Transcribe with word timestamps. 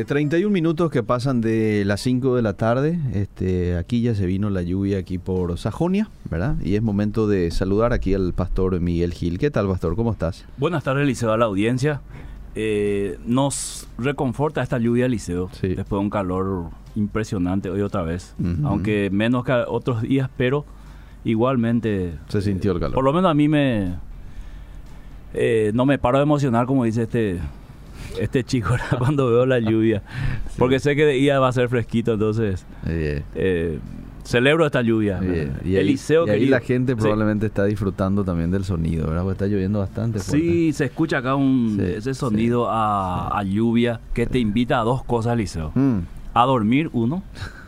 Eh, 0.00 0.04
31 0.04 0.52
minutos 0.52 0.90
que 0.92 1.02
pasan 1.02 1.40
de 1.40 1.82
las 1.84 2.00
5 2.02 2.36
de 2.36 2.42
la 2.42 2.52
tarde. 2.52 2.98
Este, 3.14 3.76
aquí 3.76 4.00
ya 4.02 4.14
se 4.14 4.26
vino 4.26 4.48
la 4.48 4.62
lluvia 4.62 4.98
aquí 4.98 5.18
por 5.18 5.58
Sajonia, 5.58 6.08
¿verdad? 6.30 6.56
Y 6.62 6.76
es 6.76 6.82
momento 6.82 7.26
de 7.26 7.50
saludar 7.50 7.92
aquí 7.92 8.14
al 8.14 8.32
pastor 8.32 8.78
Miguel 8.80 9.12
Gil. 9.12 9.38
¿Qué 9.38 9.50
tal, 9.50 9.66
pastor? 9.66 9.96
¿Cómo 9.96 10.12
estás? 10.12 10.44
Buenas 10.56 10.84
tardes, 10.84 11.04
Liceo, 11.06 11.32
a 11.32 11.36
la 11.36 11.46
audiencia. 11.46 12.00
Eh, 12.54 13.18
nos 13.26 13.88
reconforta 13.98 14.62
esta 14.62 14.78
lluvia, 14.78 15.08
Liceo, 15.08 15.48
Sí. 15.52 15.68
después 15.68 15.98
de 15.98 16.04
un 16.04 16.10
calor 16.10 16.66
impresionante 16.94 17.68
hoy 17.70 17.80
otra 17.80 18.02
vez. 18.02 18.34
Aunque 18.64 19.10
menos 19.10 19.44
que 19.44 19.52
otros 19.66 20.02
días, 20.02 20.30
pero 20.36 20.64
igualmente, 21.24 22.14
Se 22.28 22.40
sintió 22.40 22.70
el 22.72 22.78
calor. 22.78 22.94
por 22.94 23.04
lo 23.04 23.12
menos 23.12 23.30
a 23.30 23.34
mí 23.34 23.48
me... 23.48 23.94
eh, 25.34 25.72
no 25.74 25.86
me 25.86 25.98
paro 25.98 26.18
de 26.18 26.22
emocionar, 26.22 26.66
como 26.66 26.84
dice 26.84 27.02
este 27.02 27.38
este 28.20 28.44
chico 28.44 28.70
¿verdad? 28.72 28.98
cuando 28.98 29.28
veo 29.28 29.46
la 29.46 29.58
lluvia. 29.58 30.02
Porque 30.58 30.78
sé 30.80 30.96
que 30.96 31.04
de 31.04 31.12
día 31.14 31.38
va 31.40 31.48
a 31.48 31.52
ser 31.52 31.68
fresquito, 31.68 32.14
entonces 32.14 32.64
Eh, 32.86 33.22
eh, 33.34 33.78
celebro 34.24 34.66
esta 34.66 34.82
lluvia. 34.82 35.20
Y 35.64 35.76
ahí, 35.76 35.76
Eliseo 35.76 36.26
y 36.26 36.30
ahí 36.30 36.46
la 36.46 36.60
gente 36.60 36.92
Sí. 36.92 36.98
probablemente 37.00 37.46
está 37.46 37.64
disfrutando 37.64 38.24
también 38.24 38.50
del 38.50 38.64
sonido, 38.64 39.06
¿verdad? 39.06 39.22
Porque 39.22 39.32
está 39.32 39.46
lloviendo 39.46 39.78
bastante 39.78 40.18
fuerte. 40.18 40.46
Sí, 40.46 40.72
se 40.74 40.84
escucha 40.86 41.18
acá 41.18 41.34
un, 41.34 41.76
Sí, 41.78 41.92
ese 41.96 42.12
sonido 42.14 42.68
a, 42.70 43.38
a 43.38 43.42
lluvia 43.44 44.00
que 44.14 44.26
te 44.26 44.38
invita 44.38 44.80
a 44.80 44.82
dos 44.84 45.02
cosas, 45.04 45.36
Liceo. 45.36 45.72
Mm, 45.74 46.00
A 46.34 46.44
dormir, 46.44 46.90
uno, 46.92 47.22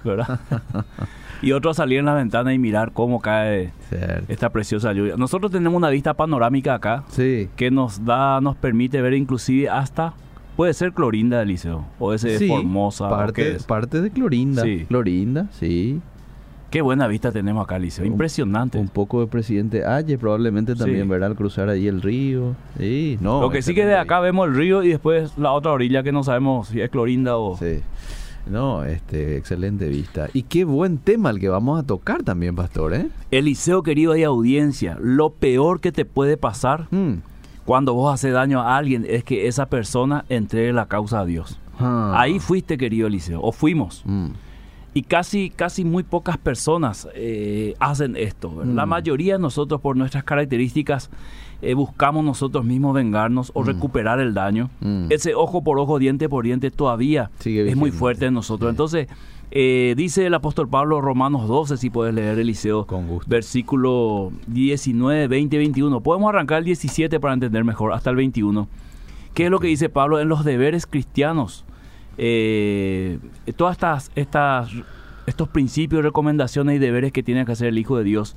¿verdad? 0.05 0.39
y 1.43 1.53
otro 1.53 1.73
salir 1.75 1.99
en 1.99 2.05
la 2.07 2.15
ventana 2.15 2.53
y 2.53 2.59
mirar 2.59 2.93
cómo 2.93 3.21
cae 3.21 3.73
cierto. 3.89 4.33
esta 4.33 4.51
preciosa 4.51 4.93
lluvia. 4.93 5.17
Nosotros 5.17 5.51
tenemos 5.51 5.77
una 5.77 5.89
vista 5.91 6.15
panorámica 6.15 6.75
acá 6.75 7.05
Sí. 7.09 7.49
que 7.57 7.71
nos 7.71 8.05
da, 8.05 8.41
nos 8.41 8.57
permite 8.57 9.01
ver 9.03 9.15
inclusive 9.15 9.69
hasta, 9.69 10.15
puede 10.57 10.75
ser 10.75 10.93
Clorinda 10.93 11.39
del 11.39 11.49
Liceo, 11.49 11.85
o 11.99 12.13
ese 12.13 12.39
Sí, 12.39 12.45
de 12.47 12.51
Formosa, 12.55 13.07
o 13.07 13.11
parte, 13.11 13.57
es. 13.57 13.65
parte 13.65 14.01
de 14.03 14.11
Clorinda. 14.11 14.63
Sí. 14.63 14.85
Clorinda, 14.89 15.47
sí. 15.53 16.01
Qué 16.71 16.83
buena 16.83 17.09
vista 17.09 17.33
tenemos 17.33 17.65
acá, 17.65 17.81
Liceo, 17.81 18.05
impresionante. 18.05 18.79
Un 18.79 18.87
poco 18.89 19.21
de 19.23 19.27
presidente 19.27 19.85
Aye 19.85 20.17
probablemente 20.19 20.77
también, 20.77 21.03
Sí. 21.03 21.09
¿verdad? 21.09 21.31
Al 21.31 21.37
cruzar 21.37 21.69
ahí 21.69 21.89
el 21.89 22.01
río. 22.01 22.55
Sí, 22.79 23.19
no. 23.21 23.41
Lo 23.41 23.51
que 23.51 23.61
sí 23.63 23.75
que 23.75 23.85
de 23.85 23.97
acá 23.97 24.21
vemos 24.21 24.47
el 24.49 24.55
río 24.55 24.85
y 24.85 24.91
después 24.91 25.37
la 25.37 25.51
otra 25.51 25.73
orilla 25.73 26.05
que 26.05 26.13
no 26.13 26.23
sabemos 26.23 26.69
si 26.69 26.81
es 26.81 26.89
Clorinda 26.91 27.37
o... 27.39 27.57
Sí. 27.57 27.81
No, 28.47 28.85
este, 28.85 29.37
excelente 29.37 29.89
vista. 29.89 30.29
Y 30.33 30.43
qué 30.45 30.65
buen 30.65 30.99
tema 30.99 31.31
el 31.31 31.39
que 31.41 31.49
vamos 31.49 31.79
a 31.79 31.83
tocar 31.87 32.23
también, 32.23 32.55
pastor, 32.57 32.95
¿eh? 32.95 33.09
Eliseo, 33.31 33.83
querido, 33.83 34.17
y 34.17 34.25
audiencia, 34.25 34.97
lo 35.01 35.31
peor 35.31 35.81
que 35.81 35.93
te 35.93 36.05
puede 36.05 36.37
pasar 36.37 36.89
Mm. 36.91 37.19
cuando 37.65 37.95
vos 37.95 38.13
haces 38.13 38.33
daño 38.33 38.61
a 38.61 38.77
alguien 38.77 39.07
es 39.09 39.23
que 39.25 39.47
esa 39.47 39.67
persona 39.67 40.25
entregue 40.29 40.73
la 40.73 40.87
causa 40.87 41.21
a 41.21 41.25
Dios. 41.25 41.59
Ah. 41.79 42.15
Ahí 42.17 42.39
fuiste, 42.41 42.77
querido 42.77 43.07
Eliseo, 43.07 43.41
o 43.43 43.53
fuimos. 43.53 44.03
Mm. 44.05 44.29
Y 44.93 45.03
casi, 45.03 45.51
casi 45.51 45.85
muy 45.85 46.03
pocas 46.03 46.37
personas 46.37 47.07
eh, 47.15 47.75
hacen 47.79 48.17
esto. 48.17 48.57
¿verdad? 48.57 48.75
La 48.75 48.87
Mm. 48.87 48.89
mayoría 48.89 49.35
de 49.35 49.39
nosotros, 49.39 49.81
por 49.81 49.97
nuestras 49.97 50.25
características, 50.25 51.11
eh, 51.63 51.75
buscamos 51.75 52.25
nosotros 52.25 52.65
mismos 52.65 52.95
vengarnos 52.95 53.51
o 53.55 53.63
Mm. 53.63 53.67
recuperar 53.67 54.21
el 54.21 54.35
daño. 54.35 54.71
Mm. 54.81 55.07
Ese 55.11 55.35
ojo 55.35 55.63
por 55.63 55.79
ojo, 55.79 55.99
diente 55.99 56.29
por 56.29 56.45
diente, 56.45 56.71
todavía 56.71 57.31
Sigue 57.39 57.69
es 57.69 57.77
muy 57.77 57.91
fuerte 57.91 58.27
en 58.27 58.35
nosotros. 58.35 58.69
Sí. 58.69 58.71
Entonces, 58.71 59.09
eh, 59.53 59.95
dice 59.97 60.27
el 60.27 60.35
apóstol 60.35 60.69
Pablo, 60.69 61.01
Romanos 61.01 61.49
12, 61.49 61.77
si 61.77 61.91
puedes 61.91 62.15
leer, 62.15 62.39
Eliseo, 62.39 62.87
Con 62.87 63.09
gusto. 63.09 63.29
versículo 63.29 64.31
19, 64.47 65.27
20, 65.29 65.59
21. 65.59 66.01
Podemos 66.01 66.29
arrancar 66.29 66.59
el 66.59 66.65
17 66.67 67.19
para 67.21 67.35
entender 67.35 67.65
mejor, 67.65 67.93
hasta 67.93 68.11
el 68.11 68.17
21. 68.17 68.69
¿Qué 69.35 69.45
es 69.47 69.51
lo 69.51 69.59
que 69.59 69.67
dice 69.69 69.89
Pablo 69.89 70.21
en 70.21 70.29
los 70.29 70.45
deberes 70.45 70.87
cristianos? 70.87 71.65
Eh, 72.33 73.19
todas 73.57 73.73
estas, 73.77 74.11
estas, 74.15 74.71
estos 75.27 75.49
principios, 75.49 76.03
recomendaciones 76.03 76.77
y 76.77 76.79
deberes 76.79 77.13
que 77.13 77.23
tiene 77.23 77.45
que 77.45 77.53
hacer 77.53 77.69
el 77.69 77.79
Hijo 77.79 77.97
de 77.99 78.05
Dios 78.05 78.37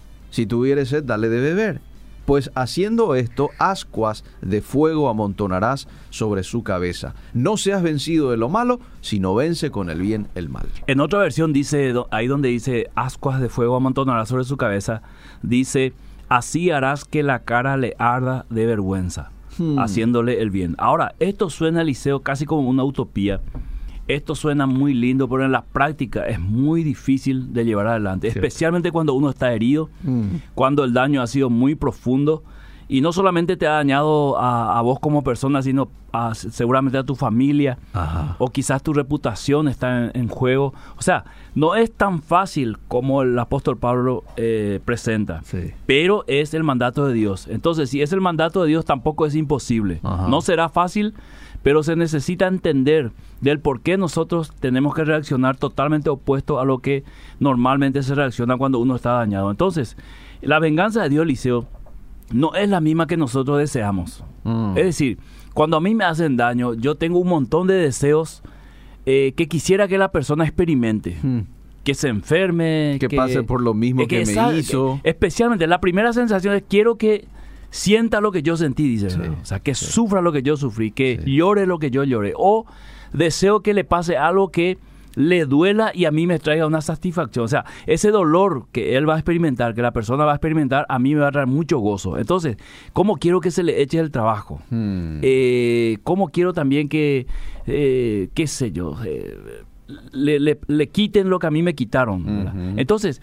Si 0.31 0.45
tuviere 0.47 0.85
sed, 0.85 1.03
dale 1.03 1.29
de 1.29 1.39
beber. 1.39 1.81
Pues 2.25 2.51
haciendo 2.55 3.15
esto, 3.15 3.49
ascuas 3.57 4.23
de 4.41 4.61
fuego 4.61 5.09
amontonarás 5.09 5.87
sobre 6.11 6.43
su 6.43 6.63
cabeza. 6.63 7.13
No 7.33 7.57
seas 7.57 7.83
vencido 7.83 8.31
de 8.31 8.37
lo 8.37 8.47
malo, 8.47 8.79
sino 9.01 9.35
vence 9.35 9.69
con 9.71 9.89
el 9.89 9.99
bien 10.01 10.27
el 10.35 10.47
mal. 10.49 10.67
En 10.87 10.99
otra 10.99 11.19
versión 11.19 11.51
dice, 11.51 11.93
ahí 12.11 12.27
donde 12.27 12.49
dice, 12.49 12.89
ascuas 12.95 13.41
de 13.41 13.49
fuego 13.49 13.75
amontonará 13.75 14.25
sobre 14.25 14.43
su 14.43 14.55
cabeza, 14.55 15.01
dice, 15.41 15.93
así 16.29 16.69
harás 16.71 17.05
que 17.05 17.23
la 17.23 17.39
cara 17.39 17.75
le 17.75 17.95
arda 17.99 18.45
de 18.49 18.65
vergüenza, 18.65 19.31
Hmm. 19.57 19.79
haciéndole 19.79 20.41
el 20.41 20.49
bien. 20.49 20.75
Ahora, 20.77 21.13
esto 21.19 21.49
suena, 21.49 21.81
Eliseo, 21.81 22.21
casi 22.21 22.45
como 22.45 22.69
una 22.69 22.85
utopía. 22.85 23.41
Esto 24.15 24.35
suena 24.35 24.65
muy 24.65 24.93
lindo, 24.93 25.27
pero 25.29 25.45
en 25.45 25.51
la 25.51 25.63
práctica 25.63 26.25
es 26.27 26.39
muy 26.39 26.83
difícil 26.83 27.53
de 27.53 27.65
llevar 27.65 27.87
adelante, 27.87 28.29
Cierto. 28.31 28.45
especialmente 28.45 28.91
cuando 28.91 29.13
uno 29.13 29.29
está 29.29 29.53
herido, 29.53 29.89
Mm. 30.03 30.35
cuando 30.55 30.83
el 30.83 30.93
daño 30.93 31.21
ha 31.21 31.27
sido 31.27 31.49
muy 31.49 31.75
profundo 31.75 32.43
y 32.87 32.99
no 33.01 33.13
solamente 33.13 33.55
te 33.55 33.67
ha 33.67 33.71
dañado 33.71 34.37
a, 34.37 34.77
a 34.77 34.81
vos 34.81 34.99
como 34.99 35.23
persona, 35.23 35.61
sino 35.61 35.89
a- 36.11 36.35
seguramente 36.35 36.97
a 36.97 37.03
tu 37.05 37.15
familia, 37.15 37.77
Ajá. 37.93 38.35
o 38.37 38.49
quizás 38.49 38.83
tu 38.83 38.91
reputación 38.91 39.69
está 39.69 40.05
en, 40.07 40.11
en 40.13 40.27
juego. 40.27 40.73
O 40.97 41.01
sea, 41.01 41.23
no 41.55 41.75
es 41.75 41.89
tan 41.89 42.21
fácil 42.21 42.77
como 42.89 43.21
el 43.21 43.39
apóstol 43.39 43.77
Pablo 43.77 44.25
eh, 44.35 44.81
presenta, 44.83 45.41
Sí. 45.43 45.71
pero 45.85 46.25
es 46.27 46.53
el 46.53 46.63
mandato 46.65 47.07
de 47.07 47.13
Dios. 47.13 47.47
Entonces, 47.47 47.89
si 47.89 48.01
es 48.01 48.11
el 48.11 48.19
mandato 48.19 48.61
de 48.63 48.67
Dios, 48.67 48.83
tampoco 48.83 49.25
es 49.25 49.35
imposible. 49.35 50.01
Ajá. 50.03 50.27
No 50.27 50.41
será 50.41 50.67
fácil, 50.67 51.13
pero 51.63 51.83
se 51.83 51.95
necesita 51.95 52.47
entender 52.47 53.11
del 53.39 53.59
por 53.59 53.81
qué 53.81 53.97
nosotros 53.97 54.53
tenemos 54.59 54.93
que 54.95 55.03
reaccionar 55.03 55.57
totalmente 55.57 56.09
opuesto 56.09 56.59
a 56.59 56.65
lo 56.65 56.79
que 56.79 57.03
normalmente 57.39 58.03
se 58.03 58.15
reacciona 58.15 58.57
cuando 58.57 58.79
uno 58.79 58.95
está 58.95 59.11
dañado. 59.11 59.51
Entonces, 59.51 59.97
la 60.41 60.59
venganza 60.59 61.03
de 61.03 61.09
Dios, 61.09 61.25
Liceo, 61.25 61.67
no 62.31 62.53
es 62.55 62.69
la 62.69 62.81
misma 62.81 63.07
que 63.07 63.17
nosotros 63.17 63.57
deseamos. 63.57 64.23
Mm. 64.43 64.77
Es 64.77 64.85
decir, 64.85 65.19
cuando 65.53 65.77
a 65.77 65.81
mí 65.81 65.93
me 65.93 66.05
hacen 66.05 66.37
daño, 66.37 66.73
yo 66.73 66.95
tengo 66.95 67.19
un 67.19 67.27
montón 67.27 67.67
de 67.67 67.75
deseos 67.75 68.41
eh, 69.05 69.33
que 69.35 69.47
quisiera 69.47 69.87
que 69.87 69.97
la 69.97 70.11
persona 70.11 70.45
experimente. 70.45 71.17
Mm. 71.21 71.39
Que 71.83 71.95
se 71.95 72.09
enferme. 72.09 72.97
Que 72.99 73.09
pase 73.09 73.43
por 73.43 73.61
lo 73.61 73.73
mismo 73.73 74.07
que 74.07 74.23
me 74.25 74.57
hizo. 74.59 74.99
especialmente, 75.03 75.65
la 75.65 75.81
primera 75.81 76.13
sensación 76.13 76.53
es 76.53 76.63
quiero 76.67 76.95
que 76.95 77.27
sienta 77.71 78.21
lo 78.21 78.31
que 78.31 78.43
yo 78.43 78.55
sentí, 78.57 78.87
dice. 78.87 79.07
O 79.41 79.43
sea, 79.45 79.59
que 79.59 79.73
sí. 79.73 79.85
sufra 79.85 80.21
lo 80.21 80.31
que 80.31 80.43
yo 80.43 80.55
sufrí, 80.57 80.91
que 80.91 81.19
Sí. 81.25 81.35
llore 81.35 81.65
lo 81.65 81.79
que 81.79 81.89
yo 81.89 82.03
lloré. 82.03 82.33
O 82.37 82.65
deseo 83.13 83.61
que 83.61 83.73
le 83.73 83.83
pase 83.83 84.15
algo 84.17 84.49
que 84.51 84.77
le 85.15 85.45
duela 85.45 85.91
y 85.93 86.05
a 86.05 86.11
mí 86.11 86.25
me 86.25 86.39
traiga 86.39 86.65
una 86.67 86.79
satisfacción. 86.79 87.43
O 87.43 87.47
sea, 87.49 87.65
ese 87.85 88.11
dolor 88.11 88.67
que 88.71 88.95
él 88.95 89.09
va 89.09 89.15
a 89.15 89.17
experimentar, 89.17 89.73
que 89.75 89.81
la 89.81 89.91
persona 89.91 90.23
va 90.23 90.31
a 90.31 90.35
experimentar, 90.35 90.85
a 90.87 90.99
mí 90.99 91.13
me 91.15 91.19
va 91.21 91.27
a 91.27 91.31
traer 91.31 91.47
mucho 91.47 91.79
gozo. 91.79 92.17
Entonces, 92.17 92.55
¿cómo 92.93 93.17
quiero 93.17 93.41
que 93.41 93.51
se 93.51 93.61
le 93.63 93.81
eche 93.81 93.99
el 93.99 94.09
trabajo? 94.11 94.61
Mm. 94.69 95.19
Eh, 95.21 95.97
¿Cómo 96.03 96.29
quiero 96.29 96.53
también 96.53 96.87
que, 96.87 97.27
eh, 97.67 98.29
qué 98.33 98.47
sé 98.47 98.71
yo, 98.71 98.95
eh, 99.05 99.37
le, 100.13 100.39
le- 100.39 100.59
le 100.67 100.87
quiten 100.87 101.29
lo 101.29 101.39
que 101.39 101.47
a 101.47 101.51
mí 101.51 101.61
me 101.61 101.75
quitaron? 101.75 102.77
Entonces, 102.77 103.19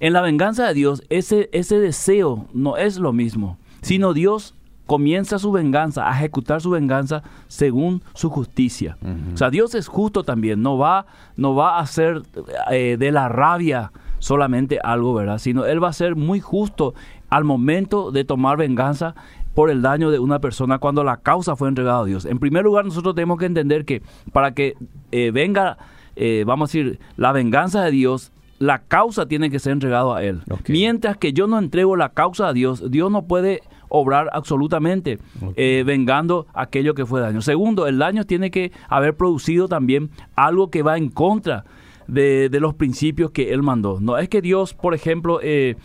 en 0.00 0.14
la 0.14 0.22
venganza 0.22 0.66
de 0.68 0.72
Dios, 0.74 1.02
ese, 1.10 1.50
ese 1.52 1.78
deseo 1.78 2.46
no 2.54 2.78
es 2.78 2.98
lo 2.98 3.12
mismo, 3.12 3.58
sino 3.82 4.12
Dios 4.12 4.54
comienza 4.86 5.38
su 5.38 5.50
venganza, 5.50 6.08
a 6.08 6.16
ejecutar 6.16 6.60
su 6.60 6.70
venganza 6.70 7.22
según 7.48 8.02
su 8.14 8.30
justicia. 8.30 8.96
O 9.34 9.36
sea, 9.36 9.50
Dios 9.50 9.74
es 9.74 9.88
justo 9.88 10.22
también, 10.22 10.62
no 10.62 10.78
va, 10.78 11.06
no 11.36 11.54
va 11.54 11.78
a 11.78 11.80
hacer 11.80 12.22
eh, 12.70 12.96
de 12.98 13.10
la 13.10 13.28
rabia 13.28 13.92
solamente 14.20 14.78
algo, 14.82 15.12
¿verdad? 15.14 15.38
Sino 15.38 15.66
Él 15.66 15.82
va 15.82 15.88
a 15.88 15.92
ser 15.92 16.14
muy 16.16 16.40
justo 16.40 16.94
al 17.28 17.44
momento 17.44 18.12
de 18.12 18.24
tomar 18.24 18.56
venganza 18.56 19.14
por 19.54 19.70
el 19.70 19.82
daño 19.82 20.10
de 20.10 20.18
una 20.18 20.38
persona 20.38 20.78
cuando 20.78 21.02
la 21.02 21.16
causa 21.16 21.56
fue 21.56 21.68
entregada 21.68 22.00
a 22.00 22.04
Dios. 22.04 22.24
En 22.24 22.38
primer 22.38 22.64
lugar, 22.64 22.84
nosotros 22.84 23.14
tenemos 23.14 23.38
que 23.38 23.46
entender 23.46 23.84
que 23.84 24.02
para 24.32 24.52
que 24.52 24.76
eh, 25.10 25.30
venga, 25.32 25.78
eh, 26.14 26.44
vamos 26.46 26.68
a 26.68 26.78
decir, 26.78 27.00
la 27.16 27.32
venganza 27.32 27.82
de 27.82 27.90
Dios, 27.90 28.32
la 28.58 28.80
causa 28.80 29.26
tiene 29.26 29.50
que 29.50 29.58
ser 29.58 29.72
entregada 29.72 30.16
a 30.16 30.22
Él. 30.22 30.42
Mientras 30.68 31.16
que 31.16 31.32
yo 31.32 31.46
no 31.46 31.58
entrego 31.58 31.96
la 31.96 32.10
causa 32.10 32.48
a 32.48 32.52
Dios, 32.52 32.90
Dios 32.90 33.10
no 33.10 33.26
puede 33.26 33.62
obrar 33.88 34.28
absolutamente, 34.32 35.18
eh, 35.56 35.84
vengando 35.86 36.46
aquello 36.54 36.94
que 36.94 37.06
fue 37.06 37.20
daño. 37.20 37.40
Segundo, 37.42 37.86
el 37.86 37.98
daño 37.98 38.24
tiene 38.24 38.50
que 38.50 38.72
haber 38.88 39.16
producido 39.16 39.68
también 39.68 40.10
algo 40.34 40.70
que 40.70 40.82
va 40.82 40.96
en 40.96 41.08
contra 41.08 41.64
de, 42.08 42.48
los 42.60 42.74
principios 42.74 43.30
que 43.30 43.52
él 43.52 43.62
mandó. 43.62 43.98
No 44.00 44.18
es 44.18 44.28
que 44.28 44.40
Dios, 44.40 44.74
por 44.74 44.94
ejemplo, 44.94 45.40
eh, 45.42 45.76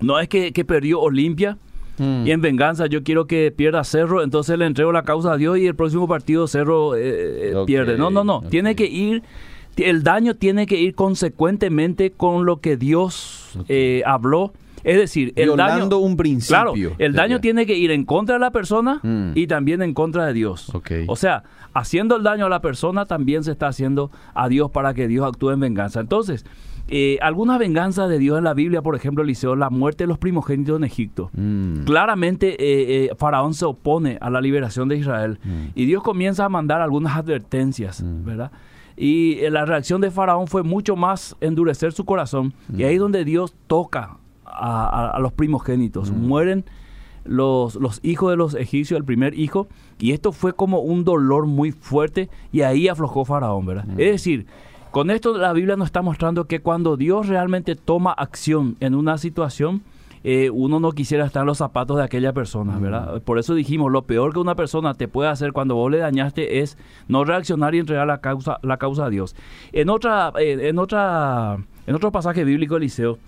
no 0.00 0.18
es 0.18 0.28
que, 0.28 0.52
perdió 0.64 1.00
Olimpia, 1.00 1.58
mm. 1.98 2.26
y 2.26 2.30
en 2.30 2.40
venganza 2.40 2.86
yo 2.86 3.02
quiero 3.02 3.26
que 3.26 3.50
pierda 3.50 3.84
Cerro, 3.84 4.22
entonces 4.22 4.58
le 4.58 4.66
entrego 4.66 4.92
la 4.92 5.02
causa 5.02 5.32
a 5.32 5.36
Dios 5.36 5.58
y 5.58 5.66
el 5.66 5.74
próximo 5.74 6.06
partido 6.08 6.46
Cerro 6.46 6.94
eh, 6.96 7.54
pierde. 7.66 7.98
No, 7.98 8.10
no, 8.10 8.24
no. 8.24 8.42
Tiene 8.42 8.74
que 8.74 8.86
ir, 8.86 9.22
el 9.84 10.02
daño 10.02 10.36
tiene 10.36 10.66
que 10.66 10.80
ir 10.80 10.94
consecuentemente 10.94 12.12
con 12.12 12.44
lo 12.44 12.60
que 12.60 12.76
Dios 12.76 13.58
habló 14.04 14.52
es 14.84 14.96
decir, 14.96 15.32
el 15.36 15.56
daño, 15.56 15.98
un 15.98 16.16
principio. 16.16 16.56
Claro, 16.56 16.74
el 16.98 17.12
daño 17.12 17.40
tiene 17.40 17.66
que 17.66 17.76
ir 17.76 17.90
en 17.90 18.04
contra 18.04 18.36
de 18.36 18.40
la 18.40 18.50
persona 18.50 19.00
mm. 19.02 19.32
y 19.34 19.46
también 19.46 19.82
en 19.82 19.94
contra 19.94 20.26
de 20.26 20.32
Dios. 20.32 20.72
O 21.06 21.16
sea, 21.16 21.42
haciendo 21.74 22.16
el 22.16 22.22
daño 22.22 22.46
a 22.46 22.48
la 22.48 22.60
persona 22.60 23.06
también 23.06 23.44
se 23.44 23.52
está 23.52 23.68
haciendo 23.68 24.10
a 24.34 24.48
Dios 24.48 24.70
para 24.70 24.94
que 24.94 25.08
Dios 25.08 25.26
actúe 25.26 25.50
en 25.50 25.60
venganza. 25.60 26.00
Entonces, 26.00 26.46
eh, 26.88 27.18
alguna 27.20 27.58
venganza 27.58 28.08
de 28.08 28.18
Dios 28.18 28.38
en 28.38 28.44
la 28.44 28.54
Biblia, 28.54 28.82
por 28.82 28.96
ejemplo, 28.96 29.22
Eliseo, 29.22 29.54
la 29.54 29.70
muerte 29.70 30.04
de 30.04 30.08
los 30.08 30.18
primogénitos 30.18 30.76
en 30.76 30.84
Egipto. 30.84 31.30
Mm. 31.34 31.84
Claramente, 31.84 32.50
eh, 32.52 33.04
eh, 33.04 33.10
Faraón 33.16 33.54
se 33.54 33.66
opone 33.66 34.18
a 34.20 34.30
la 34.30 34.40
liberación 34.40 34.88
de 34.88 34.96
Israel 34.96 35.38
mm. 35.44 35.66
y 35.74 35.84
Dios 35.84 36.02
comienza 36.02 36.46
a 36.46 36.48
mandar 36.48 36.80
algunas 36.80 37.16
advertencias, 37.16 38.02
¿verdad? 38.04 38.50
Y 39.02 39.48
la 39.48 39.64
reacción 39.64 40.02
de 40.02 40.10
Faraón 40.10 40.46
fue 40.46 40.62
mucho 40.62 40.94
más 40.94 41.34
endurecer 41.40 41.92
su 41.92 42.04
corazón. 42.04 42.52
Y 42.76 42.82
ahí 42.82 42.96
es 42.96 43.00
donde 43.00 43.24
Dios 43.24 43.54
toca 43.66 44.18
a, 44.44 45.16
los 45.22 45.32
primogénitos. 45.32 46.10
Mm. 46.10 46.26
Mueren 46.26 46.64
los, 47.24 47.76
los 47.76 48.00
hijos 48.02 48.30
de 48.30 48.36
los 48.36 48.54
egipcios, 48.54 48.98
el 48.98 49.06
primer 49.06 49.38
hijo, 49.38 49.68
y 49.98 50.12
esto 50.12 50.32
fue 50.32 50.52
como 50.52 50.80
un 50.80 51.04
dolor 51.04 51.46
muy 51.46 51.72
fuerte 51.72 52.28
y 52.52 52.60
ahí 52.60 52.88
aflojó 52.88 53.24
Faraón, 53.24 53.64
¿verdad? 53.64 53.86
Mm. 53.86 54.00
Es 54.00 54.10
decir, 54.12 54.46
con 54.90 55.10
esto 55.10 55.38
la 55.38 55.54
Biblia 55.54 55.76
nos 55.76 55.86
está 55.86 56.02
mostrando 56.02 56.44
que 56.44 56.60
cuando 56.60 56.98
Dios 56.98 57.26
realmente 57.26 57.76
toma 57.76 58.12
acción 58.12 58.76
en 58.80 58.94
una 58.94 59.16
situación, 59.16 59.80
eh, 60.22 60.50
uno 60.50 60.80
no 60.80 60.92
quisiera 60.92 61.24
estar 61.24 61.42
en 61.42 61.46
los 61.46 61.58
zapatos 61.58 61.96
de 61.96 62.04
aquella 62.04 62.32
persona, 62.32 62.78
mm. 62.78 62.82
¿verdad? 62.82 63.22
Por 63.22 63.38
eso 63.38 63.54
dijimos, 63.54 63.90
lo 63.90 64.02
peor 64.02 64.32
que 64.32 64.38
una 64.38 64.54
persona 64.54 64.94
te 64.94 65.08
puede 65.08 65.30
hacer 65.30 65.52
cuando 65.52 65.74
vos 65.74 65.90
le 65.90 65.98
dañaste 65.98 66.60
es 66.60 66.76
no 67.08 67.24
reaccionar 67.24 67.74
y 67.74 67.78
entregar 67.78 68.06
la 68.06 68.20
causa, 68.20 68.58
la 68.62 68.76
causa 68.76 69.06
a 69.06 69.10
Dios. 69.10 69.34
En 69.72 69.88
otra, 69.88 70.32
eh, 70.38 70.68
en 70.68 70.78
otra, 70.78 71.58
en 71.86 71.94
otro 71.94 72.12
pasaje 72.12 72.44
bíblico, 72.44 72.76
Eliseo, 72.76 73.18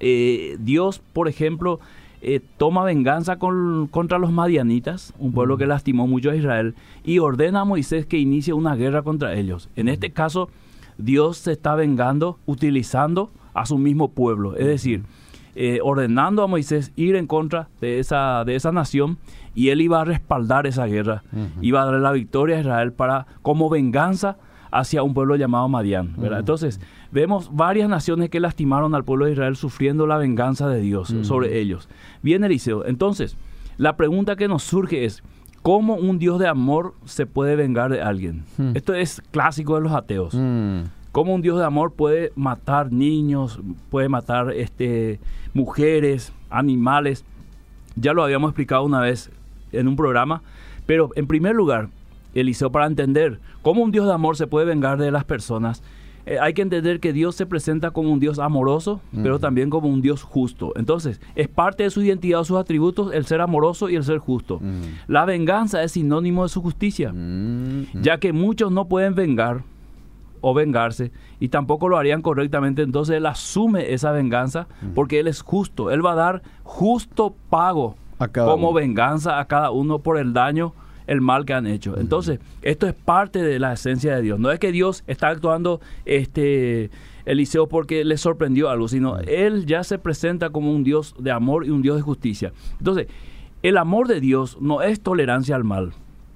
eh, 0.00 0.56
Dios, 0.60 1.00
por 1.12 1.28
ejemplo, 1.28 1.80
eh, 2.24 2.40
toma 2.56 2.84
venganza 2.84 3.38
contra 3.38 4.18
los 4.18 4.30
madianitas, 4.30 5.12
un 5.18 5.32
pueblo 5.32 5.56
que 5.56 5.66
lastimó 5.66 6.06
mucho 6.06 6.30
a 6.30 6.36
Israel, 6.36 6.76
y 7.04 7.18
ordena 7.18 7.60
a 7.60 7.64
Moisés 7.64 8.06
que 8.06 8.18
inicie 8.18 8.52
una 8.52 8.76
guerra 8.76 9.02
contra 9.02 9.34
ellos. 9.34 9.68
En 9.74 9.88
este 9.88 10.10
caso, 10.10 10.48
Dios 10.98 11.38
se 11.38 11.52
está 11.52 11.74
vengando 11.74 12.38
utilizando 12.46 13.30
a 13.54 13.66
su 13.66 13.76
mismo 13.76 14.12
pueblo, 14.12 14.56
es 14.56 14.66
decir, 14.66 15.02
eh, 15.54 15.80
ordenando 15.82 16.42
a 16.42 16.46
Moisés 16.46 16.92
ir 16.96 17.16
en 17.16 17.26
contra 17.26 17.68
de 17.80 17.98
esa, 17.98 18.44
de 18.44 18.54
esa 18.54 18.72
nación 18.72 19.18
y 19.54 19.68
él 19.68 19.80
iba 19.82 20.00
a 20.00 20.04
respaldar 20.04 20.66
esa 20.66 20.86
guerra, 20.86 21.22
iba 21.60 21.82
a 21.82 21.84
darle 21.84 22.00
la 22.00 22.12
victoria 22.12 22.56
a 22.56 22.60
Israel 22.60 22.92
para 22.92 23.26
como 23.42 23.68
venganza 23.68 24.38
hacia 24.70 25.02
un 25.02 25.12
pueblo 25.12 25.36
llamado 25.36 25.68
Madián. 25.68 26.14
Entonces, 26.38 26.80
vemos 27.10 27.50
varias 27.54 27.88
naciones 27.90 28.30
que 28.30 28.40
lastimaron 28.40 28.94
al 28.94 29.04
pueblo 29.04 29.26
de 29.26 29.32
Israel 29.32 29.56
sufriendo 29.56 30.06
la 30.06 30.16
venganza 30.16 30.68
de 30.68 30.80
Dios 30.80 31.14
sobre 31.22 31.60
ellos. 31.60 31.88
Bien, 32.22 32.42
Eliseo. 32.42 32.86
Entonces, 32.86 33.36
la 33.76 33.96
pregunta 33.96 34.36
que 34.36 34.48
nos 34.48 34.62
surge 34.62 35.04
es, 35.04 35.22
¿cómo 35.60 35.96
un 35.96 36.18
Dios 36.18 36.38
de 36.38 36.48
amor 36.48 36.94
se 37.04 37.26
puede 37.26 37.56
vengar 37.56 37.90
de 37.90 38.00
alguien? 38.00 38.44
Esto 38.72 38.94
es 38.94 39.20
clásico 39.30 39.74
de 39.74 39.82
los 39.82 39.92
ateos. 39.92 40.34
¿Cómo 41.12 41.34
un 41.34 41.42
Dios 41.42 41.58
de 41.58 41.64
amor 41.66 41.92
puede 41.92 42.32
matar 42.36 42.90
niños, 42.90 43.60
puede 43.90 44.08
matar 44.08 44.50
este, 44.52 45.20
mujeres, 45.52 46.32
animales? 46.48 47.24
Ya 47.96 48.14
lo 48.14 48.24
habíamos 48.24 48.48
explicado 48.48 48.82
una 48.84 49.00
vez 49.00 49.30
en 49.72 49.88
un 49.88 49.96
programa, 49.96 50.42
pero 50.86 51.10
en 51.14 51.26
primer 51.26 51.54
lugar, 51.54 51.90
Eliseo, 52.34 52.72
para 52.72 52.86
entender 52.86 53.40
cómo 53.60 53.82
un 53.82 53.92
Dios 53.92 54.06
de 54.06 54.14
amor 54.14 54.38
se 54.38 54.46
puede 54.46 54.64
vengar 54.64 54.96
de 54.96 55.10
las 55.10 55.24
personas, 55.24 55.82
eh, 56.24 56.38
hay 56.40 56.54
que 56.54 56.62
entender 56.62 56.98
que 56.98 57.12
Dios 57.12 57.34
se 57.34 57.44
presenta 57.44 57.90
como 57.90 58.10
un 58.10 58.18
Dios 58.18 58.38
amoroso, 58.38 59.02
pero 59.22 59.38
también 59.38 59.68
como 59.68 59.88
un 59.88 60.00
Dios 60.00 60.22
justo. 60.22 60.72
Entonces, 60.76 61.20
es 61.34 61.48
parte 61.48 61.82
de 61.82 61.90
su 61.90 62.00
identidad 62.00 62.40
o 62.40 62.44
sus 62.44 62.56
atributos 62.56 63.12
el 63.12 63.26
ser 63.26 63.42
amoroso 63.42 63.90
y 63.90 63.96
el 63.96 64.04
ser 64.04 64.18
justo. 64.18 64.60
La 65.08 65.26
venganza 65.26 65.82
es 65.82 65.92
sinónimo 65.92 66.44
de 66.44 66.48
su 66.48 66.62
justicia, 66.62 67.12
ya 68.00 68.18
que 68.18 68.32
muchos 68.32 68.72
no 68.72 68.86
pueden 68.86 69.14
vengar 69.14 69.62
o 70.42 70.52
vengarse 70.52 71.10
y 71.40 71.48
tampoco 71.48 71.88
lo 71.88 71.96
harían 71.96 72.20
correctamente, 72.20 72.82
entonces 72.82 73.16
él 73.16 73.24
asume 73.24 73.94
esa 73.94 74.12
venganza 74.12 74.66
porque 74.94 75.18
él 75.20 75.28
es 75.28 75.40
justo, 75.40 75.90
él 75.90 76.04
va 76.04 76.12
a 76.12 76.16
dar 76.16 76.42
justo 76.62 77.34
pago 77.48 77.96
como 78.32 78.74
venganza 78.74 79.40
a 79.40 79.46
cada 79.46 79.70
uno 79.70 80.00
por 80.00 80.18
el 80.18 80.34
daño 80.34 80.74
el 81.06 81.20
mal 81.20 81.44
que 81.44 81.54
han 81.54 81.66
hecho. 81.66 81.98
Entonces, 81.98 82.38
esto 82.62 82.86
es 82.86 82.94
parte 82.94 83.42
de 83.42 83.58
la 83.58 83.72
esencia 83.72 84.14
de 84.14 84.22
Dios. 84.22 84.38
No 84.38 84.52
es 84.52 84.60
que 84.60 84.70
Dios 84.70 85.02
está 85.08 85.28
actuando 85.28 85.80
este 86.04 86.90
Eliseo 87.24 87.68
porque 87.68 88.04
le 88.04 88.16
sorprendió 88.16 88.70
algo, 88.70 88.88
sino 88.88 89.18
él 89.18 89.66
ya 89.66 89.84
se 89.84 89.98
presenta 89.98 90.50
como 90.50 90.72
un 90.72 90.84
Dios 90.84 91.14
de 91.18 91.30
amor 91.30 91.66
y 91.66 91.70
un 91.70 91.82
Dios 91.82 91.96
de 91.96 92.02
justicia. 92.02 92.52
Entonces, 92.78 93.08
el 93.62 93.78
amor 93.78 94.08
de 94.08 94.20
Dios 94.20 94.58
no 94.60 94.82
es 94.82 95.00
tolerancia 95.00 95.56
al 95.56 95.64
mal. 95.64 95.92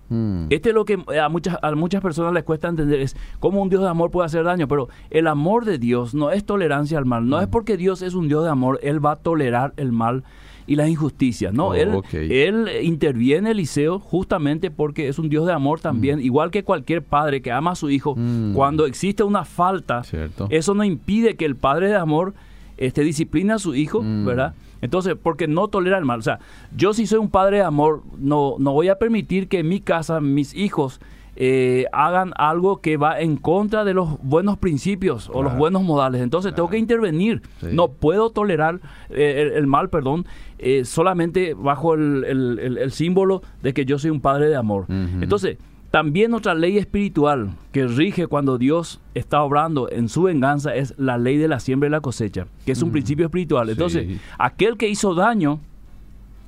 Mm. 0.09 0.47
Este 0.51 0.71
es 0.71 0.75
lo 0.75 0.85
que 0.85 0.99
a 1.21 1.29
muchas, 1.29 1.59
a 1.63 1.75
muchas 1.75 2.03
personas 2.03 2.33
les 2.33 2.45
cuesta 2.45 2.69
entender, 2.69 3.01
es 3.01 3.17
cómo 3.41 3.63
un 3.63 3.69
Dios 3.69 3.83
de 3.83 3.89
amor 3.89 4.11
puede 4.11 4.27
hacer 4.27 4.45
daño, 4.45 4.69
pero 4.69 4.89
el 5.11 5.27
amor 5.27 5.65
de 5.65 5.79
Dios 5.79 6.15
no 6.15 6.31
es 6.31 6.45
tolerancia 6.45 6.99
al 6.99 7.07
mal, 7.07 7.29
no 7.29 7.41
es 7.41 7.49
mm. 7.49 7.51
porque 7.51 7.77
Dios 7.77 8.03
es 8.03 8.15
un 8.15 8.29
Dios 8.29 8.45
de 8.45 8.51
amor, 8.51 8.79
Él 8.83 9.05
va 9.05 9.13
a 9.13 9.17
tolerar 9.17 9.73
el 9.77 9.93
mal 9.93 10.25
y 10.67 10.77
las 10.77 10.89
injusticias. 10.89 11.53
No, 11.53 11.69
oh, 11.69 11.75
él, 11.75 12.03
él 12.13 12.69
interviene 12.83 13.53
Eliseo 13.53 13.99
justamente 13.99 14.71
porque 14.71 15.09
es 15.09 15.19
un 15.19 15.29
Dios 15.29 15.47
de 15.47 15.53
amor 15.53 15.81
también, 15.81 16.19
mm. 16.19 16.23
igual 16.23 16.51
que 16.51 16.65
cualquier 16.65 17.03
padre 17.03 17.41
que 17.41 17.53
ama 17.53 17.73
a 17.73 17.77
su 17.77 17.91
hijo. 17.91 18.17
Cuando 18.55 18.87
existe 18.87 19.23
una 19.23 19.45
falta, 19.45 20.03
eso 20.51 20.75
no 20.75 20.85
impide 20.85 21.37
que 21.37 21.45
el 21.45 21.57
padre 21.57 21.89
de 21.89 21.97
amor 21.97 22.35
este, 22.77 23.03
discipline 23.03 23.51
a 23.53 23.59
su 23.59 23.75
hijo, 23.75 24.03
mm. 24.03 24.25
¿verdad? 24.25 24.55
Entonces, 24.83 25.15
porque 25.21 25.49
no 25.49 25.69
tolera 25.69 25.99
el 25.99 26.05
mal. 26.05 26.21
O 26.21 26.23
sea, 26.23 26.39
yo 26.77 26.93
si 26.93 27.07
soy 27.07 27.19
un 27.19 27.31
padre 27.31 27.59
de 27.59 27.63
amor, 27.65 28.03
no, 28.19 28.57
no 28.59 28.73
voy 28.73 28.89
a 28.89 28.99
permitir 28.99 29.49
que 29.49 29.61
en 29.61 29.69
mi 29.69 29.81
casa 29.81 30.21
mis 30.21 30.55
hijos 30.55 31.01
eh, 31.39 31.85
hagan 31.93 32.33
algo 32.37 32.81
que 32.81 32.97
va 32.97 33.21
en 33.21 33.37
contra 33.37 33.85
de 33.85 33.93
los 33.93 34.19
buenos 34.23 34.57
principios 34.57 35.31
o 35.31 35.43
los 35.43 35.55
buenos 35.55 35.83
modales. 35.83 36.23
Entonces 36.23 36.55
tengo 36.55 36.71
que 36.71 36.79
intervenir. 36.79 37.43
No 37.61 37.89
puedo 37.89 38.31
tolerar 38.31 38.81
eh, 39.11 39.53
el, 39.55 39.67
mal, 39.67 39.91
perdón, 39.91 40.25
eh, 40.59 40.87
solamente 40.87 41.53
bajo 41.53 41.93
el, 41.93 42.91
símbolo 42.91 43.43
de 43.63 43.75
que 43.75 43.85
yo 43.85 43.99
soy 43.99 44.11
un 44.11 44.21
padre 44.21 44.49
de 44.49 44.57
amor. 44.57 44.87
Entonces, 44.89 45.59
también 45.91 46.35
otra 46.35 46.55
ley 46.55 46.79
espiritual 46.79 47.51
que 47.73 47.87
rige 47.87 48.27
cuando 48.27 48.59
Dios 48.59 49.01
está 49.15 49.43
obrando 49.43 49.91
en 49.91 50.09
su 50.09 50.23
venganza 50.23 50.75
es 50.75 50.95
la 50.99 51.19
ley 51.19 51.37
de 51.37 51.49
la 51.49 51.61
siembra 51.61 51.89
y 51.89 51.91
la 51.91 52.01
cosecha, 52.01 52.47
que 52.65 52.73
es 52.73 52.83
un 52.83 52.93
principio 52.93 53.27
espiritual. 53.27 53.71
Entonces, 53.71 54.21
aquel 54.39 54.77
que 54.77 54.89
hizo 54.89 55.15
daño 55.15 55.61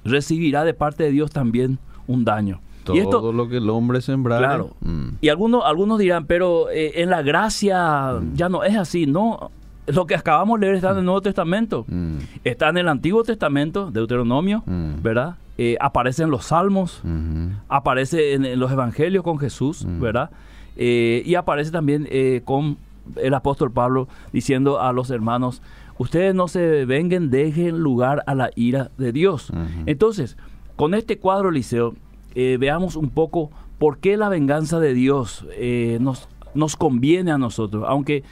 recibirá 0.05 0.65
de 0.65 0.75
parte 0.75 1.05
de 1.05 1.11
Dios 1.11 1.31
también 1.31 1.79
un 2.07 2.25
daño. 2.25 2.61
Todo 2.85 3.33
lo 3.33 3.49
que 3.49 3.59
el 3.59 3.69
hombre 3.71 4.01
sembrara. 4.01 4.47
Claro. 4.47 4.71
Mm. 4.81 5.09
Y 5.21 5.29
algunos, 5.29 5.63
algunos 5.65 5.99
dirán, 5.99 6.27
pero 6.27 6.71
eh, 6.71 7.03
en 7.03 7.11
la 7.11 7.23
gracia 7.23 8.15
mm. 8.15 8.35
ya 8.35 8.49
no 8.49 8.65
es 8.65 8.77
así. 8.77 9.07
No, 9.07 9.51
lo 9.87 10.07
que 10.07 10.15
acabamos 10.15 10.59
de 10.59 10.67
leer 10.67 10.77
está 10.77 10.93
en 10.93 10.99
el 10.99 11.05
Nuevo 11.05 11.21
Testamento. 11.21 11.85
Mm. 11.89 12.17
Está 12.45 12.71
en 12.71 12.79
el 12.79 12.89
Antiguo 12.89 13.23
Testamento, 13.25 13.91
Deuteronomio, 13.91 14.63
¿verdad? 14.67 15.37
Eh, 15.59 15.77
aparece 15.81 16.23
en 16.23 16.31
los 16.31 16.47
Salmos, 16.47 17.03
aparece 17.69 18.35
en, 18.35 18.59
los 18.59 18.71
Evangelios 18.71 19.25
con 19.25 19.39
Jesús, 19.39 19.85
¿verdad? 19.87 20.31
Eh, 20.77 21.23
y 21.27 21.35
aparece 21.35 21.73
también 21.73 22.09
con 22.45 22.79
el 23.17 23.35
apóstol 23.35 23.73
Pablo 23.73 24.09
diciendo 24.33 24.81
a 24.81 24.93
los 24.93 25.11
hermanos, 25.11 25.63
ustedes 25.99 26.35
no 26.35 26.49
se 26.49 26.85
vengan, 26.85 27.31
dejen 27.31 27.79
lugar 27.79 28.23
a 28.27 28.35
la 28.35 28.51
ira 28.55 28.91
de 28.99 29.13
Dios. 29.13 29.53
Entonces, 29.87 30.37
con 30.77 30.95
este 30.95 31.19
cuadro, 31.19 31.51
Liceo, 31.51 31.95
eh, 32.35 32.57
veamos 32.59 32.95
un 32.95 33.11
poco 33.11 33.51
por 33.79 33.99
qué 33.99 34.17
la 34.17 34.29
venganza 34.29 34.79
de 34.79 34.95
Dios 34.95 35.45
eh, 35.55 35.99
nos, 36.01 36.29
nos 36.55 36.77
conviene 36.77 37.33
a 37.33 37.39
nosotros, 37.39 37.85
aunque 37.89 38.23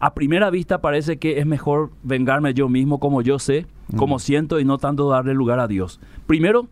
a 0.00 0.14
primera 0.14 0.50
vista 0.50 0.80
parece 0.80 1.18
que 1.18 1.38
es 1.38 1.46
mejor 1.46 1.90
vengarme 2.02 2.54
yo 2.54 2.68
mismo 2.68 2.98
como 2.98 3.22
yo 3.22 3.38
sé, 3.38 3.66
como 3.96 4.18
siento 4.18 4.58
y 4.58 4.64
no 4.64 4.78
tanto 4.78 5.08
darle 5.08 5.34
lugar 5.34 5.60
a 5.60 5.68
Dios. 5.68 6.00
Primero, 6.26 6.68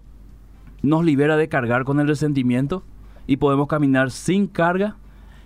nos 0.82 1.04
libera 1.04 1.37
de 1.37 1.49
cargar 1.49 1.85
con 1.85 2.00
el 2.00 2.08
resentimiento 2.08 2.82
y 3.26 3.37
podemos 3.37 3.68
caminar 3.68 4.11
sin 4.11 4.47
carga 4.47 4.97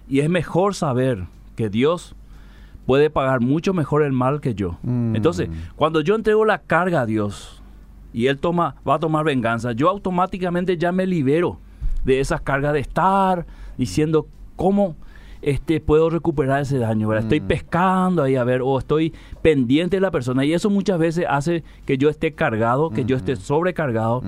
y 0.09 0.21
es 0.21 0.31
mejor 0.31 0.75
saber 0.75 1.27
que 1.57 1.69
Dios 1.71 2.15
puede 2.87 3.11
pagar 3.11 3.41
mucho 3.41 3.75
mejor 3.75 4.03
el 4.03 4.13
mal 4.13 4.41
que 4.41 4.55
yo. 4.55 4.79
Mm. 4.83 5.17
Entonces, 5.17 5.49
cuando 5.75 6.01
yo 6.01 6.15
entrego 6.15 6.45
la 6.45 6.59
carga 6.59 7.01
a 7.03 7.07
Dios, 7.07 7.63
y 8.13 8.27
él 8.27 8.39
toma, 8.39 8.77
va 8.87 8.95
a 8.95 8.99
tomar 8.99 9.25
venganza, 9.25 9.73
yo 9.73 9.89
automáticamente 9.89 10.77
ya 10.77 10.93
me 10.93 11.07
libero 11.07 11.59
de 12.05 12.21
esas 12.21 12.41
cargas 12.43 12.75
de 12.75 12.81
estar 12.81 13.47
diciendo 13.79 14.27
cómo 14.57 14.97
este, 15.43 15.81
puedo 15.81 16.09
recuperar 16.09 16.63
ese 16.63 16.79
daño. 16.79 17.13
Estoy 17.15 17.41
mm. 17.41 17.47
pescando 17.47 18.23
ahí 18.23 18.37
a 18.37 18.45
ver, 18.45 18.63
o 18.63 18.79
estoy 18.79 19.13
pendiente 19.43 19.97
de 19.97 20.01
la 20.01 20.11
persona. 20.11 20.45
Y 20.45 20.53
eso 20.53 20.71
muchas 20.71 20.99
veces 20.99 21.27
hace 21.29 21.65
que 21.85 21.99
yo 21.99 22.09
esté 22.09 22.33
cargado, 22.33 22.91
que 22.91 23.05
yo 23.05 23.17
esté 23.17 23.37
sobrecargado, 23.37 24.23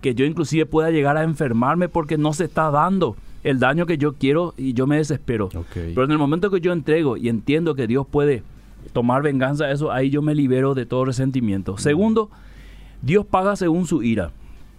que 0.00 0.14
yo 0.14 0.24
inclusive 0.24 0.66
pueda 0.66 0.90
llegar 0.90 1.16
a 1.16 1.22
enfermarme 1.22 1.88
porque 1.88 2.18
no 2.18 2.32
se 2.32 2.44
está 2.44 2.70
dando 2.70 3.16
el 3.44 3.60
daño 3.60 3.86
que 3.86 3.96
yo 3.96 4.14
quiero 4.14 4.54
y 4.56 4.72
yo 4.72 4.88
me 4.88 4.96
desespero. 4.96 5.48
Pero 5.72 6.04
en 6.04 6.10
el 6.10 6.18
momento 6.18 6.50
que 6.50 6.60
yo 6.60 6.72
entrego 6.72 7.16
y 7.16 7.28
entiendo 7.28 7.76
que 7.76 7.86
Dios 7.86 8.04
puede 8.06 8.42
tomar 8.92 9.22
venganza, 9.22 9.70
eso 9.70 9.92
ahí 9.92 10.10
yo 10.10 10.20
me 10.20 10.34
libero 10.34 10.74
de 10.74 10.84
todo 10.84 11.04
resentimiento. 11.04 11.74
Mm. 11.74 11.78
Segundo, 11.78 12.30
Dios 13.02 13.24
paga 13.24 13.54
según 13.54 13.86
su 13.86 14.02
ira. 14.02 14.32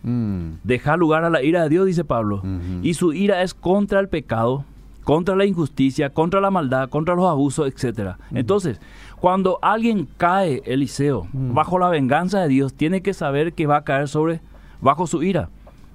Mm. 0.03 0.55
Deja 0.63 0.97
lugar 0.97 1.23
a 1.23 1.29
la 1.29 1.43
ira 1.43 1.63
de 1.63 1.69
Dios, 1.69 1.85
dice 1.85 2.03
Pablo. 2.03 2.43
Y 2.83 2.95
su 2.95 3.13
ira 3.13 3.41
es 3.41 3.53
contra 3.53 4.01
el 4.01 4.09
pecado, 4.09 4.65
contra 5.07 5.37
la 5.37 5.45
injusticia, 5.45 6.09
contra 6.09 6.41
la 6.41 6.51
maldad, 6.51 6.89
contra 6.89 7.15
los 7.15 7.29
abusos, 7.29 7.65
etc. 7.65 8.17
Entonces, 8.33 8.81
cuando 9.21 9.57
alguien 9.61 10.05
cae, 10.17 10.61
Eliseo, 10.65 11.29
bajo 11.31 11.79
la 11.79 11.87
venganza 11.87 12.41
de 12.41 12.49
Dios, 12.49 12.73
tiene 12.73 12.99
que 12.99 13.13
saber 13.13 13.53
que 13.53 13.67
va 13.67 13.77
a 13.77 13.83
caer 13.85 14.09
sobre, 14.09 14.41
bajo 14.81 15.07
su 15.07 15.23
ira. 15.23 15.47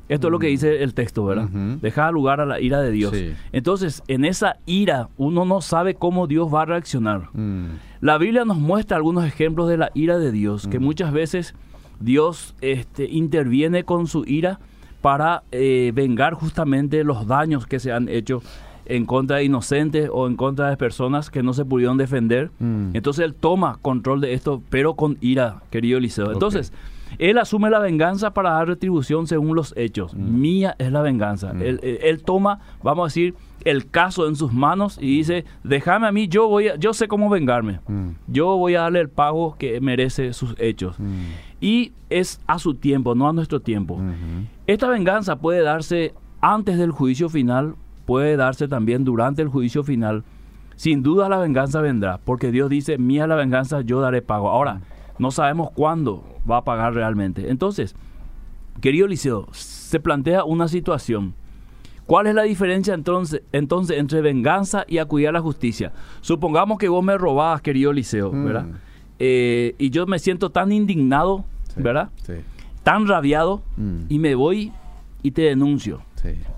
Esto 0.09 0.29
es 0.29 0.31
lo 0.31 0.39
que 0.39 0.47
dice 0.47 0.83
el 0.83 0.95
texto, 0.95 1.27
¿verdad? 1.27 1.47
Deja 1.51 2.11
lugar 2.11 2.41
a 2.41 2.47
la 2.47 2.59
ira 2.59 2.81
de 2.81 2.91
Dios. 2.91 3.13
Entonces, 3.53 4.03
en 4.09 4.25
esa 4.25 4.57
ira, 4.65 5.11
uno 5.19 5.45
no 5.45 5.61
sabe 5.61 5.95
cómo 5.95 6.27
Dios 6.27 6.49
va 6.53 6.63
a 6.63 6.65
reaccionar. 6.65 7.29
Mm. 7.35 7.67
La 8.01 8.17
Biblia 8.17 8.47
nos 8.47 8.57
muestra 8.57 8.97
algunos 8.97 9.27
ejemplos 9.27 9.69
de 9.69 9.77
la 9.77 9.91
ira 9.93 10.17
de 10.17 10.33
Dios, 10.33 10.67
que 10.69 10.79
muchas 10.79 11.13
veces 11.13 11.55
Dios 12.01 12.55
este, 12.63 13.11
interviene 13.11 13.85
con 13.85 14.07
su 14.07 14.25
ira 14.25 14.59
para 15.03 15.43
eh, 15.53 15.93
vengar 15.95 16.33
justamente 16.33 17.05
los 17.05 17.27
daños 17.27 17.67
que 17.67 17.79
se 17.79 17.93
han 17.93 18.09
hecho 18.09 18.43
en 18.93 19.07
contra 19.07 19.39
de 19.39 19.45
inocentes 19.45 20.11
o 20.13 20.27
en 20.27 20.37
contra 20.37 20.69
de 20.69 20.77
personas 20.77 21.31
que 21.31 21.43
no 21.43 21.55
se 21.55 21.65
pudieron 21.65 21.97
defender. 21.97 22.51
Mm. 22.59 22.91
Entonces 22.93 23.25
él 23.25 23.35
toma 23.35 23.79
control 23.81 24.21
de 24.21 24.35
esto, 24.35 24.63
pero 24.69 24.95
con 24.95 25.17
ira, 25.23 25.63
querido 25.71 25.97
Eliseo. 25.97 26.31
Entonces, 26.31 26.75
él 27.19 27.39
asume 27.39 27.71
la 27.71 27.79
venganza 27.79 28.35
para 28.35 28.51
dar 28.51 28.69
retribución 28.69 29.27
según 29.27 29.57
los 29.57 29.73
hechos. 29.79 30.15
Mm. 30.15 30.41
Mía 30.41 30.77
es 30.79 30.93
la 30.93 31.01
venganza. 31.01 31.55
Mm. 31.55 31.63
Él, 31.63 32.23
toma, 32.23 32.61
vamos 32.83 33.05
a 33.05 33.07
decir, 33.07 33.35
el 33.65 33.89
caso 33.89 34.29
en 34.29 34.37
sus 34.37 34.53
manos 34.53 34.99
y 35.01 35.17
dice, 35.17 35.47
déjame 35.65 36.07
a 36.07 36.13
mí, 36.13 36.29
yo 36.29 36.49
voy 36.49 36.69
a, 36.69 36.77
yo 36.77 36.93
sé 36.93 37.09
cómo 37.09 37.31
vengarme. 37.31 37.81
Yo 38.27 38.59
voy 38.59 38.75
a 38.75 38.83
darle 38.83 39.01
el 39.01 39.09
pago 39.09 39.57
que 39.57 39.81
merece 39.81 40.35
sus 40.35 40.55
hechos. 40.59 40.97
Y 41.63 41.93
es 42.11 42.43
a 42.47 42.59
su 42.59 42.75
tiempo, 42.75 43.15
no 43.15 43.27
a 43.27 43.33
nuestro 43.33 43.61
tiempo. 43.61 43.99
Esta 44.67 44.89
venganza 44.89 45.37
puede 45.37 45.63
darse 45.63 46.13
antes 46.43 46.77
del 46.77 46.91
juicio 46.91 47.31
final 47.31 47.77
puede 48.05 48.37
darse 48.37 48.69
también 48.69 49.05
durante 49.05 49.43
el 49.43 49.49
juicio 49.49 49.83
final. 49.83 50.25
Sin 50.77 51.03
duda 51.03 51.29
la 51.29 51.39
venganza 51.39 51.81
vendrá, 51.81 52.19
porque 52.25 52.51
Dios 52.51 52.69
dice, 52.71 52.99
mía 52.99 53.27
la 53.27 53.37
venganza, 53.37 53.83
yo 53.83 54.01
daré 54.01 54.23
pago. 54.23 54.49
Ahora, 54.51 54.81
no 55.19 55.31
sabemos 55.31 55.71
cuándo 55.71 56.25
va 56.51 56.59
a 56.59 56.65
pagar 56.65 56.95
realmente. 56.95 57.51
Entonces, 57.51 57.95
querido 58.81 59.07
Liceo, 59.07 59.47
se 59.53 60.01
plantea 60.01 60.45
una 60.45 60.69
situación. 60.69 61.35
¿Cuál 62.07 62.27
es 62.27 62.35
la 62.35 62.43
diferencia 62.43 62.95
entonces, 62.95 63.43
entonces 63.53 63.99
entre 63.99 64.21
venganza 64.21 64.85
y 64.89 64.99
acudir 64.99 65.29
a 65.29 65.33
la 65.33 65.41
justicia? 65.41 65.93
Supongamos 66.21 66.79
que 66.79 66.89
vos 66.89 67.05
me 67.05 67.17
robabas, 67.17 67.63
querido 67.63 67.93
Liceo, 67.93 68.33
mm. 68.33 68.45
¿verdad? 68.45 68.67
Eh, 69.19 69.75
y 69.79 69.91
yo 69.91 70.07
me 70.07 70.19
siento 70.19 70.51
tan 70.51 70.73
indignado, 70.73 71.45
¿verdad? 71.77 72.11
Tan 72.83 73.07
rabiado, 73.07 73.63
mm. 73.77 74.07
y 74.09 74.19
me 74.19 74.35
voy 74.35 74.73
y 75.23 75.31
te 75.31 75.43
denuncio. 75.43 76.03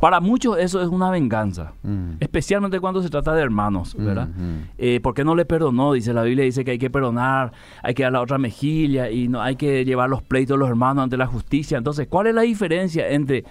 Para 0.01 0.21
muchos 0.21 0.59
eso 0.59 0.83
es 0.83 0.89
una 0.89 1.11
venganza, 1.11 1.73
mm. 1.83 2.17
especialmente 2.21 2.81
cuando 2.81 3.03
se 3.03 3.09
trata 3.09 3.35
de 3.35 3.43
hermanos, 3.43 3.95
¿verdad? 3.99 4.29
Mm, 4.29 4.57
eh, 4.79 5.01
¿Por 5.01 5.15
qué 5.15 5.25
no 5.25 5.35
le 5.35 5.45
perdonó? 5.45 5.93
Dice 5.93 6.13
la 6.13 6.23
Biblia, 6.23 6.45
dice 6.45 6.65
que 6.65 6.73
hay 6.73 6.79
que 6.79 6.91
perdonar, 6.91 7.53
hay 7.83 7.95
que 7.95 8.03
dar 8.03 8.13
la 8.13 8.21
otra 8.21 8.39
mejilla 8.39 9.11
y 9.11 9.29
no 9.29 9.41
hay 9.41 9.57
que 9.57 9.85
llevar 9.85 10.11
los 10.11 10.23
pleitos 10.23 10.55
de 10.55 10.59
los 10.59 10.69
hermanos 10.69 11.05
ante 11.05 11.17
la 11.17 11.27
justicia. 11.27 11.79
Entonces, 11.79 12.07
¿cuál 12.09 12.27
es 12.27 12.35
la 12.35 12.43
diferencia 12.43 13.09
entre 13.09 13.45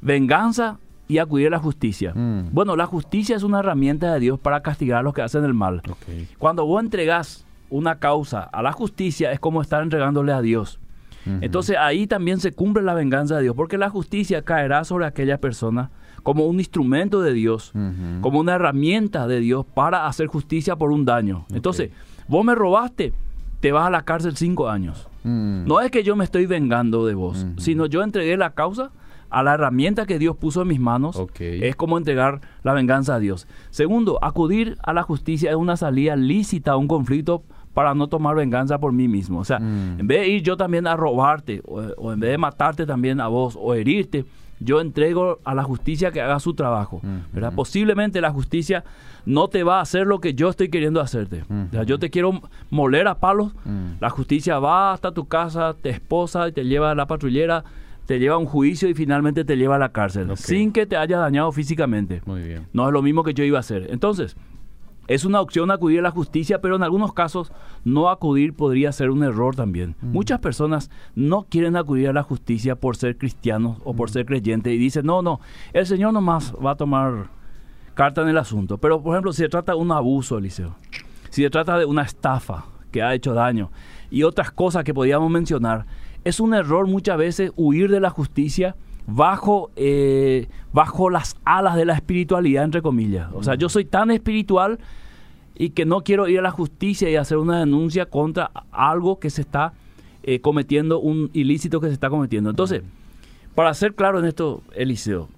venganza 0.00 0.78
y 1.08 1.18
acudir 1.18 1.48
a 1.48 1.50
la 1.50 1.58
justicia? 1.58 2.12
Mm. 2.14 2.50
Bueno, 2.52 2.76
la 2.76 2.86
justicia 2.86 3.36
es 3.36 3.42
una 3.42 3.60
herramienta 3.60 4.12
de 4.12 4.20
Dios 4.20 4.38
para 4.38 4.60
castigar 4.62 4.98
a 4.98 5.02
los 5.02 5.14
que 5.14 5.22
hacen 5.22 5.44
el 5.44 5.54
mal. 5.54 5.82
Cuando 6.38 6.66
vos 6.66 6.82
entregas 6.82 7.44
una 7.70 7.98
causa 7.98 8.42
a 8.42 8.62
la 8.62 8.72
justicia 8.72 9.32
es 9.32 9.40
como 9.40 9.62
estar 9.62 9.82
entregándole 9.82 10.32
a 10.32 10.40
Dios. 10.40 10.78
Entonces 11.40 11.76
ahí 11.78 12.06
también 12.06 12.40
se 12.40 12.52
cumple 12.52 12.82
la 12.82 12.94
venganza 12.94 13.36
de 13.36 13.42
Dios, 13.42 13.56
porque 13.56 13.78
la 13.78 13.90
justicia 13.90 14.42
caerá 14.42 14.84
sobre 14.84 15.06
aquella 15.06 15.38
persona 15.38 15.90
como 16.22 16.46
un 16.46 16.58
instrumento 16.58 17.20
de 17.22 17.32
Dios, 17.32 17.72
como 18.20 18.40
una 18.40 18.54
herramienta 18.54 19.26
de 19.26 19.40
Dios 19.40 19.66
para 19.74 20.06
hacer 20.06 20.26
justicia 20.26 20.76
por 20.76 20.90
un 20.90 21.04
daño. 21.04 21.46
Entonces, 21.52 21.90
vos 22.28 22.44
me 22.44 22.54
robaste, 22.54 23.12
te 23.60 23.72
vas 23.72 23.86
a 23.86 23.90
la 23.90 24.02
cárcel 24.02 24.36
cinco 24.36 24.68
años. 24.68 25.08
Mm. 25.22 25.66
No 25.66 25.80
es 25.80 25.90
que 25.90 26.02
yo 26.02 26.16
me 26.16 26.24
estoy 26.24 26.46
vengando 26.46 27.06
de 27.06 27.14
vos, 27.14 27.46
sino 27.56 27.86
yo 27.86 28.02
entregué 28.02 28.36
la 28.36 28.50
causa 28.50 28.90
a 29.30 29.42
la 29.42 29.54
herramienta 29.54 30.06
que 30.06 30.18
Dios 30.18 30.36
puso 30.36 30.62
en 30.62 30.68
mis 30.68 30.80
manos. 30.80 31.16
Es 31.40 31.76
como 31.76 31.98
entregar 31.98 32.40
la 32.62 32.72
venganza 32.72 33.16
a 33.16 33.18
Dios. 33.18 33.48
Segundo, 33.70 34.18
acudir 34.22 34.78
a 34.82 34.92
la 34.92 35.02
justicia 35.02 35.50
es 35.50 35.56
una 35.56 35.76
salida 35.76 36.14
lícita 36.14 36.72
a 36.72 36.76
un 36.76 36.88
conflicto 36.88 37.42
para 37.74 37.94
no 37.94 38.06
tomar 38.06 38.36
venganza 38.36 38.78
por 38.78 38.92
mí 38.92 39.08
mismo. 39.08 39.40
O 39.40 39.44
sea, 39.44 39.58
mm. 39.58 40.00
en 40.00 40.06
vez 40.06 40.20
de 40.20 40.28
ir 40.28 40.42
yo 40.42 40.56
también 40.56 40.86
a 40.86 40.96
robarte, 40.96 41.60
o, 41.66 42.12
en 42.12 42.20
vez 42.20 42.30
de 42.30 42.38
matarte 42.38 42.86
también 42.86 43.20
a 43.20 43.28
vos, 43.28 43.58
o 43.60 43.74
herirte, 43.74 44.24
yo 44.60 44.80
entrego 44.80 45.40
a 45.44 45.54
la 45.54 45.64
justicia 45.64 46.12
que 46.12 46.22
haga 46.22 46.38
su 46.38 46.54
trabajo. 46.54 47.00
Mm, 47.02 47.34
¿verdad? 47.34 47.52
Mm. 47.52 47.56
Posiblemente 47.56 48.20
la 48.20 48.30
justicia 48.30 48.84
no 49.26 49.48
te 49.48 49.64
va 49.64 49.78
a 49.78 49.82
hacer 49.82 50.06
lo 50.06 50.20
que 50.20 50.34
yo 50.34 50.48
estoy 50.48 50.68
queriendo 50.68 51.00
hacerte. 51.00 51.42
o 51.42 51.70
sea, 51.72 51.82
yo 51.82 51.98
te 51.98 52.10
quiero 52.10 52.40
moler 52.70 53.08
a 53.08 53.18
palos, 53.18 53.52
la 54.00 54.10
justicia 54.10 54.58
va 54.58 54.92
hasta 54.92 55.12
tu 55.12 55.26
casa, 55.26 55.74
te 55.74 55.90
esposa, 55.90 56.50
te 56.52 56.64
lleva 56.64 56.92
a 56.92 56.94
la 56.94 57.06
patrullera, 57.06 57.64
te 58.06 58.18
lleva 58.18 58.36
a 58.36 58.38
un 58.38 58.46
juicio 58.46 58.88
y 58.88 58.94
finalmente 58.94 59.44
te 59.44 59.56
lleva 59.56 59.76
a 59.76 59.78
la 59.78 59.90
cárcel, 59.90 60.36
sin 60.36 60.72
que 60.72 60.86
te 60.86 60.96
haya 60.96 61.18
dañado 61.18 61.50
físicamente. 61.52 62.22
Muy 62.26 62.42
bien. 62.42 62.66
No 62.72 62.86
es 62.86 62.92
lo 62.92 63.02
mismo 63.02 63.24
que 63.24 63.34
yo 63.34 63.44
iba 63.44 63.58
a 63.58 63.60
hacer. 63.60 63.86
Entonces, 63.90 64.36
es 65.06 65.24
una 65.24 65.40
opción 65.40 65.70
acudir 65.70 66.00
a 66.00 66.02
la 66.02 66.10
justicia, 66.10 66.60
pero 66.60 66.76
en 66.76 66.82
algunos 66.82 67.12
casos 67.12 67.52
no 67.84 68.08
acudir 68.08 68.54
podría 68.54 68.92
ser 68.92 69.10
un 69.10 69.22
error 69.22 69.54
también. 69.54 69.96
Mm. 70.00 70.12
Muchas 70.12 70.40
personas 70.40 70.90
no 71.14 71.46
quieren 71.48 71.76
acudir 71.76 72.08
a 72.08 72.12
la 72.12 72.22
justicia 72.22 72.76
por 72.76 72.96
ser 72.96 73.18
cristianos 73.18 73.78
o 73.84 73.94
por 73.94 74.08
mm. 74.08 74.12
ser 74.12 74.26
creyentes 74.26 74.72
y 74.72 74.78
dicen, 74.78 75.06
no, 75.06 75.22
no, 75.22 75.40
el 75.72 75.86
Señor 75.86 76.12
nomás 76.12 76.54
va 76.54 76.72
a 76.72 76.76
tomar 76.76 77.28
carta 77.94 78.22
en 78.22 78.28
el 78.28 78.38
asunto. 78.38 78.78
Pero, 78.78 79.02
por 79.02 79.14
ejemplo, 79.14 79.32
si 79.32 79.42
se 79.42 79.48
trata 79.48 79.72
de 79.72 79.78
un 79.78 79.92
abuso, 79.92 80.38
Eliseo, 80.38 80.76
si 81.30 81.42
se 81.42 81.50
trata 81.50 81.78
de 81.78 81.84
una 81.84 82.02
estafa 82.02 82.66
que 82.90 83.02
ha 83.02 83.14
hecho 83.14 83.34
daño 83.34 83.70
y 84.10 84.22
otras 84.22 84.50
cosas 84.50 84.84
que 84.84 84.94
podríamos 84.94 85.30
mencionar, 85.30 85.86
es 86.24 86.40
un 86.40 86.54
error 86.54 86.86
muchas 86.86 87.18
veces 87.18 87.52
huir 87.56 87.90
de 87.90 88.00
la 88.00 88.10
justicia 88.10 88.76
bajo, 89.06 89.70
eh, 89.76 90.48
bajo 90.72 91.10
las 91.10 91.36
alas 91.44 91.76
de 91.76 91.84
la 91.84 91.94
espiritualidad, 91.94 92.64
entre 92.64 92.82
comillas. 92.82 93.28
O 93.34 93.42
sea, 93.42 93.54
yo 93.54 93.68
soy 93.68 93.84
tan 93.84 94.10
espiritual 94.10 94.78
y 95.56 95.70
que 95.70 95.84
no 95.84 96.02
quiero 96.02 96.28
ir 96.28 96.38
a 96.38 96.42
la 96.42 96.50
justicia 96.50 97.10
y 97.10 97.16
hacer 97.16 97.38
una 97.38 97.60
denuncia 97.60 98.06
contra 98.06 98.50
algo 98.72 99.18
que 99.18 99.30
se 99.30 99.42
está 99.42 99.72
eh, 100.22 100.40
cometiendo, 100.40 101.00
un 101.00 101.30
ilícito 101.32 101.80
que 101.80 101.88
se 101.88 101.92
está 101.92 102.10
cometiendo. 102.10 102.50
Entonces, 102.50 102.82
para 103.54 103.72
ser 103.74 103.94
claro 103.94 104.18
en 104.18 104.24
esto, 104.24 104.62
Eliseo, 104.74 105.28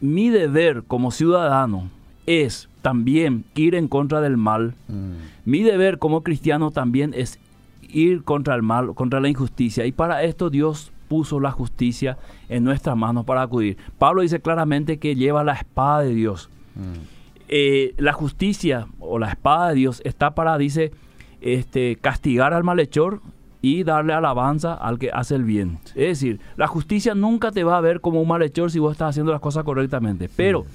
mi 0.00 0.30
deber 0.30 0.84
como 0.84 1.10
ciudadano 1.10 1.90
es 2.26 2.68
también 2.82 3.44
ir 3.54 3.74
en 3.74 3.88
contra 3.88 4.20
del 4.20 4.36
mal. 4.36 4.74
Mm. 4.88 5.50
Mi 5.50 5.62
deber 5.62 5.98
como 5.98 6.22
cristiano 6.22 6.70
también 6.70 7.12
es 7.14 7.38
ir 7.82 8.22
contra 8.22 8.54
el 8.54 8.62
mal, 8.62 8.94
contra 8.94 9.20
la 9.20 9.28
injusticia. 9.28 9.86
Y 9.86 9.92
para 9.92 10.22
esto 10.22 10.50
Dios 10.50 10.92
puso 11.08 11.40
la 11.40 11.50
justicia 11.50 12.18
en 12.48 12.64
nuestras 12.64 12.96
manos 12.96 13.24
para 13.24 13.42
acudir. 13.42 13.76
Pablo 13.98 14.22
dice 14.22 14.40
claramente 14.40 14.98
que 14.98 15.14
lleva 15.14 15.44
la 15.44 15.54
espada 15.54 16.00
de 16.00 16.14
Dios. 16.14 16.50
Mm. 16.74 17.16
Eh, 17.48 17.94
la 17.98 18.12
justicia 18.12 18.86
o 18.98 19.18
la 19.18 19.28
espada 19.28 19.68
de 19.70 19.76
Dios 19.76 20.02
está 20.04 20.34
para, 20.34 20.58
dice, 20.58 20.92
este, 21.40 21.96
castigar 21.96 22.52
al 22.52 22.64
malhechor 22.64 23.20
y 23.62 23.84
darle 23.84 24.12
alabanza 24.12 24.74
al 24.74 24.98
que 24.98 25.10
hace 25.10 25.34
el 25.34 25.44
bien. 25.44 25.78
Es 25.88 26.20
decir, 26.20 26.40
la 26.56 26.66
justicia 26.66 27.14
nunca 27.14 27.52
te 27.52 27.64
va 27.64 27.76
a 27.76 27.80
ver 27.80 28.00
como 28.00 28.20
un 28.20 28.28
malhechor 28.28 28.70
si 28.70 28.78
vos 28.78 28.92
estás 28.92 29.10
haciendo 29.10 29.32
las 29.32 29.40
cosas 29.40 29.64
correctamente. 29.64 30.28
Pero 30.34 30.66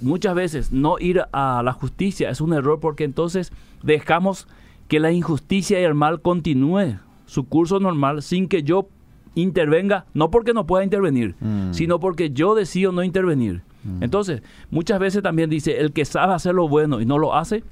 muchas 0.00 0.34
veces 0.34 0.72
no 0.72 0.98
ir 0.98 1.22
a 1.32 1.62
la 1.64 1.72
justicia 1.72 2.30
es 2.30 2.40
un 2.40 2.52
error 2.52 2.80
porque 2.80 3.04
entonces 3.04 3.52
dejamos 3.82 4.48
que 4.88 5.00
la 5.00 5.12
injusticia 5.12 5.80
y 5.80 5.84
el 5.84 5.94
mal 5.94 6.20
continúe 6.20 6.98
su 7.26 7.44
curso 7.44 7.80
normal 7.80 8.22
sin 8.22 8.48
que 8.48 8.62
yo 8.62 8.88
intervenga, 9.34 10.06
no 10.14 10.30
porque 10.30 10.52
no 10.52 10.66
pueda 10.66 10.84
intervenir, 10.84 11.34
mm. 11.40 11.72
sino 11.72 12.00
porque 12.00 12.30
yo 12.30 12.54
decido 12.54 12.92
no 12.92 13.02
intervenir. 13.02 13.62
Mm. 13.84 14.02
Entonces, 14.02 14.42
muchas 14.70 14.98
veces 14.98 15.22
también 15.22 15.50
dice, 15.50 15.80
el 15.80 15.92
que 15.92 16.04
sabe 16.04 16.34
hacer 16.34 16.54
lo 16.54 16.68
bueno 16.68 17.00
y 17.00 17.06
no 17.06 17.18
lo 17.18 17.34
hace, 17.34 17.64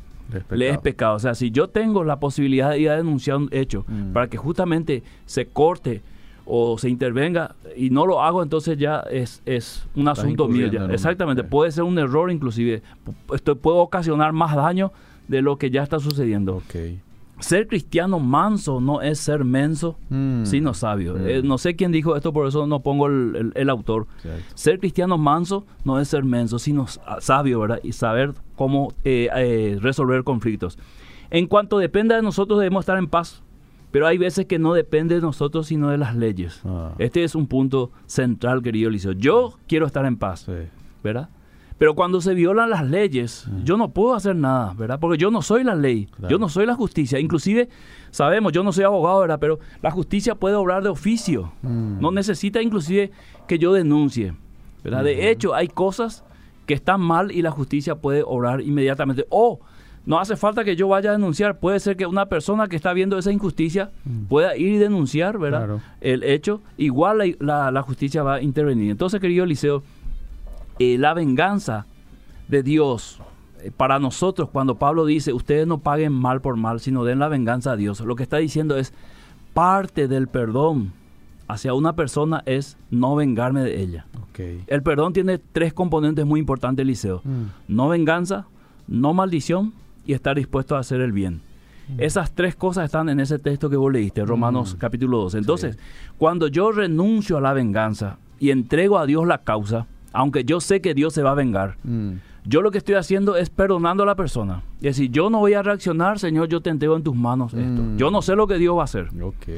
le 0.50 0.70
es 0.70 0.78
pecado. 0.78 1.16
O 1.16 1.18
sea, 1.18 1.34
si 1.34 1.50
yo 1.50 1.68
tengo 1.68 2.04
la 2.04 2.20
posibilidad 2.20 2.70
de 2.70 2.80
ir 2.80 2.90
a 2.90 2.96
denunciar 2.96 3.36
un 3.36 3.48
hecho 3.50 3.84
mm. 3.88 4.12
para 4.12 4.28
que 4.28 4.36
justamente 4.36 5.02
se 5.26 5.46
corte 5.46 6.02
o 6.44 6.78
se 6.78 6.88
intervenga 6.88 7.54
y 7.76 7.90
no 7.90 8.06
lo 8.06 8.22
hago, 8.22 8.42
entonces 8.42 8.78
ya 8.78 9.00
es, 9.10 9.42
es 9.46 9.86
un 9.94 10.08
Estás 10.08 10.20
asunto 10.20 10.48
mío. 10.48 10.68
Ya. 10.68 10.86
Exactamente, 10.86 11.44
puede 11.44 11.70
ser 11.70 11.84
un 11.84 11.98
error 11.98 12.30
inclusive. 12.30 12.82
Esto 13.32 13.56
puede 13.56 13.78
ocasionar 13.78 14.32
más 14.32 14.56
daño 14.56 14.92
de 15.28 15.42
lo 15.42 15.58
que 15.58 15.70
ya 15.70 15.82
está 15.82 16.00
sucediendo. 16.00 16.62
Ser 17.40 17.66
cristiano 17.66 18.18
manso 18.20 18.80
no 18.80 19.02
es 19.02 19.18
ser 19.18 19.44
menso, 19.44 19.98
Mm. 20.08 20.44
sino 20.44 20.74
sabio. 20.74 21.14
Mm. 21.14 21.26
Eh, 21.26 21.42
no 21.42 21.58
sé 21.58 21.74
quién 21.76 21.92
dijo 21.92 22.14
esto, 22.16 22.32
por 22.32 22.46
eso 22.46 22.66
no 22.66 22.80
pongo 22.80 23.06
el, 23.08 23.34
el- 23.36 23.52
el 23.54 23.70
autor. 23.70 24.06
Cierto. 24.22 24.42
Ser 24.54 24.78
cristiano 24.78 25.18
manso 25.18 25.64
no 25.84 25.98
es 25.98 26.08
ser 26.08 26.24
menso, 26.24 26.58
sino 26.58 26.84
s- 26.84 27.00
sabio, 27.20 27.60
¿verdad? 27.60 27.80
Y 27.82 27.92
saber 27.92 28.34
cómo 28.56 28.92
eh, 29.04 29.28
eh, 29.34 29.78
resolver 29.80 30.22
conflictos. 30.24 30.78
En 31.30 31.46
cuanto 31.46 31.78
dependa 31.78 32.16
de 32.16 32.22
nosotros, 32.22 32.58
debemos 32.58 32.82
estar 32.82 32.98
en 32.98 33.06
paz. 33.08 33.42
Pero 33.92 34.06
hay 34.06 34.18
veces 34.18 34.46
que 34.46 34.60
no 34.60 34.72
depende 34.72 35.16
de 35.16 35.20
nosotros, 35.20 35.66
sino 35.66 35.90
de 35.90 35.98
las 35.98 36.14
leyes. 36.14 36.60
Ah. 36.64 36.92
Este 36.98 37.24
es 37.24 37.34
un 37.34 37.48
punto 37.48 37.90
central, 38.06 38.62
querido 38.62 38.88
Eliseo. 38.88 39.12
Yo 39.12 39.54
quiero 39.66 39.84
estar 39.86 40.04
en 40.06 40.16
paz, 40.16 40.42
Sí. 40.46 40.52
¿verdad? 41.02 41.28
Pero 41.80 41.94
cuando 41.94 42.20
se 42.20 42.34
violan 42.34 42.68
las 42.68 42.84
leyes, 42.86 43.46
yo 43.64 43.78
no 43.78 43.88
puedo 43.90 44.14
hacer 44.14 44.36
nada, 44.36 44.74
¿verdad? 44.76 45.00
Porque 45.00 45.16
yo 45.16 45.30
no 45.30 45.40
soy 45.40 45.64
la 45.64 45.74
ley, 45.74 46.04
Claro. 46.14 46.28
yo 46.28 46.38
no 46.38 46.50
soy 46.50 46.66
la 46.66 46.74
justicia. 46.74 47.18
Inclusive, 47.18 47.70
sabemos, 48.10 48.52
yo 48.52 48.62
no 48.62 48.70
soy 48.70 48.84
abogado, 48.84 49.20
¿verdad? 49.20 49.38
Pero 49.40 49.58
la 49.80 49.90
justicia 49.90 50.34
puede 50.34 50.56
obrar 50.56 50.82
de 50.82 50.90
oficio. 50.90 51.52
Mm. 51.62 51.98
No 52.00 52.10
necesita 52.10 52.60
inclusive 52.60 53.10
que 53.48 53.58
yo 53.58 53.72
denuncie, 53.72 54.34
¿verdad? 54.84 55.04
De 55.04 55.30
hecho, 55.30 55.54
hay 55.54 55.68
cosas 55.68 56.22
que 56.66 56.74
están 56.74 57.00
mal 57.00 57.32
y 57.32 57.40
la 57.40 57.50
justicia 57.50 57.94
puede 57.94 58.22
obrar 58.26 58.60
inmediatamente. 58.60 59.24
O 59.30 59.60
no 60.04 60.20
hace 60.20 60.36
falta 60.36 60.64
que 60.64 60.76
yo 60.76 60.86
vaya 60.88 61.08
a 61.08 61.12
denunciar. 61.14 61.60
Puede 61.60 61.80
ser 61.80 61.96
que 61.96 62.04
una 62.04 62.26
persona 62.26 62.68
que 62.68 62.76
está 62.76 62.92
viendo 62.92 63.16
esa 63.16 63.32
injusticia 63.32 63.90
pueda 64.28 64.54
ir 64.54 64.74
y 64.74 64.76
denunciar, 64.76 65.38
¿verdad? 65.38 65.60
Claro. 65.60 65.80
El 66.02 66.24
hecho. 66.24 66.60
Igual 66.76 67.16
la, 67.18 67.24
la- 67.38 67.70
la 67.70 67.80
justicia 67.80 68.22
va 68.22 68.34
a 68.34 68.42
intervenir. 68.42 68.90
Entonces, 68.90 69.18
querido 69.18 69.44
Eliseo, 69.44 69.82
eh, 70.80 70.96
la 70.98 71.14
venganza 71.14 71.86
de 72.48 72.62
Dios 72.62 73.20
eh, 73.62 73.70
para 73.70 73.98
nosotros, 73.98 74.48
cuando 74.48 74.76
Pablo 74.76 75.04
dice, 75.04 75.32
ustedes 75.32 75.66
no 75.66 75.78
paguen 75.78 76.12
mal 76.12 76.40
por 76.40 76.56
mal, 76.56 76.80
sino 76.80 77.04
den 77.04 77.18
la 77.18 77.28
venganza 77.28 77.72
a 77.72 77.76
Dios, 77.76 78.00
lo 78.00 78.16
que 78.16 78.22
está 78.22 78.38
diciendo 78.38 78.76
es, 78.76 78.94
parte 79.52 80.08
del 80.08 80.26
perdón 80.26 80.92
hacia 81.48 81.74
una 81.74 81.94
persona 81.94 82.42
es 82.46 82.78
no 82.90 83.14
vengarme 83.14 83.62
de 83.62 83.80
ella. 83.80 84.06
El 84.68 84.82
perdón 84.82 85.12
tiene 85.12 85.36
tres 85.36 85.74
componentes 85.74 86.24
muy 86.24 86.40
importantes, 86.40 86.82
Eliseo. 86.82 87.20
Mm. 87.24 87.42
No 87.68 87.88
venganza, 87.90 88.46
no 88.88 89.12
maldición 89.12 89.74
y 90.06 90.14
estar 90.14 90.36
dispuesto 90.36 90.76
a 90.76 90.78
hacer 90.78 91.02
el 91.02 91.12
bien. 91.12 91.42
Esas 91.98 92.32
tres 92.32 92.56
cosas 92.56 92.86
están 92.86 93.10
en 93.10 93.20
ese 93.20 93.38
texto 93.38 93.68
que 93.68 93.76
vos 93.76 93.92
leíste, 93.92 94.24
Romanos 94.24 94.76
Mm. 94.76 94.78
capítulo 94.78 95.18
12. 95.18 95.38
Entonces, 95.38 95.78
cuando 96.16 96.48
yo 96.48 96.72
renuncio 96.72 97.36
a 97.36 97.42
la 97.42 97.52
venganza 97.52 98.16
y 98.38 98.50
entrego 98.50 98.98
a 98.98 99.04
Dios 99.04 99.26
la 99.26 99.38
causa, 99.38 99.86
aunque 100.12 100.44
yo 100.44 100.60
sé 100.60 100.80
que 100.80 100.94
Dios 100.94 101.12
se 101.14 101.22
va 101.22 101.32
a 101.32 101.34
vengar, 101.34 101.76
Mm. 101.84 102.12
yo 102.44 102.62
lo 102.62 102.70
que 102.70 102.78
estoy 102.78 102.94
haciendo 102.96 103.36
es 103.36 103.50
perdonando 103.50 104.02
a 104.02 104.06
la 104.06 104.14
persona. 104.16 104.62
Es 104.78 104.96
decir, 104.96 105.10
yo 105.10 105.30
no 105.30 105.38
voy 105.38 105.54
a 105.54 105.62
reaccionar, 105.62 106.18
Señor, 106.18 106.48
yo 106.48 106.60
te 106.60 106.70
entrego 106.70 106.96
en 106.96 107.02
tus 107.02 107.14
manos 107.14 107.52
esto. 107.54 107.82
Mm. 107.82 107.96
Yo 107.96 108.10
no 108.10 108.22
sé 108.22 108.34
lo 108.36 108.46
que 108.46 108.58
Dios 108.58 108.76
va 108.76 108.82
a 108.82 108.84
hacer. 108.84 109.08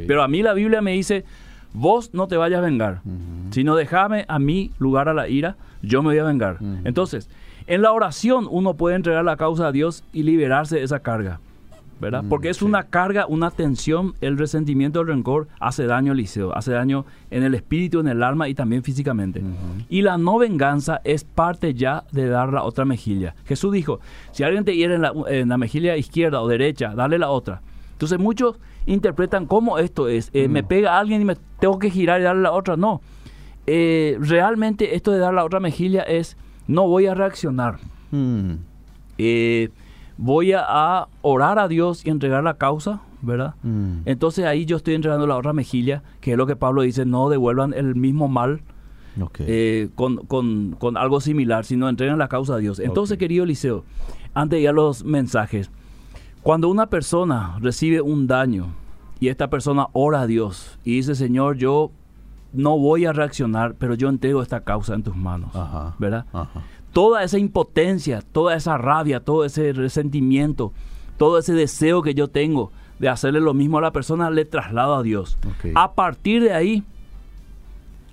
Pero 0.07 0.23
a 0.23 0.29
mí 0.29 0.43
la 0.43 0.53
Biblia 0.55 0.81
me 0.83 0.93
dice, 0.93 1.25
vos 1.73 2.11
no 2.13 2.27
te 2.29 2.37
vayas 2.37 2.59
a 2.59 2.63
vengar, 2.63 3.01
Ujú. 3.05 3.53
sino 3.53 3.77
déjame 3.77 4.25
a 4.29 4.39
mí 4.39 4.71
lugar 4.79 5.09
a 5.09 5.15
la 5.15 5.29
ira, 5.29 5.57
yo 5.83 6.03
me 6.03 6.09
voy 6.11 6.19
a 6.19 6.25
vengar. 6.25 6.59
Entonces, 6.85 7.29
en 7.67 7.81
la 7.83 7.93
oración 7.93 8.47
uno 8.51 8.75
puede 8.75 8.97
entregar 8.97 9.25
la 9.25 9.37
causa 9.37 9.69
a 9.69 9.73
Dios 9.73 10.03
y 10.13 10.25
liberarse 10.25 10.77
de 10.77 10.83
esa 10.83 10.99
carga, 11.01 11.39
¿verdad? 12.03 12.23
Mm, 12.25 12.29
Porque 12.29 12.51
es 12.51 12.59
sí. 12.59 12.65
una 12.67 12.83
carga, 12.83 13.25
una 13.27 13.51
tensión, 13.51 14.13
el 14.21 14.37
resentimiento, 14.37 15.01
el 15.01 15.07
rencor 15.07 15.49
hace 15.61 15.87
daño 15.87 16.13
al 16.13 16.19
liceo, 16.19 16.55
hace 16.55 16.73
daño 16.73 17.07
en 17.31 17.43
el 17.45 17.55
espíritu, 17.55 18.01
en 18.01 18.09
el 18.09 18.23
alma 18.23 18.49
y 18.51 18.55
también 18.55 18.83
físicamente. 18.83 19.39
Ujú. 19.41 19.85
Y 19.89 20.03
la 20.03 20.19
no 20.19 20.37
venganza 20.37 21.01
es 21.05 21.25
parte 21.25 21.73
ya 21.73 22.05
de 22.13 22.27
dar 22.29 22.53
la 22.53 22.65
otra 22.65 22.85
mejilla. 22.85 23.35
Jesús 23.47 23.73
dijo, 23.73 24.01
si 24.33 24.43
alguien 24.43 24.67
te 24.67 24.77
hiere 24.77 24.97
en 24.97 25.03
la, 25.03 25.13
en 25.29 25.49
la 25.49 25.57
mejilla 25.57 25.97
izquierda 25.97 26.43
o 26.43 26.49
derecha, 26.49 26.93
dale 26.95 27.19
la 27.19 27.31
otra. 27.31 27.63
Entonces 27.93 28.19
muchos 28.19 28.59
interpretan 28.85 29.47
cómo 29.47 29.79
esto 29.79 30.09
es. 30.09 30.29
eh, 30.35 30.49
Me 30.49 30.63
Mm. 30.63 30.67
pega 30.67 30.99
alguien 30.99 31.23
y 31.23 31.25
me 31.25 31.37
tengo 31.61 31.79
que 31.79 31.89
girar 31.89 32.21
y 32.21 32.25
darle 32.25 32.43
la 32.43 32.51
otra. 32.53 32.77
No. 32.77 33.01
Eh, 33.67 34.19
realmente 34.21 34.97
esto 34.97 35.13
de 35.13 35.19
dar 35.19 35.33
la 35.33 35.45
otra 35.45 35.61
mejilla 35.61 36.03
es, 36.03 36.37
no 36.67 36.89
voy 36.89 37.07
a 37.07 37.15
reaccionar. 37.15 37.79
Mm. 38.11 38.55
Eh, 39.19 39.69
voy 40.19 40.53
a, 40.53 40.65
a 40.67 41.09
orar 41.23 41.59
a 41.59 41.69
Dios 41.69 42.05
y 42.07 42.11
entregar 42.11 42.43
la 42.45 42.55
causa, 42.55 43.01
¿verdad? 43.23 43.55
Mm. 43.63 43.99
Entonces 44.07 44.45
ahí 44.45 44.65
yo 44.67 44.77
estoy 44.77 44.95
entregando 44.95 45.27
la 45.27 45.37
otra 45.37 45.53
mejilla, 45.53 46.03
que 46.21 46.33
es 46.33 46.37
lo 46.39 46.47
que 46.47 46.57
Pablo 46.57 46.83
dice, 46.83 47.05
no 47.05 47.29
devuelvan 47.29 47.73
el 47.75 47.95
mismo 47.95 48.29
mal 48.29 48.63
eh, 49.47 49.91
con, 49.95 50.19
con- 50.27 50.77
con 50.79 50.97
algo 50.97 51.21
similar, 51.21 51.65
sino 51.65 51.89
entregan 51.89 52.19
la 52.19 52.29
causa 52.29 52.55
a 52.55 52.59
Dios. 52.59 52.79
Entonces, 52.79 53.19
querido 53.19 53.45
Eliseo, 53.45 53.85
antes 54.35 54.57
de 54.59 54.63
ir 54.63 54.69
a 54.69 54.73
los 54.73 55.05
mensajes, 55.05 55.71
cuando 56.43 56.69
una 56.69 56.87
persona 56.87 57.57
recibe 57.61 58.01
un 58.01 58.27
daño 58.27 58.69
y 59.21 59.29
esta 59.29 59.49
persona 59.51 59.87
ora 59.93 60.23
a 60.23 60.27
Dios 60.27 60.79
y 60.83 60.97
dice, 60.97 61.15
Señor, 61.15 61.57
yo 61.57 61.91
no 62.53 62.79
voy 62.79 63.05
a 63.07 63.13
reaccionar, 63.13 63.75
pero 63.79 63.95
yo 63.95 64.09
entrego 64.09 64.43
esta 64.43 64.61
causa 64.61 64.95
en 64.95 65.03
tus 65.03 65.15
manos, 65.17 65.55
Ajá. 65.55 65.95
¿verdad? 65.99 66.27
Ajá. 66.33 66.63
Toda 66.93 67.25
esa 67.25 67.39
impotencia, 67.39 68.23
toda 68.33 68.55
esa 68.55 68.77
rabia, 68.79 69.21
todo 69.21 69.45
ese 69.45 69.73
resentimiento, 69.73 70.73
todo 71.17 71.39
ese 71.39 71.55
deseo 71.55 72.03
que 72.03 72.15
yo 72.15 72.29
tengo 72.29 72.71
de 72.99 73.09
hacerle 73.09 73.41
lo 73.41 73.55
mismo 73.55 73.79
a 73.79 73.81
la 73.81 73.93
persona, 73.93 74.31
le 74.31 74.45
traslado 74.45 74.95
a 74.95 75.03
Dios. 75.03 75.39
A 75.75 75.95
partir 75.95 76.43
de 76.43 76.53
ahí, 76.53 76.85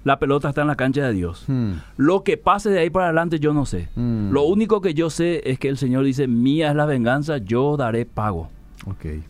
la 0.04 0.18
pelota 0.18 0.50
está 0.50 0.62
en 0.62 0.68
la 0.68 0.76
cancha 0.76 1.06
de 1.06 1.14
Dios. 1.14 1.44
Mm. 1.48 1.74
Lo 1.98 2.24
que 2.24 2.38
pase 2.38 2.70
de 2.70 2.80
ahí 2.80 2.90
para 2.90 3.06
adelante 3.06 3.40
yo 3.40 3.54
no 3.54 3.66
sé. 3.66 3.90
Mm. 3.96 4.32
Lo 4.32 4.44
único 4.44 4.82
que 4.82 4.94
yo 4.94 5.10
sé 5.10 5.42
es 5.46 5.60
que 5.60 5.70
el 5.70 5.78
Señor 5.78 6.06
dice, 6.06 6.28
mía 6.28 6.70
es 6.70 6.76
la 6.76 6.86
venganza, 6.86 7.38
yo 7.38 7.78
daré 7.78 8.06
pago. 8.06 8.50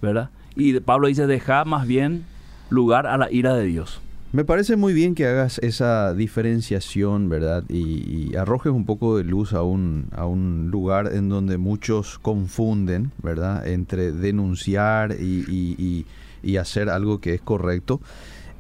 ¿verdad? 0.01 0.29
Y 0.55 0.79
Pablo 0.79 1.07
dice, 1.07 1.27
deja 1.27 1.65
más 1.65 1.88
bien 1.88 2.25
lugar 2.69 3.07
a 3.07 3.17
la 3.17 3.31
ira 3.31 3.53
de 3.53 3.65
Dios. 3.65 4.01
Me 4.32 4.46
parece 4.46 4.76
muy 4.76 4.94
bien 4.94 5.15
que 5.15 5.26
hagas 5.26 5.58
esa 5.60 6.13
diferenciación, 6.13 7.30
¿verdad? 7.30 7.63
Y, 7.68 8.30
y 8.32 8.36
arrojes 8.36 8.72
un 8.72 8.86
poco 8.86 9.18
de 9.18 9.24
luz 9.24 9.54
a 9.54 9.63
un, 9.63 10.06
a 10.12 10.28
un 10.28 10.70
lugar 10.70 11.12
en 11.13 11.30
donde 11.30 11.58
muchos 11.58 12.20
confunden, 12.20 13.12
¿verdad? 13.24 13.65
Entre 13.68 14.12
denunciar 14.12 15.15
y, 15.20 15.46
y- 15.50 16.06
y- 16.44 16.58
hacer 16.58 16.89
algo 16.89 17.20
que 17.20 17.34
es 17.34 17.42
correcto. 17.42 18.02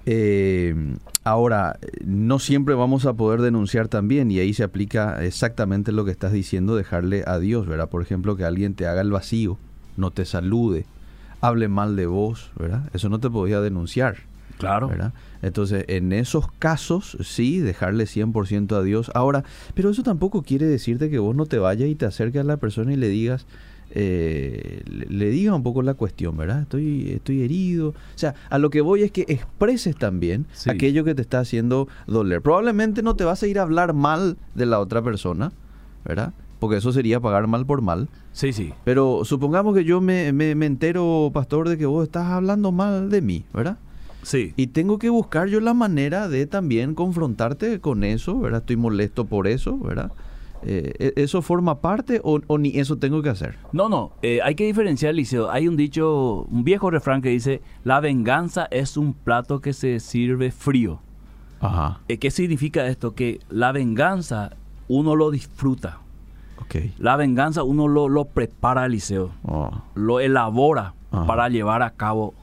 Eh, 0.07 0.73
ahora, 1.23 1.77
no 2.03 2.39
siempre 2.39 2.73
vamos 2.73 3.05
a 3.05 3.13
poder 3.13 3.41
denunciar 3.41 3.87
también 3.89 4.31
y 4.31 4.39
ahí 4.39 4.55
se 4.55 4.63
aplica 4.63 5.23
exactamente 5.23 5.91
lo 5.91 6.03
que 6.03 6.11
estás 6.11 6.31
diciendo, 6.33 6.75
dejarle 6.75 7.23
a 7.27 7.37
Dios, 7.37 7.67
¿verdad? 7.67 7.89
Por 7.89 8.01
ejemplo, 8.01 8.35
que 8.35 8.43
alguien 8.43 8.73
te 8.73 8.87
haga 8.87 9.01
el 9.01 9.11
vacío, 9.11 9.57
no 9.97 10.09
te 10.09 10.25
salude, 10.25 10.85
hable 11.41 11.67
mal 11.67 11.95
de 11.95 12.07
vos, 12.07 12.51
¿verdad? 12.57 12.89
Eso 12.93 13.07
no 13.09 13.19
te 13.19 13.29
podía 13.29 13.61
denunciar. 13.61 14.17
Claro. 14.59 14.87
¿verdad? 14.89 15.13
Entonces, 15.41 15.85
en 15.87 16.13
esos 16.13 16.51
casos, 16.59 17.17
sí, 17.21 17.59
dejarle 17.59 18.03
100% 18.05 18.75
a 18.75 18.83
Dios. 18.83 19.11
Ahora, 19.15 19.43
pero 19.73 19.89
eso 19.89 20.03
tampoco 20.03 20.43
quiere 20.43 20.65
decirte 20.67 21.09
que 21.09 21.17
vos 21.19 21.35
no 21.35 21.45
te 21.47 21.57
vayas 21.57 21.89
y 21.89 21.95
te 21.95 22.05
acerques 22.05 22.41
a 22.41 22.43
la 22.43 22.57
persona 22.57 22.93
y 22.93 22.97
le 22.97 23.07
digas, 23.09 23.45
eh, 23.91 24.81
le, 24.85 25.05
le 25.07 25.29
digas 25.29 25.55
un 25.55 25.63
poco 25.63 25.81
la 25.81 25.93
cuestión, 25.95 26.37
¿verdad? 26.37 26.61
Estoy, 26.61 27.09
estoy 27.11 27.41
herido. 27.41 27.89
O 27.89 27.93
sea, 28.15 28.35
a 28.49 28.57
lo 28.59 28.69
que 28.69 28.81
voy 28.81 29.03
es 29.03 29.11
que 29.11 29.25
expreses 29.27 29.95
también 29.95 30.45
Sí. 30.53 30.69
aquello 30.69 31.03
que 31.03 31.15
te 31.15 31.21
está 31.21 31.39
haciendo 31.39 31.87
doler. 32.05 32.41
Probablemente 32.41 33.01
no 33.01 33.15
te 33.15 33.23
vas 33.23 33.41
a 33.43 33.47
ir 33.47 33.59
a 33.59 33.63
hablar 33.63 33.93
mal 33.93 34.37
de 34.55 34.65
la 34.65 34.79
otra 34.79 35.01
persona, 35.01 35.51
¿verdad? 36.05 36.33
Porque 36.59 36.77
eso 36.77 36.91
sería 36.91 37.19
pagar 37.19 37.47
mal 37.47 37.65
por 37.65 37.81
mal. 37.81 38.09
Sí, 38.33 38.53
sí. 38.53 38.73
Pero 38.83 39.21
supongamos 39.23 39.73
que 39.75 39.85
yo 39.85 40.01
me, 40.01 40.33
me, 40.33 40.53
me 40.55 40.65
entero, 40.65 41.31
pastor, 41.33 41.69
de 41.69 41.77
que 41.77 41.85
vos 41.85 42.03
estás 42.05 42.27
hablando 42.27 42.71
mal 42.71 43.09
de 43.09 43.21
mí, 43.21 43.45
¿verdad? 43.53 43.77
Sí. 44.23 44.53
Y 44.57 44.67
tengo 44.67 44.99
que 44.99 45.09
buscar 45.09 45.47
yo 45.47 45.59
la 45.59 45.73
manera 45.73 46.27
de 46.27 46.45
también 46.45 46.93
confrontarte 46.95 47.79
con 47.79 48.03
eso, 48.03 48.39
¿verdad? 48.39 48.61
Estoy 48.61 48.75
molesto 48.77 49.25
por 49.25 49.47
eso, 49.47 49.77
¿verdad? 49.77 50.11
Eh, 50.61 50.93
¿e- 50.99 51.13
¿Eso 51.23 51.41
forma 51.41 51.79
parte 51.79 52.19
o, 52.23 52.41
o 52.47 52.57
ni 52.57 52.77
eso 52.77 52.97
tengo 52.97 53.21
que 53.21 53.29
hacer? 53.29 53.57
No, 53.71 53.87
no, 53.87 54.11
eh, 54.21 54.39
hay 54.43 54.55
que 54.55 54.65
diferenciar, 54.65 55.15
Liceo. 55.15 55.49
Hay 55.49 55.67
un 55.69 55.77
dicho, 55.77 56.41
un 56.51 56.63
viejo 56.65 56.91
refrán 56.91 57.21
que 57.21 57.29
dice, 57.29 57.61
la 57.85 58.01
venganza 58.01 58.67
es 58.71 58.97
un 58.97 59.13
plato 59.13 59.61
que 59.61 59.71
se 59.73 59.99
sirve 60.01 60.51
frío. 60.51 60.99
Ajá. 61.61 62.01
Eh, 62.09 62.17
¿Qué 62.17 62.29
significa 62.31 62.85
esto? 62.87 63.15
Que 63.15 63.39
la 63.49 63.71
venganza 63.71 64.51
uno 64.89 65.15
lo 65.15 65.31
disfruta. 65.31 65.99
Ok. 66.61 66.75
La 66.97 67.15
venganza 67.15 67.63
uno 67.63 67.87
lo, 67.87 68.09
lo 68.09 68.25
prepara, 68.25 68.85
Eliseo. 68.85 69.31
Oh, 69.43 69.71
Lo 69.95 70.19
elabora 70.19 70.93
Ajá. 71.11 71.25
para 71.25 71.47
llevar 71.49 71.83
a 71.83 71.91
cabo. 71.91 72.33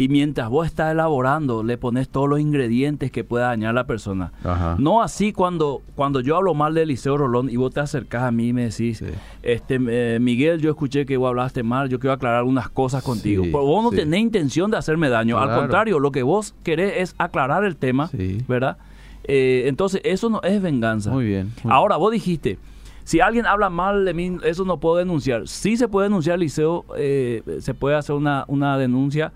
Y 0.00 0.08
mientras 0.08 0.48
vos 0.48 0.66
estás 0.66 0.92
elaborando, 0.92 1.62
le 1.62 1.76
pones 1.76 2.08
todos 2.08 2.26
los 2.26 2.40
ingredientes 2.40 3.10
que 3.12 3.22
pueda 3.22 3.48
dañar 3.48 3.70
a 3.70 3.72
la 3.74 3.84
persona. 3.86 4.32
Ajá. 4.44 4.76
No 4.78 5.02
así 5.02 5.34
cuando, 5.34 5.82
cuando 5.94 6.20
yo 6.20 6.36
hablo 6.36 6.54
mal 6.54 6.72
de 6.72 6.84
Eliseo 6.84 7.18
Rolón 7.18 7.50
y 7.50 7.56
vos 7.56 7.74
te 7.74 7.80
acercás 7.80 8.22
a 8.22 8.30
mí 8.30 8.48
y 8.48 8.52
me 8.54 8.62
decís, 8.62 8.96
Sí. 8.96 9.04
este 9.42 9.78
eh, 9.88 10.18
Miguel, 10.18 10.58
yo 10.62 10.70
escuché 10.70 11.04
que 11.04 11.18
vos 11.18 11.28
hablaste 11.28 11.62
mal, 11.62 11.90
yo 11.90 11.98
quiero 11.98 12.14
aclarar 12.14 12.38
algunas 12.38 12.70
cosas 12.70 13.02
contigo. 13.02 13.44
Sí, 13.44 13.50
Pero 13.52 13.66
vos 13.66 13.84
no 13.84 13.90
sí. 13.90 13.96
tenés 13.96 14.20
intención 14.20 14.70
de 14.70 14.78
hacerme 14.78 15.10
daño. 15.10 15.38
Al 15.38 15.54
contrario, 15.54 15.98
lo 15.98 16.10
que 16.12 16.22
vos 16.22 16.54
querés 16.62 16.94
es 16.96 17.14
aclarar 17.18 17.64
el 17.64 17.76
tema. 17.76 18.08
¿verdad? 18.48 18.78
Eh, 19.24 19.64
entonces, 19.66 20.00
eso 20.04 20.30
no 20.30 20.40
es 20.40 20.62
venganza. 20.62 21.10
Muy 21.10 21.26
bien. 21.26 21.52
muy 21.62 21.74
Ahora, 21.74 21.98
vos 21.98 22.10
dijiste, 22.10 22.58
si 23.04 23.20
alguien 23.20 23.44
habla 23.44 23.68
mal 23.68 24.06
de 24.06 24.14
mí, 24.14 24.38
eso 24.44 24.64
no 24.64 24.80
puedo 24.80 24.96
denunciar. 24.96 25.46
Sí 25.46 25.76
se 25.76 25.88
puede 25.88 26.06
denunciar, 26.08 26.38
Liceo, 26.38 26.86
eh, 26.96 27.42
se 27.60 27.74
puede 27.74 27.96
hacer 27.96 28.16
una, 28.16 28.46
una 28.48 28.78
denuncia 28.78 29.30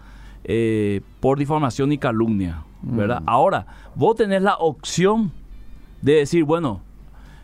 eh, 0.45 1.01
por 1.21 1.39
difamación 1.39 1.93
y 1.93 1.99
calumnia, 1.99 2.63
¿verdad? 2.83 3.21
Mm. 3.23 3.29
Ahora, 3.29 3.67
vos 3.95 4.17
tenés 4.17 4.43
la 4.43 4.57
opción 4.57 5.33
de 6.03 6.15
decir, 6.15 6.45
bueno, 6.45 6.81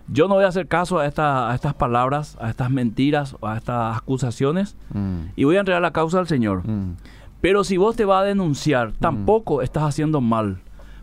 yo 0.09 0.29
no 0.29 0.35
voy 0.35 0.45
a 0.45 0.49
hacer 0.49 0.67
caso 0.67 0.99
a, 0.99 1.07
esta- 1.07 1.51
a 1.51 1.55
estas 1.55 1.75
palabras, 1.75 2.37
a 2.41 2.51
estas 2.51 2.71
mentiras, 2.71 3.37
a 3.43 3.57
estas 3.57 3.97
acusaciones, 3.97 4.77
bien. 4.91 5.33
y 5.37 5.45
voy 5.45 5.57
a 5.57 5.61
entregar 5.61 5.81
la 5.83 5.93
causa 5.93 6.19
al 6.19 6.27
Señor. 6.27 6.67
Mm, 6.67 6.71
mm. 6.73 6.97
Pero 7.41 7.65
si 7.65 7.77
vos 7.79 7.97
te 7.97 8.05
vas 8.05 8.23
a 8.23 8.25
denunciar, 8.27 8.93
tampoco 9.01 9.63
estás 9.63 9.85
haciendo 9.85 10.21
mal. 10.21 10.59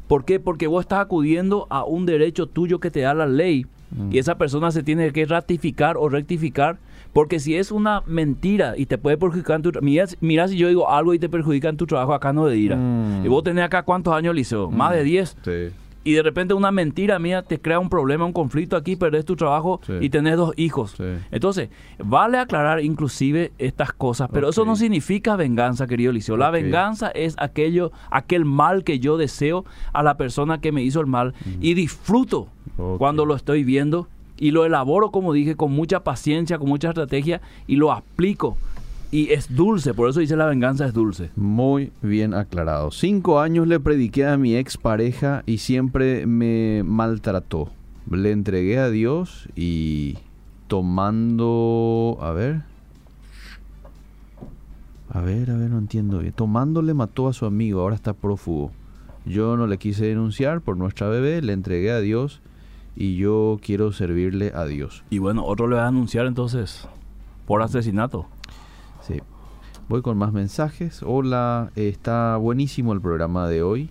¿Por 0.08 0.24
qué? 0.24 0.40
Porque 0.40 0.68
vos 0.68 0.82
estás 0.82 1.00
acudiendo 1.00 1.66
a 1.70 1.84
un 1.84 2.06
derecho 2.06 2.46
tuyo 2.48 2.80
que 2.80 2.92
te 2.92 3.02
da 3.02 3.14
la 3.16 3.26
ley. 3.26 3.66
Mm. 3.92 4.12
Y 4.14 4.20
esa 4.20 4.38
persona 4.38 4.70
se 4.72 4.84
tiene 4.84 5.12
que 5.14 5.26
ratificar 5.26 5.98
o 5.98 6.10
rectificar. 6.10 6.78
Porque 7.18 7.40
si 7.40 7.56
es 7.56 7.72
una 7.72 8.04
mentira 8.06 8.76
y 8.78 8.86
te 8.86 9.00
puede 9.00 9.18
perjudicar 9.18 9.56
en 9.56 9.64
tu 9.64 9.72
trabajo. 9.72 9.86
Mira, 9.86 10.06
mira 10.22 10.48
si 10.48 10.56
yo 10.56 10.68
digo 10.68 10.88
algo 10.88 11.16
y 11.16 11.20
te 11.20 11.30
perjudica 11.30 11.68
en 11.68 11.76
tu 11.76 11.88
trabajo, 11.88 12.14
acá 12.14 12.32
no 12.32 12.46
de 12.46 12.56
ira. 12.58 12.76
Mm. 12.76 13.26
Y 13.26 13.28
vos 13.28 13.44
tenés 13.44 13.64
acá 13.64 13.82
cuántos 13.82 14.14
años, 14.14 14.36
Liceo? 14.36 14.70
Más 14.70 14.94
de 14.94 15.04
10. 15.04 15.38
Sí. 15.44 15.52
Y 16.04 16.14
de 16.14 16.22
repente 16.22 16.54
una 16.54 16.72
mentira 16.72 17.18
mía 17.18 17.42
te 17.42 17.60
crea 17.60 17.80
un 17.80 17.90
problema, 17.90 18.24
un 18.24 18.34
conflicto 18.34 18.76
aquí, 18.76 18.96
perdés 18.96 19.26
tu 19.26 19.36
trabajo 19.36 19.82
Sí. 19.88 19.94
y 20.00 20.12
tenés 20.12 20.38
dos 20.38 20.54
hijos. 20.58 20.94
Sí. 20.96 21.04
Entonces, 21.32 21.70
vale 21.98 22.38
aclarar 22.38 22.84
inclusive 22.84 23.52
estas 23.58 23.94
cosas, 23.94 24.30
pero 24.32 24.50
eso 24.50 24.64
no 24.64 24.76
significa 24.76 25.36
venganza, 25.36 25.88
querido 25.88 26.12
Liceo. 26.12 26.38
La 26.38 26.52
venganza 26.52 27.10
es 27.10 27.34
aquello, 27.40 27.92
aquel 28.12 28.46
mal 28.46 28.84
que 28.84 29.00
yo 29.00 29.18
deseo 29.18 29.66
a 29.92 30.04
la 30.04 30.18
persona 30.18 30.62
que 30.62 30.72
me 30.72 30.84
hizo 30.84 31.02
el 31.02 31.08
mal 31.08 31.34
y 31.62 31.74
disfruto 31.74 32.50
cuando 33.00 33.26
lo 33.26 33.34
estoy 33.36 33.64
viendo 33.64 34.08
y 34.40 34.52
lo 34.52 34.66
elaboro, 34.66 35.12
como 35.12 35.34
dije, 35.34 35.56
con 35.56 35.72
mucha 35.72 36.04
paciencia, 36.04 36.58
con 36.58 36.70
mucha 36.70 36.90
estrategia 36.90 37.42
y 37.68 37.76
lo 37.76 37.92
aplico. 37.92 38.58
Y 39.10 39.32
es 39.32 39.56
dulce, 39.56 39.94
por 39.94 40.10
eso 40.10 40.20
dice 40.20 40.36
la 40.36 40.46
venganza 40.46 40.86
es 40.86 40.94
dulce. 40.94 41.32
Muy 41.36 41.92
bien 42.02 42.34
aclarado. 42.34 42.92
Cinco 42.92 43.40
años 43.40 43.68
le 43.68 43.80
prediqué 43.80 44.26
a 44.26 44.38
mi 44.38 44.56
ex 44.56 44.78
pareja 44.78 45.44
y 45.46 45.60
siempre 45.60 46.26
me 46.26 46.84
maltrató. 46.86 47.70
Le 48.12 48.32
entregué 48.32 48.80
a 48.80 48.90
Dios 48.90 49.48
y 49.56 50.18
tomando... 50.68 52.18
A 52.22 52.32
ver. 52.32 52.64
A 55.10 55.22
ver, 55.22 55.52
a 55.52 55.58
ver, 55.58 55.70
no 55.70 55.80
entiendo 55.80 56.20
bien. 56.20 56.34
Tomando 56.34 56.82
le 56.82 56.94
mató 56.94 57.30
a 57.30 57.34
su 57.34 57.46
amigo, 57.46 57.82
ahora 57.82 57.96
está 57.96 58.14
prófugo. 58.14 58.72
Yo 59.26 59.56
no 59.56 59.68
le 59.68 59.78
quise 59.78 60.06
denunciar 60.06 60.62
por 60.62 60.78
nuestra 60.78 61.08
bebé, 61.08 61.42
le 61.42 61.54
entregué 61.54 61.92
a 61.92 62.00
Dios 62.00 62.42
y 62.98 63.16
yo 63.16 63.60
quiero 63.62 63.92
servirle 63.92 64.52
a 64.56 64.66
Dios. 64.66 65.04
Y 65.12 65.20
bueno, 65.20 65.46
otro 65.46 65.68
le 65.68 65.76
va 65.76 65.84
a 65.84 65.88
anunciar 65.88 66.26
entonces 66.26 66.88
por 67.46 67.62
asesinato. 67.62 68.26
Sí. 69.02 69.22
Voy 69.88 70.02
con 70.02 70.18
más 70.18 70.34
mensajes. 70.34 71.04
Hola, 71.06 71.72
está 71.76 72.38
buenísimo 72.38 72.94
el 72.94 73.00
programa 73.00 73.48
de 73.48 73.62
hoy. 73.62 73.90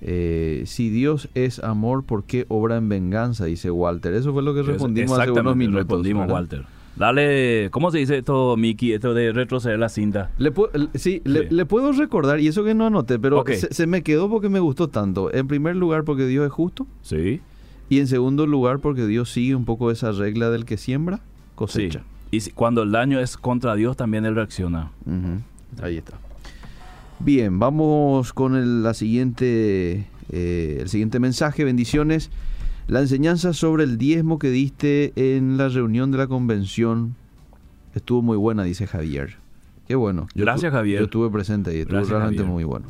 Eh, 0.00 0.62
si 0.64 0.88
Dios 0.88 1.28
es 1.34 1.62
amor, 1.62 2.04
¿por 2.04 2.24
qué 2.24 2.46
obra 2.48 2.78
en 2.78 2.88
venganza? 2.88 3.44
Dice 3.44 3.70
Walter. 3.70 4.14
Eso 4.14 4.32
fue 4.32 4.42
lo 4.42 4.54
que 4.54 4.62
respondimos 4.62 5.18
hace 5.18 5.30
unos 5.32 5.54
minutos. 5.54 5.82
respondimos, 5.82 6.22
¿verdad? 6.22 6.34
Walter. 6.34 6.64
Dale, 6.96 7.68
¿cómo 7.70 7.90
se 7.90 7.98
dice 7.98 8.18
esto, 8.18 8.56
Miki? 8.56 8.94
Esto 8.94 9.12
de 9.12 9.32
retroceder 9.32 9.78
la 9.78 9.90
cinta. 9.90 10.30
Le 10.38 10.52
sí, 10.94 11.20
Le, 11.24 11.64
puedo 11.66 11.92
recordar, 11.92 12.40
y 12.40 12.48
eso 12.48 12.64
que 12.64 12.74
no 12.74 12.86
anoté, 12.86 13.18
pero 13.18 13.44
se, 13.46 13.72
se 13.72 13.86
me 13.86 14.02
quedó 14.02 14.28
porque 14.28 14.48
me 14.48 14.60
gustó 14.60 14.88
tanto. 14.88 15.32
En 15.32 15.46
primer 15.46 15.76
lugar, 15.76 16.04
porque 16.04 16.26
Dios 16.26 16.46
es 16.46 16.52
justo. 16.52 16.86
Sí. 17.02 17.40
Y 17.90 17.98
en 17.98 18.06
segundo 18.06 18.46
lugar, 18.46 18.78
porque 18.78 19.06
Dios 19.06 19.30
sigue 19.30 19.54
un 19.54 19.66
poco 19.66 19.90
esa 19.90 20.12
regla 20.12 20.48
del 20.48 20.64
que 20.64 20.78
siembra, 20.78 21.20
cosecha. 21.56 21.98
Sí. 21.98 22.36
Y 22.36 22.40
si- 22.40 22.50
cuando 22.52 22.82
el 22.84 22.92
daño 22.92 23.20
es 23.20 23.36
contra 23.36 23.74
Dios, 23.74 23.96
también 23.96 24.24
Él 24.24 24.34
reacciona. 24.36 24.92
Ahí 25.82 25.98
está. 25.98 26.16
Bien, 27.18 27.58
vamos 27.58 28.32
con 28.32 28.56
el, 28.56 28.82
la 28.82 28.94
siguiente, 28.94 30.06
eh, 30.30 30.78
el 30.80 30.88
siguiente 30.88 31.18
mensaje. 31.18 31.64
Bendiciones. 31.64 32.30
La 32.88 33.00
enseñanza 33.00 33.52
sobre 33.52 33.84
el 33.84 33.98
diezmo 33.98 34.38
que 34.38 34.50
diste 34.50 35.12
en 35.16 35.56
la 35.58 35.68
reunión 35.68 36.10
de 36.12 36.18
la 36.18 36.26
convención 36.28 37.14
estuvo 37.94 38.22
muy 38.22 38.36
buena, 38.36 38.62
dice 38.64 38.86
Javier. 38.86 39.36
Qué 39.86 39.96
bueno. 39.96 40.28
Gracias, 40.34 40.72
Javier. 40.72 41.00
Yo 41.00 41.04
estuve 41.06 41.28
presente 41.30 41.76
y 41.76 41.80
estuvo 41.80 41.96
Gracias, 41.96 42.10
realmente 42.16 42.38
Javier. 42.42 42.52
muy 42.54 42.64
bueno. 42.64 42.86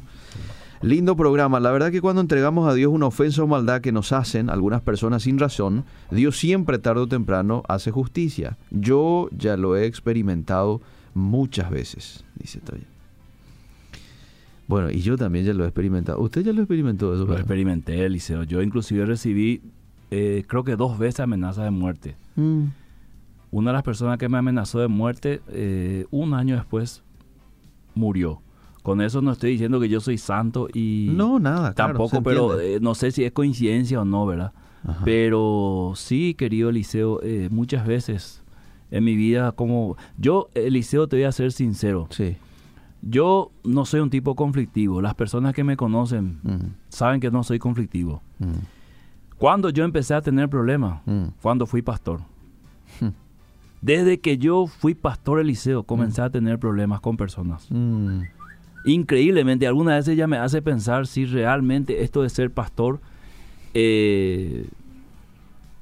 Lindo 0.82 1.14
programa. 1.14 1.60
La 1.60 1.70
verdad 1.70 1.90
que 1.90 2.00
cuando 2.00 2.22
entregamos 2.22 2.66
a 2.66 2.72
Dios 2.74 2.90
una 2.90 3.06
ofensa 3.06 3.42
o 3.42 3.46
maldad 3.46 3.82
que 3.82 3.92
nos 3.92 4.12
hacen 4.12 4.48
algunas 4.48 4.80
personas 4.80 5.24
sin 5.24 5.38
razón, 5.38 5.84
Dios 6.10 6.38
siempre 6.38 6.78
tarde 6.78 7.02
o 7.02 7.06
temprano 7.06 7.62
hace 7.68 7.90
justicia. 7.90 8.56
Yo 8.70 9.28
ya 9.36 9.58
lo 9.58 9.76
he 9.76 9.84
experimentado 9.84 10.80
muchas 11.12 11.70
veces, 11.70 12.24
dice 12.36 12.60
todavía. 12.60 12.86
Bueno, 14.68 14.90
y 14.90 15.00
yo 15.00 15.18
también 15.18 15.44
ya 15.44 15.52
lo 15.52 15.64
he 15.64 15.66
experimentado. 15.66 16.20
¿Usted 16.20 16.42
ya 16.42 16.52
lo 16.52 16.62
experimentó 16.62 17.12
eso? 17.12 17.26
Lo 17.26 17.36
experimenté, 17.36 18.06
Eliseo. 18.06 18.44
Yo 18.44 18.62
inclusive 18.62 19.04
recibí, 19.04 19.60
eh, 20.10 20.44
creo 20.46 20.64
que 20.64 20.76
dos 20.76 20.98
veces 20.98 21.20
amenazas 21.20 21.64
de 21.64 21.70
muerte. 21.70 22.16
Mm, 22.36 22.66
Una 23.50 23.70
de 23.70 23.74
las 23.74 23.82
personas 23.82 24.16
que 24.16 24.28
me 24.28 24.38
amenazó 24.38 24.78
de 24.78 24.86
muerte, 24.86 25.42
eh, 25.48 26.06
un 26.12 26.34
año 26.34 26.54
después, 26.54 27.02
murió. 27.96 28.40
Con 28.82 29.00
eso 29.02 29.20
no 29.20 29.32
estoy 29.32 29.50
diciendo 29.52 29.78
que 29.78 29.88
yo 29.88 30.00
soy 30.00 30.16
santo 30.18 30.68
y... 30.72 31.10
No, 31.12 31.38
nada. 31.38 31.74
Tampoco, 31.74 32.22
pero 32.22 32.58
eh, 32.60 32.78
no 32.80 32.94
sé 32.94 33.10
si 33.10 33.24
es 33.24 33.32
coincidencia 33.32 34.00
o 34.00 34.04
no, 34.04 34.24
¿verdad? 34.26 34.52
Ajá. 34.86 35.02
Pero 35.04 35.92
sí, 35.96 36.34
querido 36.34 36.70
Eliseo, 36.70 37.20
eh, 37.22 37.48
muchas 37.50 37.86
veces 37.86 38.42
en 38.90 39.04
mi 39.04 39.16
vida, 39.16 39.52
como 39.52 39.96
yo, 40.16 40.48
Eliseo, 40.54 41.06
te 41.08 41.16
voy 41.16 41.24
a 41.24 41.32
ser 41.32 41.52
sincero, 41.52 42.08
Sí. 42.10 42.36
yo 43.02 43.52
no 43.64 43.84
soy 43.84 44.00
un 44.00 44.08
tipo 44.10 44.34
conflictivo. 44.34 45.00
Las 45.02 45.14
personas 45.14 45.54
que 45.54 45.62
me 45.62 45.76
conocen 45.76 46.38
saben 46.88 47.20
que 47.20 47.30
no 47.30 47.42
soy 47.44 47.58
conflictivo. 47.58 48.22
Cuando 49.36 49.68
yo 49.70 49.84
empecé 49.84 50.14
a 50.14 50.22
tener 50.22 50.48
problemas, 50.48 51.02
cuando 51.42 51.66
fui 51.66 51.82
pastor. 51.82 52.20
Desde 53.82 54.20
que 54.20 54.36
yo 54.38 54.66
fui 54.66 54.94
pastor 54.94 55.40
Eliseo, 55.40 55.84
comencé 55.84 56.20
a 56.22 56.30
tener 56.30 56.58
problemas 56.58 57.00
con 57.00 57.16
personas. 57.16 57.68
Increíblemente, 58.84 59.66
alguna 59.66 59.96
vez 59.96 60.08
ella 60.08 60.26
me 60.26 60.38
hace 60.38 60.62
pensar 60.62 61.06
si 61.06 61.26
realmente 61.26 62.02
esto 62.02 62.22
de 62.22 62.30
ser 62.30 62.50
pastor 62.50 63.00
eh, 63.74 64.66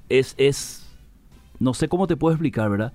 es, 0.08 0.34
es, 0.36 0.86
no 1.60 1.74
sé 1.74 1.88
cómo 1.88 2.06
te 2.06 2.16
puedo 2.16 2.34
explicar, 2.34 2.70
¿verdad? 2.70 2.92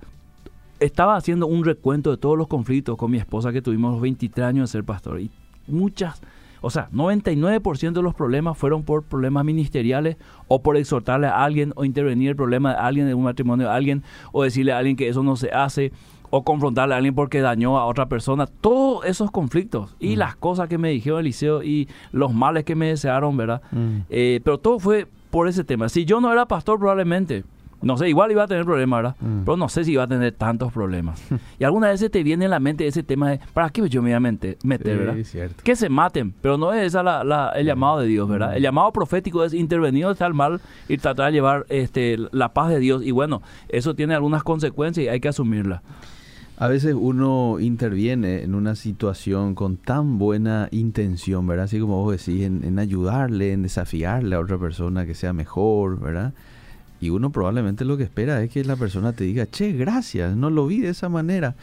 Estaba 0.80 1.16
haciendo 1.16 1.46
un 1.46 1.64
recuento 1.64 2.10
de 2.10 2.16
todos 2.16 2.36
los 2.36 2.48
conflictos 2.48 2.96
con 2.96 3.10
mi 3.10 3.18
esposa 3.18 3.52
que 3.52 3.62
tuvimos 3.62 3.92
los 3.92 4.00
23 4.02 4.46
años 4.46 4.70
de 4.70 4.72
ser 4.72 4.84
pastor. 4.84 5.20
Y 5.20 5.30
muchas, 5.66 6.20
o 6.60 6.68
sea, 6.68 6.90
99% 6.90 7.92
de 7.92 8.02
los 8.02 8.14
problemas 8.14 8.58
fueron 8.58 8.82
por 8.82 9.04
problemas 9.04 9.44
ministeriales 9.44 10.16
o 10.48 10.62
por 10.62 10.76
exhortarle 10.76 11.28
a 11.28 11.42
alguien 11.44 11.72
o 11.76 11.84
intervenir 11.84 12.30
el 12.30 12.36
problema 12.36 12.72
de 12.72 12.76
alguien 12.76 13.08
en 13.08 13.14
un 13.14 13.24
matrimonio 13.24 13.68
de 13.68 13.72
alguien 13.72 14.02
o 14.32 14.42
decirle 14.42 14.72
a 14.72 14.78
alguien 14.78 14.96
que 14.96 15.08
eso 15.08 15.22
no 15.22 15.36
se 15.36 15.50
hace 15.50 15.92
o 16.36 16.42
confrontarle 16.42 16.94
a 16.94 16.96
alguien 16.96 17.14
porque 17.14 17.40
dañó 17.40 17.78
a 17.78 17.84
otra 17.86 18.06
persona. 18.06 18.46
Todos 18.48 19.04
esos 19.06 19.30
conflictos 19.30 19.94
y 20.00 20.16
las 20.16 20.34
cosas 20.34 20.68
que 20.68 20.78
me 20.78 20.88
dijeron 20.90 21.20
Eliseo 21.20 21.62
y 21.62 21.88
los 22.10 22.34
males 22.34 22.64
que 22.64 22.74
me 22.74 22.88
desearon, 22.88 23.36
¿verdad? 23.36 23.62
mm. 23.70 23.98
Eh, 24.10 24.40
pero 24.42 24.58
todo 24.58 24.80
fue 24.80 25.06
por 25.30 25.46
ese 25.46 25.62
tema. 25.62 25.88
Si 25.88 26.04
yo 26.04 26.20
no 26.20 26.32
era 26.32 26.46
pastor, 26.46 26.78
probablemente, 26.80 27.44
no 27.82 27.96
sé, 27.98 28.08
igual 28.08 28.32
iba 28.32 28.42
a 28.42 28.46
tener 28.48 28.64
problemas, 28.64 28.98
¿verdad? 28.98 29.16
Mm. 29.20 29.44
Pero 29.44 29.56
no 29.56 29.68
sé 29.68 29.84
si 29.84 29.92
iba 29.92 30.02
a 30.02 30.08
tener 30.08 30.32
tantos 30.32 30.72
problemas. 30.72 31.22
y 31.60 31.62
alguna 31.64 31.88
vez 31.88 32.00
se 32.00 32.10
te 32.10 32.22
viene 32.24 32.46
en 32.46 32.50
la 32.50 32.58
mente 32.58 32.84
ese 32.86 33.04
tema 33.04 33.30
de, 33.30 33.40
¿para 33.52 33.70
qué 33.70 33.88
yo 33.88 34.02
me 34.02 34.08
voy 34.08 34.14
a 34.16 34.20
meter, 34.20 34.56
verdad? 34.64 35.14
Cierto. 35.22 35.62
Que 35.62 35.76
se 35.76 35.88
maten, 35.88 36.32
pero 36.40 36.58
no 36.58 36.72
es 36.72 36.82
esa 36.84 37.02
la, 37.04 37.22
la- 37.22 37.50
el 37.54 37.64
llamado 37.66 38.00
de 38.00 38.06
Dios, 38.08 38.28
¿verdad? 38.28 38.56
El 38.56 38.62
llamado 38.62 38.90
profético 38.90 39.44
es 39.44 39.54
intervenir 39.54 40.06
está 40.06 40.26
el 40.26 40.34
mal 40.34 40.60
y 40.88 40.96
tratar 40.98 41.26
de 41.26 41.32
llevar 41.32 41.64
este, 41.68 42.16
la 42.32 42.52
paz 42.52 42.70
de 42.70 42.80
Dios. 42.80 43.04
Y 43.04 43.12
bueno, 43.12 43.40
eso 43.68 43.94
tiene 43.94 44.14
algunas 44.14 44.42
consecuencias 44.42 45.04
y 45.04 45.08
hay 45.08 45.20
que 45.20 45.28
asumirlas. 45.28 45.82
A 46.56 46.68
veces 46.68 46.94
uno 46.96 47.58
interviene 47.58 48.42
en 48.42 48.54
una 48.54 48.76
situación 48.76 49.54
con 49.56 49.76
tan 49.76 50.18
buena 50.18 50.68
intención, 50.70 51.46
¿verdad? 51.46 51.64
Así 51.64 51.80
como 51.80 52.02
vos 52.04 52.12
decís, 52.24 52.44
en, 52.44 52.62
en 52.64 52.78
ayudarle, 52.78 53.52
en 53.52 53.62
desafiarle 53.64 54.36
a 54.36 54.40
otra 54.40 54.56
persona 54.58 55.04
que 55.04 55.14
sea 55.14 55.32
mejor, 55.32 55.98
¿verdad? 55.98 56.32
Y 57.00 57.10
uno 57.10 57.30
probablemente 57.30 57.84
lo 57.84 57.96
que 57.96 58.04
espera 58.04 58.40
es 58.42 58.50
que 58.50 58.62
la 58.64 58.76
persona 58.76 59.12
te 59.12 59.24
diga, 59.24 59.46
che, 59.46 59.72
gracias, 59.72 60.36
no 60.36 60.48
lo 60.48 60.66
vi 60.66 60.80
de 60.80 60.90
esa 60.90 61.08
manera. 61.08 61.54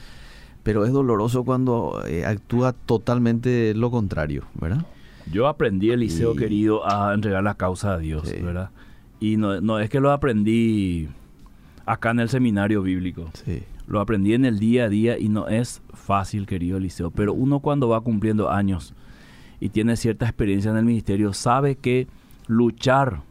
pero 0.63 0.86
es 0.86 0.91
doloroso 0.91 1.43
cuando 1.43 2.04
eh, 2.06 2.23
actúa 2.23 2.73
totalmente 2.73 3.73
lo 3.73 3.89
contrario, 3.89 4.43
¿verdad? 4.54 4.86
Yo 5.32 5.47
aprendí, 5.47 5.89
Eliseo 5.89 6.34
Y- 6.36 6.38
querido, 6.38 6.88
a 6.88 7.15
entregar 7.15 7.43
la 7.43 7.56
causa 7.56 7.93
a 7.93 7.97
Dios, 7.97 8.27
Sí. 8.27 8.39
¿verdad? 8.43 8.69
Y 9.19 9.38
no, 9.38 9.60
no 9.60 9.80
es 9.80 9.89
que 9.89 9.99
lo 9.99 10.12
aprendí 10.12 11.08
acá 11.88 12.12
en 12.12 12.19
el 12.19 12.30
seminario 12.30 12.84
bíblico. 12.84 13.32
Sí. 13.43 13.63
Lo 13.91 13.99
aprendí 13.99 14.34
en 14.34 14.45
el 14.45 14.58
día 14.58 14.86
a 14.86 14.89
día 14.89 15.19
y 15.19 15.27
no 15.27 15.49
es 15.49 15.82
fácil, 15.93 16.45
querido 16.45 16.77
Eliseo. 16.77 17.12
Pero 17.12 17.34
uno 17.34 17.60
cuando 17.60 17.89
va 17.89 17.99
cumpliendo 17.99 18.49
años 18.49 18.93
y 19.60 19.67
tiene 19.67 19.97
cierta 19.97 20.25
experiencia 20.25 20.71
en 20.71 20.77
el 20.77 20.86
ministerio, 20.86 21.34
sabe 21.34 21.75
que 21.75 22.08
luchar 22.47 23.21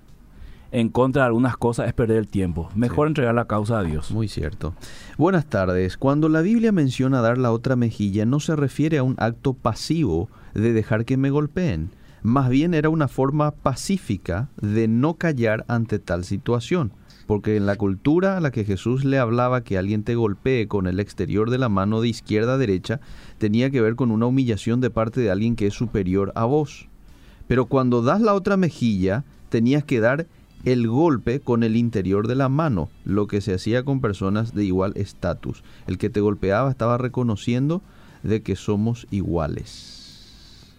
en 0.71 0.91
contra 0.91 1.23
de 1.23 1.29
algunas 1.29 1.57
cosas 1.57 1.89
es 1.89 1.95
perder 1.95 2.19
el 2.19 2.29
tiempo. 2.29 2.69
Mejor 2.75 3.09
Sí. 3.09 3.13
entregar 3.13 3.35
la 3.35 3.47
causa 3.47 3.79
a 3.79 3.83
Dios. 3.83 4.11
Muy 4.11 4.29
cierto. 4.29 4.75
Buenas 5.17 5.47
tardes. 5.47 5.97
Cuando 5.97 6.29
la 6.29 6.43
Biblia 6.43 6.73
menciona 6.73 7.23
dar 7.23 7.39
la 7.39 7.53
otra 7.53 7.75
mejilla, 7.75 8.27
no 8.27 8.39
se 8.39 8.55
refiere 8.55 8.99
a 8.99 9.03
un 9.03 9.15
acto 9.19 9.55
pasivo 9.55 10.29
de 10.53 10.75
dejar 10.75 11.07
que 11.07 11.17
me 11.17 11.31
golpeen. 11.31 11.89
Más 12.23 12.51
bien 12.51 12.75
era 12.75 12.91
una 12.91 13.09
forma 13.09 13.51
pacífica 13.53 14.51
de 14.61 14.89
no 14.89 15.15
callar 15.15 15.65
ante 15.69 15.99
tal 15.99 16.25
situación. 16.25 16.93
Porque 17.31 17.57
en 17.57 17.65
la 17.65 17.77
cultura 17.77 18.37
a 18.37 18.41
la 18.41 18.51
que 18.51 18.65
Jesús 18.65 19.05
le 19.05 19.21
hablaba 19.21 19.63
que 19.63 19.79
alguien 19.79 20.03
te 20.03 20.17
golpee 20.17 20.67
con 20.67 20.89
el 20.89 20.99
exterior 20.99 21.49
de 21.49 21.59
la 21.59 21.69
mano 21.69 22.01
de 22.01 22.09
izquierda 22.09 22.55
a 22.55 22.59
derecha, 22.59 22.99
tenía 23.39 23.71
que 23.71 23.81
ver 23.81 23.95
con 23.95 24.11
una 24.11 24.27
humillación 24.27 24.81
de 24.81 24.91
parte 24.91 25.21
de 25.21 25.31
alguien 25.31 25.55
que 25.55 25.69
es 25.69 25.75
superior 25.75 26.33
a 26.35 26.45
vos. 26.45 26.89
Pero 27.47 27.67
cuando 27.67 28.03
das 28.03 28.21
la 28.21 28.35
otra 28.35 28.57
mejilla, 28.57 29.23
tenías 29.49 29.85
que 29.85 30.01
dar 30.01 30.27
el 30.65 30.89
golpe 30.89 31.39
con 31.39 31.63
el 31.63 31.77
interior 31.77 32.27
de 32.27 32.35
la 32.35 32.49
mano, 32.49 32.89
lo 33.05 33.29
que 33.29 33.41
se 33.41 33.55
hacía 33.55 33.85
con 33.85 34.01
personas 34.01 34.53
de 34.53 34.65
igual 34.65 34.95
estatus. 34.97 35.63
El 35.87 35.99
que 35.99 36.11
te 36.11 36.19
golpeaba 36.19 36.69
estaba 36.69 36.99
reconociendo 36.99 37.81
de 38.25 38.43
que 38.43 38.57
somos 38.57 39.07
iguales. 39.13 40.75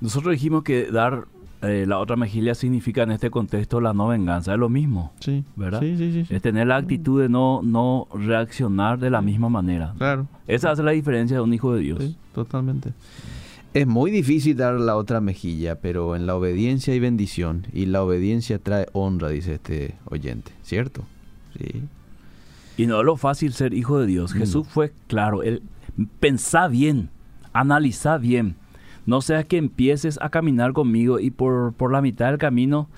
Nosotros 0.00 0.32
dijimos 0.32 0.62
que 0.62 0.90
dar 0.90 1.26
eh, 1.62 1.84
la 1.88 1.98
otra 1.98 2.16
mejilla 2.16 2.54
significa 2.54 3.02
en 3.02 3.10
este 3.10 3.30
contexto 3.30 3.80
la 3.80 3.92
no 3.92 4.08
venganza. 4.08 4.52
Es 4.52 4.58
lo 4.58 4.68
mismo. 4.68 5.12
Sí, 5.20 5.44
¿Verdad? 5.56 5.80
Sí, 5.80 5.96
sí. 5.96 6.26
Es 6.28 6.40
tener 6.40 6.68
la 6.68 6.76
actitud 6.76 7.20
de 7.20 7.28
no, 7.28 7.60
no 7.64 8.06
reaccionar 8.14 8.98
de 8.98 9.10
la 9.10 9.22
misma 9.22 9.48
manera. 9.48 9.94
Claro. 9.98 10.28
Esa 10.46 10.70
hace 10.70 10.82
la 10.82 10.92
diferencia 10.92 11.36
de 11.36 11.42
un 11.42 11.52
hijo 11.52 11.74
de 11.74 11.80
Dios. 11.80 11.98
Sí, 12.00 12.16
totalmente. 12.32 12.92
Es 13.74 13.86
muy 13.86 14.10
difícil 14.10 14.56
dar 14.56 14.74
la 14.74 14.96
otra 14.96 15.20
mejilla, 15.20 15.80
pero 15.80 16.16
en 16.16 16.26
la 16.26 16.36
obediencia 16.36 16.92
hay 16.92 17.00
bendición 17.00 17.66
y 17.72 17.86
la 17.86 18.02
obediencia 18.02 18.58
trae 18.58 18.86
honra, 18.92 19.28
dice 19.28 19.54
este 19.54 19.96
oyente, 20.06 20.52
¿cierto? 20.62 21.04
Sí. 21.58 21.82
Y 22.76 22.86
no 22.86 23.00
es 23.00 23.04
lo 23.04 23.16
fácil 23.16 23.52
ser 23.52 23.74
hijo 23.74 23.98
de 23.98 24.06
Dios. 24.06 24.34
Mm. 24.34 24.38
Jesús 24.38 24.66
fue 24.68 24.92
claro. 25.08 25.42
Él 25.42 25.62
pensá 26.20 26.68
bien, 26.68 27.10
analiza 27.52 28.16
bien. 28.16 28.54
No 29.08 29.22
sea 29.22 29.42
que 29.44 29.56
empieces 29.56 30.18
a 30.20 30.28
caminar 30.28 30.74
conmigo 30.74 31.18
y 31.18 31.30
por, 31.30 31.72
por 31.72 31.90
la 31.90 32.02
mitad 32.02 32.26
del 32.28 32.36
camino 32.36 32.88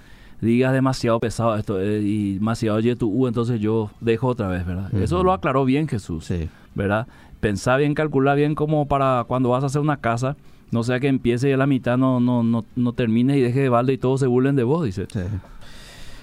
digas 0.40 0.73
demasiado 0.73 1.20
pesado 1.20 1.55
esto 1.57 1.81
eh, 1.81 2.01
y 2.03 2.35
demasiado 2.35 2.79
oye 2.79 2.96
tu 2.96 3.09
U, 3.09 3.29
entonces 3.29 3.61
yo 3.61 3.90
dejo 4.01 4.27
otra 4.27 4.49
vez, 4.49 4.66
¿verdad? 4.66 4.92
Eso 4.94 5.23
lo 5.23 5.33
aclaró 5.33 5.64
bien 5.64 5.87
Jesús, 5.87 6.25
Sí. 6.25 6.49
¿verdad? 6.75 7.07
Pensá 7.38 7.77
bien, 7.77 7.94
calcula 7.94 8.35
bien 8.35 8.57
como 8.57 8.88
para 8.88 9.25
cuando 9.29 9.51
vas 9.51 9.62
a 9.62 9.66
hacer 9.66 9.81
una 9.81 9.99
casa, 9.99 10.37
no 10.73 10.83
sea 10.83 10.99
que 10.99 11.07
empiece 11.07 11.49
y 11.49 11.53
a 11.53 11.57
la 11.57 11.66
mitad 11.68 11.96
no, 11.96 12.18
no, 12.18 12.42
no, 12.42 12.64
no 12.75 12.92
termine 12.92 13.38
y 13.38 13.40
deje 13.40 13.61
de 13.61 13.68
balde 13.68 13.92
y 13.92 13.99
todos 13.99 14.18
se 14.18 14.27
burlen 14.27 14.57
de 14.57 14.64
vos, 14.64 14.85
dice. 14.85 15.07
Sí. 15.12 15.20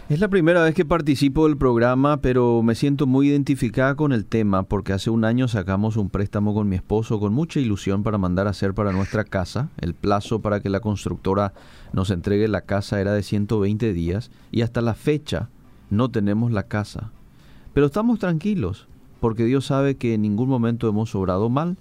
Es 0.09 0.21
la 0.21 0.29
primera 0.29 0.63
vez 0.63 0.73
que 0.73 0.85
participo 0.85 1.47
del 1.47 1.57
programa, 1.57 2.17
pero 2.17 2.63
me 2.63 2.75
siento 2.75 3.05
muy 3.07 3.27
identificada 3.27 3.95
con 3.95 4.13
el 4.13 4.23
tema 4.25 4.63
porque 4.63 4.93
hace 4.93 5.09
un 5.09 5.25
año 5.25 5.49
sacamos 5.49 5.97
un 5.97 6.09
préstamo 6.09 6.53
con 6.53 6.69
mi 6.69 6.77
esposo 6.77 7.19
con 7.19 7.33
mucha 7.33 7.59
ilusión 7.59 8.03
para 8.03 8.17
mandar 8.17 8.47
a 8.47 8.51
hacer 8.51 8.73
para 8.73 8.93
nuestra 8.93 9.25
casa. 9.25 9.67
El 9.77 9.93
plazo 9.93 10.39
para 10.39 10.61
que 10.61 10.69
la 10.69 10.79
constructora 10.79 11.51
nos 11.91 12.09
entregue 12.09 12.47
la 12.47 12.61
casa 12.61 13.01
era 13.01 13.11
de 13.11 13.21
120 13.21 13.91
días 13.91 14.31
y 14.49 14.61
hasta 14.61 14.79
la 14.79 14.93
fecha 14.93 15.49
no 15.89 16.09
tenemos 16.09 16.53
la 16.53 16.63
casa. 16.63 17.11
Pero 17.73 17.87
estamos 17.87 18.17
tranquilos 18.17 18.87
porque 19.19 19.43
Dios 19.43 19.65
sabe 19.65 19.95
que 19.95 20.13
en 20.13 20.21
ningún 20.21 20.47
momento 20.47 20.87
hemos 20.87 21.13
obrado 21.15 21.49
mal, 21.49 21.75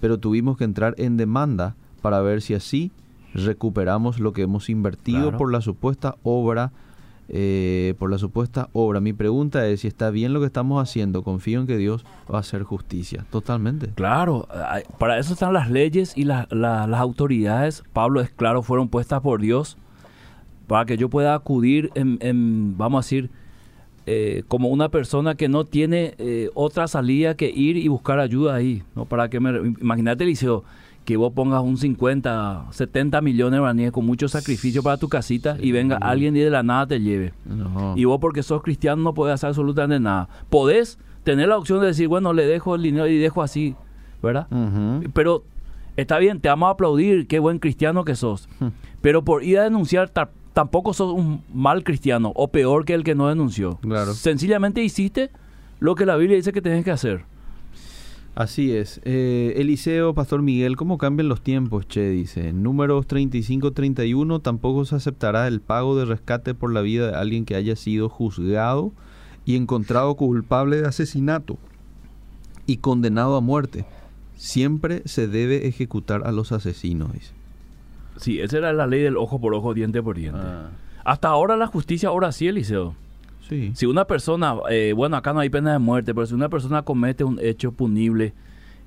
pero 0.00 0.18
tuvimos 0.20 0.56
que 0.56 0.64
entrar 0.64 0.94
en 0.98 1.16
demanda 1.16 1.74
para 2.00 2.20
ver 2.20 2.42
si 2.42 2.54
así 2.54 2.92
recuperamos 3.34 4.20
lo 4.20 4.32
que 4.32 4.42
hemos 4.42 4.70
invertido 4.70 5.22
Claro. 5.22 5.38
por 5.38 5.50
la 5.50 5.60
supuesta 5.62 6.14
obra 6.22 6.70
eh, 7.28 7.94
por 7.98 8.10
la 8.10 8.18
supuesta 8.18 8.68
obra. 8.72 9.00
Mi 9.00 9.12
pregunta 9.12 9.66
es 9.66 9.80
si 9.80 9.88
está 9.88 10.10
bien 10.10 10.32
lo 10.32 10.40
que 10.40 10.46
estamos 10.46 10.82
haciendo. 10.82 11.22
Confío 11.22 11.60
en 11.60 11.66
que 11.66 11.76
Dios 11.76 12.04
va 12.32 12.38
a 12.38 12.40
hacer 12.40 12.62
justicia. 12.62 13.24
Totalmente. 13.30 13.88
Claro, 13.94 14.46
para 14.98 15.18
eso 15.18 15.32
están 15.32 15.52
las 15.52 15.70
leyes 15.70 16.16
y 16.16 16.24
la- 16.24 16.46
la- 16.50 16.86
las 16.86 17.00
autoridades. 17.00 17.82
Pablo 17.92 18.20
es 18.20 18.30
claro, 18.30 18.62
fueron 18.62 18.88
puestas 18.88 19.20
por 19.20 19.40
Dios 19.40 19.76
para 20.66 20.84
que 20.84 20.96
yo 20.96 21.08
pueda 21.08 21.34
acudir 21.34 21.90
en, 21.94 22.76
vamos 22.76 23.04
a 23.04 23.06
decir, 23.06 23.30
eh, 24.08 24.44
como 24.46 24.68
una 24.68 24.88
persona 24.88 25.34
que 25.34 25.48
no 25.48 25.64
tiene 25.64 26.14
eh, 26.18 26.50
otra 26.54 26.86
salida 26.86 27.34
que 27.36 27.50
ir 27.50 27.76
y 27.76 27.88
buscar 27.88 28.20
ayuda 28.20 28.54
ahí. 28.54 28.82
¿no? 28.94 29.04
Para 29.04 29.28
que 29.28 29.38
imagínate, 29.38 30.22
Eliseo, 30.24 30.62
que 31.06 31.16
vos 31.16 31.32
pongas 31.32 31.62
un 31.62 31.78
50, 31.78 32.66
70 32.72 33.20
millones 33.22 33.52
de 33.52 33.58
guaraníes 33.60 33.92
con 33.92 34.04
mucho 34.04 34.28
sacrificio 34.28 34.82
para 34.82 34.96
tu 34.98 35.08
casita 35.08 35.56
y 35.58 35.70
venga 35.72 35.96
alguien 35.96 36.36
y 36.36 36.40
de 36.40 36.50
la 36.50 36.62
nada 36.62 36.86
te 36.88 37.00
lleve. 37.00 37.32
Y 37.94 38.04
vos 38.04 38.18
porque 38.20 38.42
sos 38.42 38.60
cristiano 38.62 39.02
no 39.02 39.14
podés 39.14 39.34
hacer 39.34 39.48
absolutamente 39.48 40.00
nada. 40.00 40.28
Podés 40.50 40.98
tener 41.22 41.48
la 41.48 41.56
opción 41.58 41.80
de 41.80 41.86
decir, 41.86 42.08
bueno, 42.08 42.32
le 42.32 42.44
dejo 42.44 42.74
el 42.74 42.82
dinero 42.82 43.06
y 43.06 43.16
dejo 43.18 43.42
así, 43.42 43.76
¿verdad? 44.22 44.48
Pero 45.14 45.44
está 45.96 46.18
bien, 46.18 46.40
te 46.40 46.48
vamos 46.48 46.66
a 46.66 46.70
aplaudir, 46.70 47.26
qué 47.28 47.38
buen 47.38 47.60
cristiano 47.60 48.04
que 48.04 48.16
sos. 48.16 48.48
Hmm. 48.58 48.68
Pero 49.00 49.24
por 49.24 49.44
ir 49.44 49.60
a 49.60 49.62
denunciar 49.62 50.08
ta- 50.10 50.30
tampoco 50.54 50.92
sos 50.92 51.12
un 51.14 51.42
mal 51.54 51.84
cristiano 51.84 52.32
o 52.34 52.48
peor 52.48 52.84
que 52.84 52.94
el 52.94 53.04
que 53.04 53.14
no 53.14 53.28
denunció. 53.28 53.76
Claro. 53.76 54.12
Sencillamente 54.12 54.82
hiciste 54.82 55.30
lo 55.78 55.94
que 55.94 56.04
la 56.04 56.16
Biblia 56.16 56.36
dice 56.36 56.52
que 56.52 56.62
tenés 56.62 56.84
que 56.84 56.90
hacer. 56.90 57.24
Así 58.36 58.76
es. 58.76 59.00
Eh, 59.06 59.54
Eliseo, 59.56 60.12
Pastor 60.12 60.42
Miguel, 60.42 60.76
¿cómo 60.76 60.98
cambian 60.98 61.26
los 61.26 61.40
tiempos? 61.40 61.88
Che, 61.88 62.10
dice. 62.10 62.52
Números 62.52 63.08
35-31, 63.08 64.42
tampoco 64.42 64.84
se 64.84 64.94
aceptará 64.94 65.48
el 65.48 65.62
pago 65.62 65.96
de 65.96 66.04
rescate 66.04 66.52
por 66.52 66.70
la 66.70 66.82
vida 66.82 67.10
de 67.10 67.16
alguien 67.16 67.46
que 67.46 67.54
haya 67.54 67.76
sido 67.76 68.10
juzgado 68.10 68.92
y 69.46 69.56
encontrado 69.56 70.14
culpable 70.16 70.82
de 70.82 70.86
asesinato 70.86 71.56
y 72.66 72.76
condenado 72.76 73.36
a 73.36 73.40
muerte. 73.40 73.86
Siempre 74.36 75.00
se 75.06 75.28
debe 75.28 75.66
ejecutar 75.66 76.26
a 76.26 76.30
los 76.30 76.52
asesinos, 76.52 77.14
dice. 77.14 77.32
Sí, 78.18 78.40
esa 78.40 78.58
era 78.58 78.74
la 78.74 78.86
ley 78.86 79.00
del 79.00 79.16
ojo 79.16 79.40
por 79.40 79.54
ojo, 79.54 79.72
diente 79.72 80.02
por 80.02 80.16
diente. 80.16 80.40
Hasta 81.04 81.28
ahora 81.28 81.56
la 81.56 81.68
justicia, 81.68 82.10
ahora 82.10 82.32
sí, 82.32 82.48
Eliseo. 82.48 82.96
Sí. 83.48 83.70
Si 83.74 83.86
una 83.86 84.04
persona, 84.06 84.54
eh, 84.70 84.92
bueno, 84.96 85.16
acá 85.16 85.32
no 85.32 85.40
hay 85.40 85.50
pena 85.50 85.72
de 85.72 85.78
muerte, 85.78 86.14
pero 86.14 86.26
si 86.26 86.34
una 86.34 86.48
persona 86.48 86.82
comete 86.82 87.24
un 87.24 87.38
hecho 87.40 87.72
punible 87.72 88.32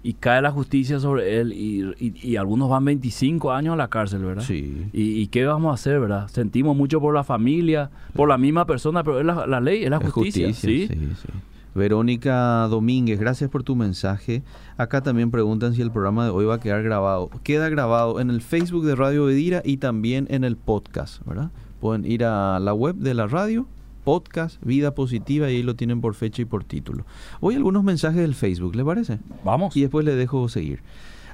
y 0.02 0.14
cae 0.14 0.42
la 0.42 0.52
justicia 0.52 1.00
sobre 1.00 1.40
él 1.42 1.52
y, 1.52 1.84
y- 2.00 2.14
y 2.30 2.36
algunos 2.38 2.70
van 2.70 2.86
25 2.86 3.52
años 3.52 3.74
a 3.74 3.76
la 3.76 3.90
cárcel, 3.90 4.24
¿verdad? 4.24 4.44
Sí. 4.44 4.86
¿Y, 4.94 5.22
y 5.22 5.28
qué 5.28 5.46
vamos 5.46 5.72
a 5.72 5.74
hacer, 5.74 6.00
verdad? 6.00 6.28
Sentimos 6.30 6.76
mucho 6.78 7.02
por 7.02 7.14
la 7.14 7.24
familia, 7.26 7.90
por 8.14 8.30
la 8.30 8.38
misma 8.38 8.66
persona, 8.66 9.04
pero 9.04 9.20
es 9.20 9.26
la, 9.26 9.46
la 9.46 9.60
ley, 9.60 9.84
es 9.84 9.90
la 9.90 9.98
Es 9.98 10.10
justicia, 10.12 10.54
¿sí? 10.54 10.88
sí, 10.88 10.96
sí. 11.22 11.28
Verónica 11.76 12.68
Domínguez, 12.70 13.20
gracias 13.20 13.50
por 13.50 13.64
tu 13.64 13.76
mensaje. 13.76 14.42
Acá 14.78 15.02
también 15.02 15.32
preguntan 15.32 15.74
si 15.76 15.82
el 15.82 15.92
programa 15.92 16.26
de 16.26 16.32
hoy 16.32 16.46
va 16.46 16.56
a 16.56 16.60
quedar 16.60 16.82
grabado. 16.84 17.30
Queda 17.44 17.70
grabado 17.70 18.20
en 18.20 18.30
el 18.30 18.42
Facebook 18.42 18.86
de 18.86 18.96
Radio 18.96 19.26
Bedira 19.26 19.62
y 19.64 19.78
también 19.78 20.28
en 20.30 20.44
el 20.44 20.58
podcast, 20.58 21.26
¿verdad? 21.26 21.52
Pueden 21.80 22.06
ir 22.06 22.26
a 22.26 22.60
la 22.60 22.74
web 22.74 22.96
de 22.96 23.14
la 23.14 23.28
radio, 23.28 23.66
podcast, 24.10 24.60
Vida 24.64 24.96
Positiva, 24.96 25.52
y 25.52 25.58
ahí 25.58 25.62
lo 25.62 25.76
tienen 25.76 26.02
por 26.02 26.16
fecha 26.16 26.42
y 26.42 26.46
por 26.46 26.64
título. 26.64 27.06
Hoy 27.42 27.54
algunos 27.54 27.84
mensajes 27.84 28.20
del 28.20 28.34
Facebook, 28.34 28.76
¿le 28.76 28.84
parece? 28.84 29.20
Vamos. 29.46 29.78
Y 29.78 29.82
después 29.82 30.04
le 30.04 30.16
dejo 30.16 30.50
seguir. 30.50 30.82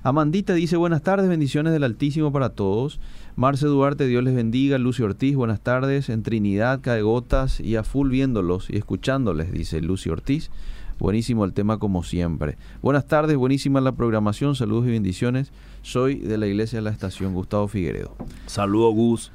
Amandita 0.04 0.54
dice, 0.54 0.76
buenas 0.76 1.02
tardes, 1.02 1.30
bendiciones 1.30 1.72
del 1.72 1.86
Altísimo 1.86 2.34
para 2.34 2.50
todos. 2.50 3.00
Marce 3.38 3.66
Duarte, 3.68 4.08
Dios 4.08 4.26
les 4.26 4.36
bendiga. 4.36 4.78
Lucio 4.78 5.06
Ortiz, 5.06 5.38
buenas 5.38 5.62
tardes. 5.62 6.10
En 6.10 6.22
Trinidad, 6.22 6.82
cae 6.82 7.02
gotas 7.02 7.62
y 7.62 7.78
a 7.78 7.86
full 7.86 8.10
viéndolos 8.10 8.70
y 8.70 8.76
escuchándoles, 8.76 9.54
dice 9.54 9.80
Lucio 9.80 10.12
Ortiz. 10.12 10.52
Buenísimo 11.00 11.46
el 11.46 11.54
tema 11.54 11.80
como 11.80 12.04
siempre. 12.04 12.58
Buenas 12.82 13.08
tardes, 13.08 13.38
buenísima 13.38 13.80
la 13.80 13.94
programación, 13.94 14.54
saludos 14.54 14.86
y 14.88 14.92
bendiciones. 14.92 15.54
Soy 15.82 16.16
de 16.16 16.38
la 16.38 16.48
Iglesia 16.48 16.80
de 16.80 16.84
la 16.84 16.90
Estación, 16.90 17.34
Gustavo 17.34 17.70
Figueredo. 17.70 18.18
Saludo, 18.48 18.92
Gus. 18.92 19.32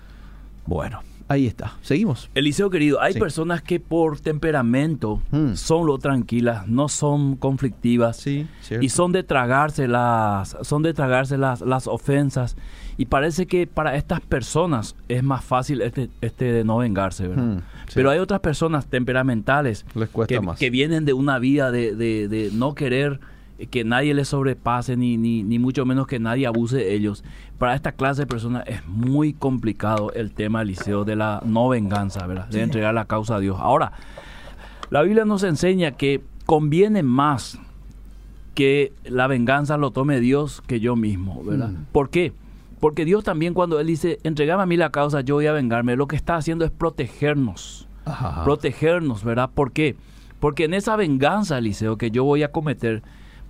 Bueno, 0.66 1.00
ahí 1.30 1.46
está. 1.46 1.76
Seguimos. 1.80 2.28
Eliseo 2.34 2.68
querido, 2.70 3.00
hay 3.00 3.12
Sí. 3.14 3.18
personas 3.20 3.62
que 3.62 3.78
por 3.78 4.18
temperamento 4.20 5.22
Hmm. 5.30 5.54
son 5.54 5.86
lo 5.86 5.96
tranquilas, 5.98 6.66
no 6.66 6.88
son 6.88 7.36
conflictivas. 7.36 8.16
Sí, 8.16 8.46
y 8.80 8.88
son 8.88 9.12
de 9.12 9.22
tragarse 9.22 9.86
las 9.88 10.56
son 10.62 10.82
de 10.82 10.92
tragarse 10.92 11.38
las, 11.38 11.60
las 11.60 11.86
ofensas 11.86 12.56
y 12.98 13.06
parece 13.06 13.46
que 13.46 13.66
para 13.66 13.94
estas 13.96 14.20
personas 14.20 14.96
es 15.08 15.22
más 15.22 15.44
fácil 15.44 15.80
este, 15.82 16.10
este 16.20 16.46
de 16.52 16.64
no 16.64 16.78
vengarse 16.78 17.28
¿verdad? 17.28 17.44
Hmm, 17.44 17.58
sí. 17.86 17.92
pero 17.94 18.10
hay 18.10 18.18
otras 18.18 18.40
personas 18.40 18.86
temperamentales 18.86 19.86
Les 19.94 20.08
cuesta 20.08 20.34
que, 20.34 20.40
más. 20.40 20.58
que 20.58 20.68
vienen 20.70 21.04
de 21.04 21.12
una 21.12 21.38
vida 21.38 21.70
de, 21.70 21.94
de- 21.94 22.28
de 22.28 22.50
no 22.52 22.74
querer 22.74 23.20
que 23.66 23.84
nadie 23.84 24.14
les 24.14 24.28
sobrepase, 24.28 24.96
ni, 24.96 25.16
ni, 25.16 25.42
ni 25.42 25.58
mucho 25.58 25.84
menos 25.84 26.06
que 26.06 26.18
nadie 26.18 26.46
abuse 26.46 26.76
de 26.76 26.94
ellos. 26.94 27.24
Para 27.58 27.74
esta 27.74 27.92
clase 27.92 28.22
de 28.22 28.26
personas 28.26 28.64
es 28.66 28.86
muy 28.86 29.32
complicado 29.32 30.12
el 30.12 30.32
tema, 30.32 30.62
Eliseo, 30.62 31.04
de 31.04 31.16
la 31.16 31.42
no 31.44 31.68
venganza, 31.68 32.26
¿verdad? 32.26 32.48
De 32.48 32.62
entregar 32.62 32.94
la 32.94 33.04
causa 33.04 33.36
a 33.36 33.40
Dios. 33.40 33.56
Ahora, 33.60 33.92
la 34.90 35.02
Biblia 35.02 35.24
nos 35.24 35.42
enseña 35.42 35.92
que 35.92 36.22
conviene 36.46 37.02
más 37.02 37.58
que 38.54 38.92
la 39.04 39.26
venganza 39.26 39.76
lo 39.76 39.90
tome 39.90 40.20
Dios 40.20 40.62
que 40.66 40.80
yo 40.80 40.96
mismo, 40.96 41.42
¿verdad? 41.44 41.68
Mm. 41.68 41.84
¿Por 41.92 42.10
qué? 42.10 42.32
Porque 42.80 43.04
Dios 43.04 43.24
también 43.24 43.54
cuando 43.54 43.78
Él 43.78 43.86
dice, 43.86 44.18
entregame 44.24 44.62
a 44.62 44.66
mí 44.66 44.76
la 44.76 44.90
causa, 44.90 45.20
yo 45.20 45.36
voy 45.36 45.46
a 45.46 45.52
vengarme, 45.52 45.96
lo 45.96 46.08
que 46.08 46.16
está 46.16 46.36
haciendo 46.36 46.64
es 46.64 46.70
protegernos, 46.70 47.86
Ajá. 48.04 48.42
protegernos, 48.44 49.22
¿verdad? 49.22 49.50
¿Por 49.54 49.72
qué? 49.72 49.96
Porque 50.40 50.64
en 50.64 50.74
esa 50.74 50.96
venganza, 50.96 51.58
Eliseo, 51.58 51.98
que 51.98 52.10
yo 52.10 52.24
voy 52.24 52.42
a 52.42 52.50
cometer, 52.50 53.02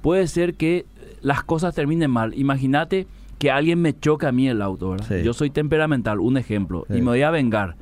puede 0.03 0.27
ser 0.27 0.55
que 0.55 0.87
las 1.23 1.43
cosas 1.45 1.75
terminen 1.75 2.11
mal. 2.11 2.33
Imagínate 2.39 3.07
que 3.39 3.51
alguien 3.51 3.81
me 3.81 3.99
choque 3.99 4.27
a 4.27 4.33
mí 4.33 4.49
el 4.49 4.61
auto, 4.63 4.91
¿verdad? 4.91 5.07
Sí. 5.09 5.23
Yo 5.25 5.33
soy 5.33 5.51
temperamental, 5.51 6.21
un 6.21 6.37
ejemplo, 6.37 6.85
Sí. 6.89 6.99
y 6.99 7.01
me 7.01 7.09
voy 7.11 7.23
a 7.23 7.31
vengar. 7.31 7.77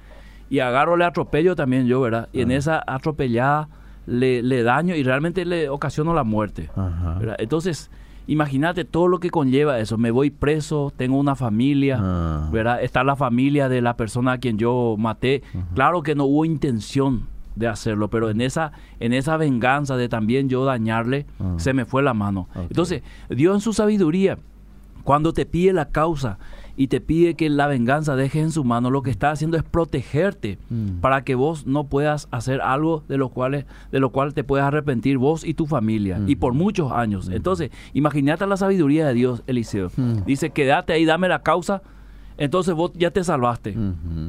Y 0.50 0.60
agarro, 0.60 0.96
le 0.96 1.04
atropello 1.04 1.54
también 1.56 1.86
yo, 1.86 2.00
¿verdad? 2.00 2.28
Y 2.32 2.40
en 2.42 2.50
Ah. 2.52 2.56
esa 2.56 2.82
atropellada 2.86 3.68
le, 4.06 4.42
le 4.42 4.62
daño 4.62 4.94
y 4.94 5.02
realmente 5.02 5.44
le 5.44 5.68
ocasiono 5.68 6.14
la 6.14 6.24
muerte. 6.24 6.70
Entonces, 7.38 7.90
imagínate 8.26 8.84
todo 8.84 9.08
lo 9.08 9.18
que 9.20 9.30
conlleva 9.30 9.78
eso. 9.80 9.98
Me 9.98 10.10
voy 10.10 10.30
preso, 10.30 10.92
tengo 10.96 11.18
una 11.18 11.34
familia, 11.34 11.98
Ah. 12.00 12.48
¿verdad? 12.52 12.82
Está 12.82 13.04
la 13.04 13.16
familia 13.16 13.68
de 13.68 13.80
la 13.82 13.96
persona 13.96 14.32
a 14.32 14.38
quien 14.38 14.58
yo 14.58 14.96
maté. 14.98 15.42
Claro 15.74 16.02
que 16.02 16.14
no 16.14 16.24
hubo 16.24 16.44
intención 16.44 17.26
de 17.58 17.68
hacerlo, 17.68 18.08
pero 18.08 18.30
en 18.30 18.40
esa, 18.40 18.72
en 19.00 19.12
esa 19.12 19.36
venganza 19.36 19.96
de 19.96 20.08
también 20.08 20.48
yo 20.48 20.64
dañarle, 20.64 21.26
Ah. 21.40 21.54
se 21.58 21.72
me 21.72 21.84
fue 21.84 22.02
la 22.02 22.14
mano. 22.14 22.48
Entonces, 22.54 23.02
Dios 23.28 23.54
en 23.56 23.60
su 23.60 23.72
sabiduría, 23.72 24.38
cuando 25.04 25.32
te 25.32 25.46
pide 25.46 25.72
la 25.72 25.86
causa 25.88 26.38
y 26.76 26.86
te 26.88 27.00
pide 27.00 27.34
que 27.34 27.48
la 27.48 27.66
venganza 27.66 28.14
deje 28.14 28.40
en 28.40 28.52
su 28.52 28.62
mano, 28.62 28.90
lo 28.90 29.02
que 29.02 29.10
está 29.10 29.30
haciendo 29.32 29.56
es 29.56 29.62
protegerte 29.64 30.58
Mm. 30.70 31.00
para 31.00 31.24
que 31.24 31.34
vos 31.34 31.66
no 31.66 31.84
puedas 31.84 32.28
hacer 32.30 32.60
algo 32.60 33.02
de 33.08 33.16
lo 33.16 33.30
cual, 33.30 33.66
de 33.90 33.98
lo 34.00 34.10
cual 34.10 34.32
te 34.34 34.44
puedas 34.44 34.66
arrepentir 34.66 35.18
vos 35.18 35.44
y 35.44 35.54
tu 35.54 35.66
familia, 35.66 36.20
y 36.26 36.36
por 36.36 36.52
muchos 36.54 36.92
años. 36.92 37.28
Entonces, 37.32 37.70
imagínate 37.94 38.46
la 38.46 38.56
sabiduría 38.56 39.06
de 39.08 39.14
Dios, 39.14 39.42
Eliseo. 39.48 39.90
Mm. 39.96 40.24
Dice, 40.26 40.50
quédate 40.50 40.92
ahí, 40.92 41.04
dame 41.04 41.26
la 41.28 41.42
causa, 41.42 41.82
entonces 42.38 42.74
vos 42.74 42.92
ya 42.94 43.10
te 43.10 43.22
salvaste. 43.22 43.76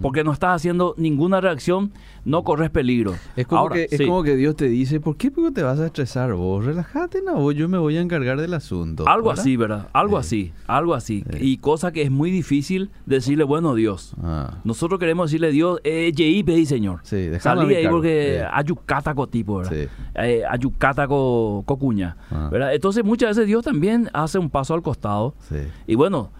Porque 0.02 0.24
no 0.24 0.34
estás 0.34 0.56
haciendo 0.58 0.94
ninguna 0.98 1.40
reacción, 1.42 1.92
no 2.26 2.44
corres 2.44 2.70
peligro. 2.70 3.14
Es 3.36 3.48
como, 3.48 3.62
Ahora, 3.62 3.76
que, 3.76 3.84
es 3.90 3.98
sí, 3.98 4.06
como 4.06 4.24
que 4.24 4.36
Dios 4.36 4.56
te 4.56 4.68
dice, 4.68 5.00
¿por 5.00 5.16
qué 5.16 5.32
te 5.32 5.64
vas 5.64 5.80
a 5.80 5.86
estresar 5.86 6.34
vos? 6.34 6.66
Relájate, 6.66 7.22
no, 7.22 7.36
vos, 7.36 7.56
yo 7.56 7.70
me 7.70 7.78
voy 7.78 7.98
a 7.98 8.02
encargar 8.02 8.40
del 8.42 8.54
asunto. 8.54 9.08
algo 9.08 9.30
¿verdad? 9.30 9.42
así, 9.42 9.56
¿verdad? 9.58 9.88
Algo 9.94 10.22
Sí. 10.22 10.52
así, 10.52 10.64
algo 10.68 10.94
así. 10.96 11.24
Sí. 11.32 11.38
Y 11.40 11.58
cosa 11.58 11.92
que 11.92 12.02
es 12.02 12.12
muy 12.12 12.32
difícil 12.32 12.90
decirle, 13.06 13.44
bueno, 13.46 13.76
Dios. 13.76 14.14
Ah. 14.22 14.58
Nosotros 14.64 15.00
queremos 15.00 15.30
decirle, 15.30 15.52
Dios, 15.52 15.80
eh, 15.84 16.12
yeí, 16.14 16.44
pedí, 16.44 16.66
Señor. 16.66 17.00
Sí, 17.04 17.30
Salí 17.40 17.66
mi 17.68 17.76
ahí 17.76 17.88
porque 17.88 18.44
ayucátaco 18.52 19.28
tipo, 19.28 19.58
¿verdad? 19.58 19.72
Sí. 19.74 19.88
Eh, 20.16 20.44
ayucátaco 20.50 21.64
cocuña, 21.66 22.18
Ah. 22.32 22.50
¿verdad? 22.52 22.74
Entonces 22.74 23.04
muchas 23.04 23.30
veces 23.30 23.48
Dios 23.48 23.64
también 23.64 24.10
hace 24.14 24.40
un 24.40 24.50
paso 24.50 24.74
al 24.74 24.82
costado. 24.82 25.36
Sí. 25.50 25.58
Y 25.88 25.96
bueno, 25.96 26.32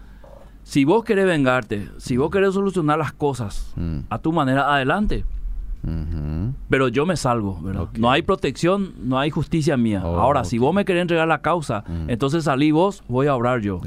si 0.70 0.84
vos 0.84 1.02
querés 1.02 1.26
vengarte, 1.26 1.88
si 1.98 2.16
vos 2.16 2.30
querés 2.30 2.54
solucionar 2.54 2.96
las 2.96 3.12
cosas 3.12 3.72
Mm. 3.74 3.98
a 4.08 4.18
tu 4.18 4.32
manera, 4.32 4.72
adelante. 4.72 5.24
Ujú. 5.82 6.52
Pero 6.68 6.86
yo 6.88 7.06
me 7.06 7.16
salvo, 7.16 7.58
¿verdad? 7.60 7.88
No 7.98 8.08
hay 8.10 8.22
protección, 8.22 8.92
no 9.02 9.18
hay 9.18 9.30
justicia 9.30 9.76
mía. 9.76 10.02
Oh, 10.04 10.20
Ahora, 10.20 10.44
si 10.44 10.58
vos 10.58 10.72
me 10.72 10.84
querés 10.84 11.02
entregar 11.02 11.26
la 11.26 11.40
causa, 11.40 11.82
Mm. 11.88 12.10
entonces 12.10 12.44
salí 12.44 12.70
vos, 12.70 13.02
voy 13.08 13.26
a 13.26 13.34
obrar 13.34 13.60
yo. 13.62 13.80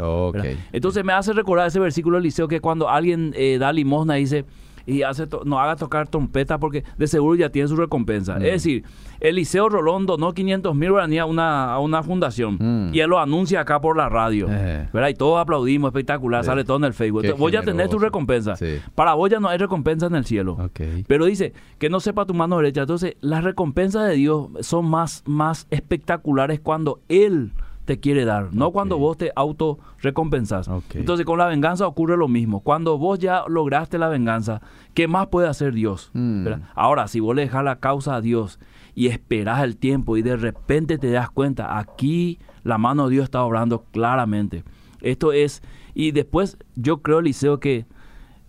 Entonces 0.74 1.06
me 1.06 1.14
hace 1.14 1.32
recordar 1.32 1.68
ese 1.68 1.80
versículo 1.80 2.18
del 2.18 2.24
liceo 2.24 2.50
que 2.50 2.60
cuando 2.60 2.90
alguien 2.90 3.32
eh, 3.38 3.58
da 3.60 3.72
limosna 3.72 4.16
dice 4.16 4.44
y 4.86 5.04
hace 5.04 5.28
no 5.46 5.60
haga 5.60 5.76
tocar 5.76 6.08
trompeta 6.08 6.58
porque 6.58 6.84
de 6.98 7.08
seguro 7.08 7.36
ya 7.36 7.50
tiene 7.50 7.68
su 7.68 7.76
recompensa. 7.76 8.36
Mm. 8.40 8.44
Es 8.46 8.52
decir, 8.52 8.84
el 9.20 9.36
Liceo 9.36 9.70
Rolón 9.70 10.06
donó 10.06 10.34
500 10.34 10.76
mil 10.76 10.92
guaraníes 10.92 11.22
a 11.22 11.26
una, 11.26 11.74
a 11.74 11.80
una 11.80 12.04
fundación 12.04 12.58
Mm. 12.60 12.94
y 12.94 13.00
él 13.00 13.10
lo 13.10 13.20
anuncia 13.20 13.62
acá 13.62 13.80
por 13.80 13.96
la 13.96 14.10
radio. 14.10 14.48
Eh. 14.50 14.90
¿verdad? 14.92 15.10
Y 15.10 15.14
todos 15.14 15.40
aplaudimos, 15.40 15.90
espectacular, 15.90 16.44
Sí. 16.44 16.48
sale 16.48 16.64
todo 16.64 16.78
en 16.78 16.84
el 16.86 16.94
Facebook. 16.94 17.22
Entonces, 17.22 17.40
vos 17.40 17.52
ya 17.52 17.62
tenés 17.62 17.90
tu 17.90 18.00
recompensa. 18.00 18.56
Sí. 18.56 18.80
Para 18.96 19.14
vos 19.14 19.30
ya 19.30 19.40
no 19.40 19.48
hay 19.48 19.58
recompensa 19.58 20.08
en 20.08 20.16
el 20.16 20.26
cielo. 20.26 20.70
Pero 21.08 21.26
dice 21.26 21.54
que 21.80 21.90
no 21.90 22.00
sepa 22.00 22.26
tu 22.26 22.34
mano 22.34 22.58
derecha. 22.58 22.82
Entonces, 22.82 23.16
las 23.22 23.44
recompensas 23.44 24.08
de 24.08 24.16
Dios 24.16 24.48
son 24.62 24.86
más, 24.90 25.24
más 25.26 25.68
espectaculares 25.72 26.60
cuando 26.60 27.00
Él 27.10 27.52
te 27.86 28.00
quiere 28.00 28.26
dar, 28.26 28.54
no 28.54 28.72
cuando 28.72 28.98
vos 28.98 29.18
te 29.18 29.32
auto 29.36 29.80
recompensás. 30.02 30.68
Ok. 30.68 30.96
Entonces, 30.96 31.26
con 31.26 31.38
la 31.38 31.48
venganza 31.48 31.86
ocurre 31.88 32.18
lo 32.18 32.28
mismo. 32.28 32.62
Cuando 32.62 32.98
vos 32.98 33.20
ya 33.20 33.44
lograste 33.48 33.98
la 33.98 34.08
venganza, 34.08 34.62
¿qué 34.94 35.08
más 35.08 35.28
puede 35.28 35.48
hacer 35.50 35.74
Dios? 35.74 36.10
Mm. 36.14 36.48
Ahora, 36.76 37.08
si 37.08 37.20
vos 37.20 37.36
le 37.36 37.44
dejas 37.44 37.64
la 37.64 37.78
causa 37.78 38.16
a 38.16 38.22
Dios 38.22 38.60
y 38.96 39.08
esperás 39.08 39.64
el 39.64 39.78
tiempo 39.78 40.18
y 40.18 40.22
de 40.22 40.38
repente 40.38 40.98
te 40.98 41.12
das 41.12 41.30
cuenta, 41.30 41.78
aquí 41.78 42.40
la 42.64 42.78
mano 42.78 43.06
de 43.06 43.16
Dios 43.16 43.26
está 43.26 43.44
obrando 43.44 43.84
claramente. 43.92 44.64
Esto 45.02 45.34
es, 45.34 45.62
y 45.94 46.12
después 46.12 46.58
yo 46.76 47.02
creo, 47.02 47.20
Eliseo, 47.20 47.60
que 47.60 47.86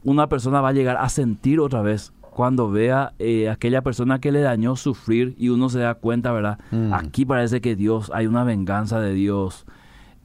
una 0.04 0.28
persona 0.28 0.60
va 0.60 0.68
a 0.68 0.72
llegar 0.72 0.98
a 0.98 1.08
sentir 1.08 1.58
otra 1.58 1.82
vez 1.82 2.12
cuando 2.34 2.70
vea 2.70 3.12
eh, 3.18 3.48
aquella 3.48 3.80
persona 3.82 4.18
que 4.18 4.32
le 4.32 4.40
dañó 4.40 4.76
sufrir 4.76 5.34
y 5.38 5.48
uno 5.48 5.68
se 5.70 5.78
da 5.78 5.94
cuenta, 5.94 6.32
¿verdad? 6.32 6.58
Mm. 6.70 6.92
Aquí 6.92 7.24
parece 7.24 7.60
que 7.60 7.76
Dios, 7.76 8.10
hay 8.14 8.26
una 8.26 8.44
venganza 8.44 9.00
de 9.00 9.14
Dios 9.14 9.64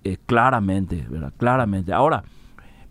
eh, 0.04 0.18
claramente, 0.26 1.06
¿verdad? 1.10 1.32
Claramente. 1.38 1.94
Ahora, 1.94 2.24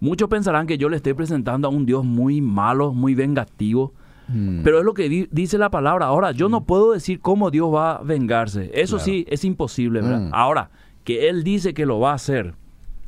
muchos 0.00 0.28
pensarán 0.28 0.66
que 0.66 0.78
yo 0.78 0.88
le 0.88 0.96
estoy 0.96 1.14
presentando 1.14 1.68
a 1.68 1.70
un 1.70 1.84
Dios 1.86 2.04
muy 2.04 2.40
malo, 2.40 2.92
muy 2.94 3.14
vengativo, 3.14 3.92
Mm. 4.30 4.60
pero 4.62 4.78
es 4.80 4.84
lo 4.84 4.92
que 4.92 5.08
di- 5.08 5.26
dice 5.30 5.56
la 5.56 5.70
palabra. 5.70 6.04
Ahora, 6.04 6.32
yo 6.32 6.50
no 6.50 6.64
puedo 6.64 6.92
decir 6.92 7.18
cómo 7.20 7.50
Dios 7.50 7.72
va 7.74 7.96
a 7.96 8.02
vengarse. 8.02 8.70
Eso 8.74 8.96
Claro. 8.96 9.04
sí, 9.06 9.26
es 9.30 9.42
imposible, 9.44 10.02
¿verdad? 10.02 10.20
Mm. 10.28 10.34
Ahora, 10.34 10.70
que 11.04 11.30
Él 11.30 11.44
dice 11.44 11.72
que 11.72 11.86
lo 11.86 11.98
va 11.98 12.10
a 12.10 12.14
hacer 12.16 12.54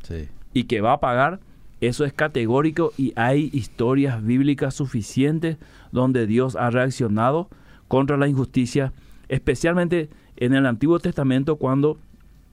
Sí. 0.02 0.28
y 0.54 0.64
que 0.64 0.80
va 0.80 0.94
a 0.94 1.00
pagar, 1.00 1.40
eso 1.82 2.06
es 2.06 2.14
categórico 2.14 2.92
y 2.96 3.12
hay 3.16 3.50
historias 3.52 4.24
bíblicas 4.24 4.74
suficientes 4.74 5.58
donde 5.92 6.26
Dios 6.26 6.56
ha 6.56 6.70
reaccionado 6.70 7.48
contra 7.88 8.16
la 8.16 8.28
injusticia, 8.28 8.92
especialmente 9.28 10.10
en 10.36 10.54
el 10.54 10.66
Antiguo 10.66 10.98
Testamento 11.00 11.56
cuando 11.56 11.98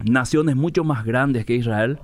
naciones 0.04 0.56
mucho 0.56 0.84
más 0.84 1.06
grandes 1.06 1.46
que 1.46 1.56
Israel 1.56 2.00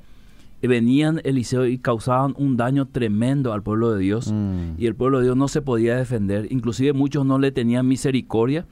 venían 0.61 1.19
Eliseo 1.25 1.65
y 1.65 1.77
causaban 1.77 2.33
un 2.37 2.55
daño 2.55 2.85
tremendo 2.87 3.51
al 3.51 3.61
pueblo 3.63 3.91
de 3.91 3.99
Dios 4.01 4.31
Mm. 4.31 4.75
y 4.79 4.85
el 4.87 4.95
pueblo 4.95 5.17
de 5.19 5.25
Dios 5.25 5.35
no 5.37 5.47
se 5.49 5.61
podía 5.61 5.97
defender, 5.97 6.47
inclusive 6.51 6.93
muchos 6.93 7.25
no 7.25 7.37
le 7.37 7.51
tenían 7.51 7.85
misericordia 7.87 8.65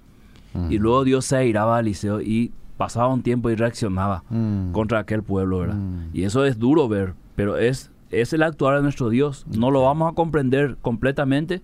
y 0.69 0.77
Mm. 0.79 0.81
luego 0.81 1.03
Dios 1.03 1.25
se 1.25 1.35
airaba 1.35 1.77
a 1.77 1.79
Eliseo 1.81 2.21
y 2.21 2.51
pasaba 2.77 3.13
un 3.13 3.21
tiempo 3.23 3.49
y 3.49 3.55
reaccionaba 3.55 4.23
Mm. 4.29 4.71
contra 4.71 4.99
aquel 4.99 5.21
pueblo, 5.21 5.59
¿verdad? 5.59 5.77
Y 6.13 6.23
eso 6.23 6.45
es 6.45 6.57
duro 6.59 6.87
ver, 6.87 7.13
pero 7.35 7.57
es, 7.57 7.91
es 8.09 8.31
el 8.33 8.43
actuar 8.43 8.77
de 8.77 8.83
nuestro 8.83 9.09
Dios. 9.09 9.45
No 9.57 9.69
lo 9.69 9.83
vamos 9.83 10.09
a 10.11 10.15
comprender 10.15 10.77
completamente, 10.81 11.61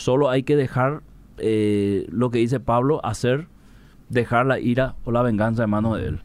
solo 0.00 0.30
hay 0.30 0.42
que 0.42 0.56
dejar 0.56 1.02
eh, 1.38 2.06
lo 2.10 2.30
que 2.30 2.38
dice 2.38 2.60
Pablo, 2.60 3.04
hacer, 3.04 3.46
dejar 4.08 4.46
la 4.46 4.58
ira 4.58 4.96
o 5.04 5.12
la 5.12 5.22
venganza 5.22 5.64
en 5.64 5.70
manos 5.70 5.98
de 5.98 6.06
Él. 6.08 6.20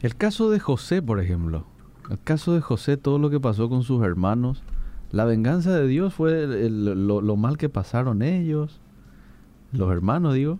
El 0.00 0.16
caso 0.16 0.50
de 0.50 0.58
José, 0.60 1.02
por 1.02 1.20
ejemplo. 1.20 1.64
El 2.10 2.18
caso 2.18 2.54
de 2.54 2.60
José, 2.60 2.96
todo 2.96 3.18
lo 3.18 3.30
que 3.30 3.38
pasó 3.40 3.68
con 3.68 3.82
sus 3.82 4.02
hermanos. 4.04 4.62
La 5.12 5.24
venganza 5.24 5.74
de 5.76 5.86
Dios 5.86 6.14
fue 6.14 6.42
el- 6.44 6.52
el- 6.52 7.06
lo, 7.06 7.20
lo 7.20 7.36
mal 7.36 7.56
que 7.56 7.68
pasaron 7.68 8.22
ellos. 8.22 8.80
Los 9.72 9.90
hermanos, 9.92 10.34
digo. 10.34 10.58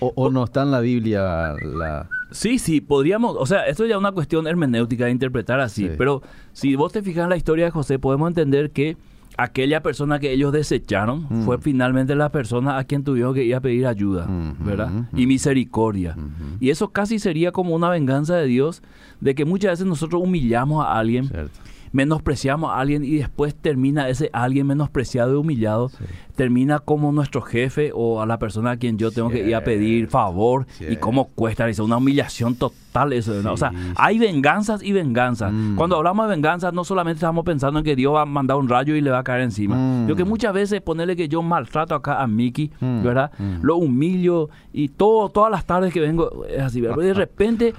O, 0.00 0.12
o 0.16 0.30
no 0.30 0.42
está 0.44 0.62
en 0.62 0.72
la 0.72 0.80
Biblia 0.80 1.54
la... 1.62 2.08
Sí, 2.32 2.58
sí, 2.58 2.80
podríamos, 2.80 3.36
o 3.38 3.46
sea, 3.46 3.66
esto 3.66 3.84
ya 3.86 3.94
es 3.94 3.98
una 4.00 4.10
cuestión 4.10 4.46
hermenéutica 4.48 5.04
de 5.04 5.12
interpretar 5.12 5.60
así, 5.60 5.86
Sí. 5.88 5.94
pero 5.96 6.22
si 6.52 6.74
vos 6.74 6.90
te 6.92 7.02
fijas 7.02 7.24
en 7.24 7.30
la 7.30 7.36
historia 7.36 7.66
de 7.66 7.70
José, 7.70 7.98
podemos 8.00 8.26
entender 8.26 8.72
que 8.72 8.96
aquella 9.38 9.82
persona 9.82 10.18
que 10.18 10.32
ellos 10.32 10.52
desecharon 10.52 11.26
Mm. 11.30 11.42
fue 11.44 11.58
finalmente 11.58 12.14
la 12.14 12.30
persona 12.30 12.78
a 12.78 12.84
quien 12.84 13.02
tuvieron 13.04 13.34
que 13.34 13.44
ir 13.44 13.54
a 13.54 13.60
pedir 13.60 13.86
ayuda, 13.86 14.24
Ujú, 14.26 14.64
¿verdad? 14.64 14.90
ujú. 14.92 15.06
Y 15.20 15.26
misericordia. 15.26 16.14
Ujú. 16.16 16.56
Y 16.60 16.70
eso 16.70 16.90
casi 16.90 17.18
sería 17.18 17.52
como 17.52 17.74
una 17.74 17.88
venganza 17.88 18.36
de 18.36 18.46
Dios, 18.46 18.82
de 19.20 19.34
que 19.34 19.44
muchas 19.44 19.72
veces 19.72 19.86
nosotros 19.86 20.22
humillamos 20.22 20.84
a 20.84 20.98
alguien, 20.98 21.26
Cierto. 21.28 21.58
Menospreciamos 21.92 22.70
a 22.70 22.78
alguien 22.78 23.04
y 23.04 23.16
después 23.16 23.54
termina 23.54 24.08
ese 24.08 24.30
alguien 24.32 24.66
menospreciado 24.66 25.32
y 25.34 25.36
humillado, 25.36 25.88
Sí. 25.90 26.04
termina 26.36 26.78
como 26.78 27.12
nuestro 27.12 27.42
jefe 27.42 27.90
o 27.94 28.20
a 28.22 28.26
la 28.26 28.38
persona 28.38 28.72
a 28.72 28.76
quien 28.78 28.96
yo 28.98 29.10
tengo 29.10 29.28
que 29.28 29.46
ir 29.46 29.54
a 29.54 29.62
pedir 29.62 30.08
favor 30.08 30.66
y 30.80 30.96
cómo 30.96 31.28
cuesta, 31.28 31.68
es 31.68 31.78
una 31.78 31.98
humillación 31.98 32.54
total 32.56 33.12
eso. 33.12 33.34
¿no? 33.42 33.52
O 33.52 33.56
sea, 33.56 33.72
hay 33.96 34.18
venganzas 34.18 34.82
y 34.82 34.92
venganzas. 34.92 35.52
Mm. 35.52 35.76
Cuando 35.76 35.96
hablamos 35.96 36.26
de 36.26 36.30
venganzas 36.34 36.72
no 36.72 36.84
solamente 36.84 37.16
estamos 37.18 37.44
pensando 37.44 37.78
en 37.80 37.84
que 37.84 37.94
Dios 37.96 38.14
va 38.14 38.22
a 38.22 38.26
mandar 38.26 38.56
un 38.56 38.68
rayo 38.68 38.94
y 38.96 39.00
le 39.00 39.10
va 39.10 39.18
a 39.20 39.24
caer 39.24 39.42
encima. 39.42 39.76
Mm. 39.76 40.08
Yo 40.08 40.16
que 40.16 40.24
muchas 40.24 40.52
veces 40.54 40.80
ponerle 40.80 41.14
que 41.16 41.28
yo 41.28 41.42
maltrato 41.42 41.94
acá 41.94 42.22
a 42.22 42.26
Mickey, 42.26 42.70
Mm. 42.80 43.02
¿verdad? 43.02 43.30
Mm. 43.38 43.58
Lo 43.62 43.76
humillo 43.76 44.48
y 44.72 44.88
todo, 44.88 45.28
todas 45.28 45.50
las 45.50 45.64
tardes 45.66 45.92
que 45.92 46.00
vengo 46.00 46.44
es 46.48 46.60
así, 46.62 46.80
¿verdad? 46.80 46.96
De 47.02 47.14
repente 47.14 47.74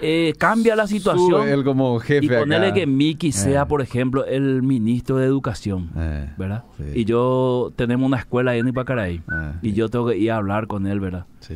eh, 0.00 0.32
cambia 0.38 0.76
la 0.76 0.86
situación. 0.86 1.42
Sube 1.42 1.52
él 1.52 1.64
como 1.64 1.98
jefe 1.98 2.26
y 2.26 2.28
ponerle 2.28 2.66
acá. 2.68 2.74
que 2.74 2.86
Miki 2.86 3.32
sea, 3.32 3.62
Eh. 3.62 3.66
por 3.66 3.80
ejemplo, 3.82 4.24
el 4.24 4.62
ministro 4.62 5.16
de 5.16 5.26
Educación, 5.26 5.90
Eh, 5.96 6.30
¿verdad? 6.36 6.64
sí. 6.76 6.84
Y 7.00 7.04
yo 7.04 7.72
tenemos 7.76 8.06
una 8.06 8.18
escuela 8.18 8.52
ahí 8.52 8.60
en 8.60 8.68
Ipacaraí. 8.68 9.16
Eh, 9.16 9.52
Y 9.62 9.72
yo 9.72 9.88
tengo 9.88 10.06
que 10.08 10.16
ir 10.18 10.30
a 10.30 10.36
hablar 10.36 10.66
con 10.66 10.86
él, 10.86 11.00
¿verdad? 11.00 11.26
sí. 11.40 11.54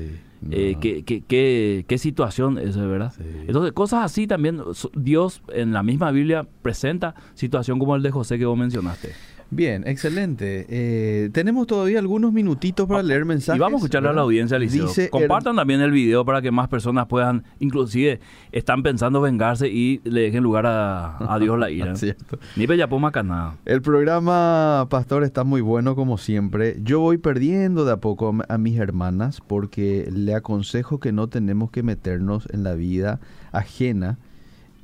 Eh, 0.52 0.74
No. 0.74 0.80
¿qué, 0.80 1.02
qué, 1.02 1.20
qué, 1.26 1.84
qué 1.88 1.98
situación 1.98 2.58
es, 2.58 2.76
¿verdad? 2.76 3.12
Sí. 3.16 3.24
Entonces, 3.48 3.72
cosas 3.72 4.04
así 4.04 4.28
también, 4.28 4.60
Dios 4.94 5.42
en 5.52 5.72
la 5.72 5.82
misma 5.82 6.12
Biblia 6.12 6.46
presenta 6.62 7.16
situación 7.34 7.80
como 7.80 7.96
el 7.96 8.02
de 8.04 8.12
José 8.12 8.38
que 8.38 8.46
vos 8.46 8.56
mencionaste. 8.56 9.10
Bien, 9.50 9.82
excelente. 9.86 10.66
Eh, 10.68 11.30
tenemos 11.32 11.66
todavía 11.66 11.98
algunos 11.98 12.32
minutitos 12.32 12.86
para 12.86 13.02
leer 13.02 13.24
mensajes. 13.24 13.54
Ah, 13.54 13.56
y 13.56 13.58
vamos 13.60 13.80
a 13.80 13.84
escucharle 13.84 14.10
a 14.10 14.12
la 14.12 14.20
audiencia, 14.20 14.58
Liceo. 14.58 14.86
Dice 14.86 15.08
Compartan 15.08 15.56
también 15.56 15.80
el 15.80 15.90
video 15.90 16.24
para 16.24 16.42
que 16.42 16.50
más 16.50 16.68
personas 16.68 17.06
puedan, 17.06 17.44
inclusive, 17.58 18.20
están 18.52 18.82
pensando 18.82 19.20
vengarse 19.20 19.68
y 19.68 20.00
le 20.04 20.22
dejen 20.22 20.42
lugar 20.42 20.66
a, 20.66 21.16
a 21.32 21.38
Dios 21.38 21.58
la 21.58 21.70
ira. 21.70 21.96
Cierto. 21.96 22.38
Ni 22.56 22.66
Bellapoma 22.66 23.10
nada. 23.24 23.56
El 23.64 23.80
programa, 23.80 24.86
Pastor, 24.90 25.24
está 25.24 25.44
muy 25.44 25.62
bueno 25.62 25.96
como 25.96 26.18
siempre. 26.18 26.76
Yo 26.82 27.00
voy 27.00 27.16
perdiendo 27.18 27.84
de 27.84 27.92
a 27.92 27.96
poco 27.96 28.34
a, 28.48 28.54
a 28.54 28.58
mis 28.58 28.78
hermanas 28.78 29.40
porque 29.46 30.08
le 30.12 30.34
aconsejo 30.34 31.00
que 31.00 31.12
no 31.12 31.28
tenemos 31.28 31.70
que 31.70 31.82
meternos 31.82 32.46
en 32.52 32.64
la 32.64 32.74
vida 32.74 33.18
ajena 33.52 34.18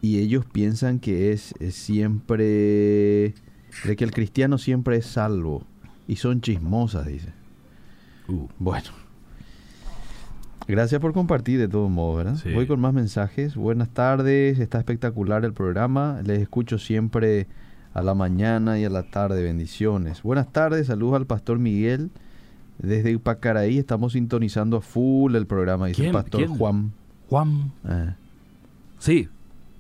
y 0.04 0.18
ellos 0.18 0.44
piensan 0.44 1.00
que 1.00 1.32
es, 1.32 1.54
es 1.60 1.74
siempre, 1.74 3.34
de 3.82 3.96
que 3.96 4.04
el 4.04 4.12
cristiano 4.12 4.58
siempre 4.58 4.96
es 4.96 5.06
salvo 5.06 5.64
y 6.06 6.16
son 6.16 6.40
chismosas, 6.40 7.06
dice. 7.06 7.32
Uh, 8.28 8.48
Bueno. 8.58 8.90
Gracias 10.66 10.98
por 10.98 11.12
compartir 11.12 11.58
de 11.58 11.68
todos 11.68 11.90
modos, 11.90 12.24
¿verdad? 12.24 12.36
Sí. 12.36 12.50
Voy 12.54 12.66
con 12.66 12.80
más 12.80 12.94
mensajes. 12.94 13.54
Buenas 13.54 13.90
tardes, 13.90 14.58
está 14.58 14.78
espectacular 14.78 15.44
el 15.44 15.52
programa. 15.52 16.22
Les 16.24 16.40
escucho 16.40 16.78
siempre 16.78 17.46
a 17.92 18.00
la 18.02 18.14
mañana 18.14 18.78
y 18.78 18.84
a 18.86 18.90
la 18.90 19.02
tarde. 19.02 19.42
Bendiciones. 19.42 20.22
Buenas 20.22 20.50
tardes, 20.52 20.86
saludos 20.86 21.16
al 21.16 21.26
pastor 21.26 21.58
Miguel. 21.58 22.10
Desde 22.78 23.10
Ipacaraí 23.10 23.76
estamos 23.78 24.14
sintonizando 24.14 24.78
a 24.78 24.80
full 24.80 25.34
el 25.34 25.46
programa, 25.46 25.86
dice 25.86 26.06
el 26.06 26.12
pastor 26.12 26.44
¿Quién? 26.44 26.56
Juan. 26.56 26.92
Juan. 27.28 27.72
Eh, 27.86 28.14
Sí. 28.98 29.28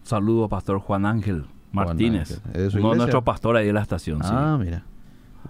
Saludo 0.02 0.44
a 0.44 0.48
Pastor 0.50 0.80
Juan 0.80 1.06
Ángel 1.06 1.46
Martínez. 1.74 2.30
Ángel. 2.44 2.50
¿Es 2.54 2.62
de 2.62 2.70
su 2.70 2.76
Uno 2.78 2.88
de 2.88 2.94
iglesia? 2.94 2.96
nuestros 2.96 3.22
pastores 3.24 3.60
ahí 3.60 3.66
de 3.66 3.72
la 3.72 3.82
estación. 3.82 4.22
sí. 4.22 4.28
Ah, 4.30 4.58
mira. 4.62 4.84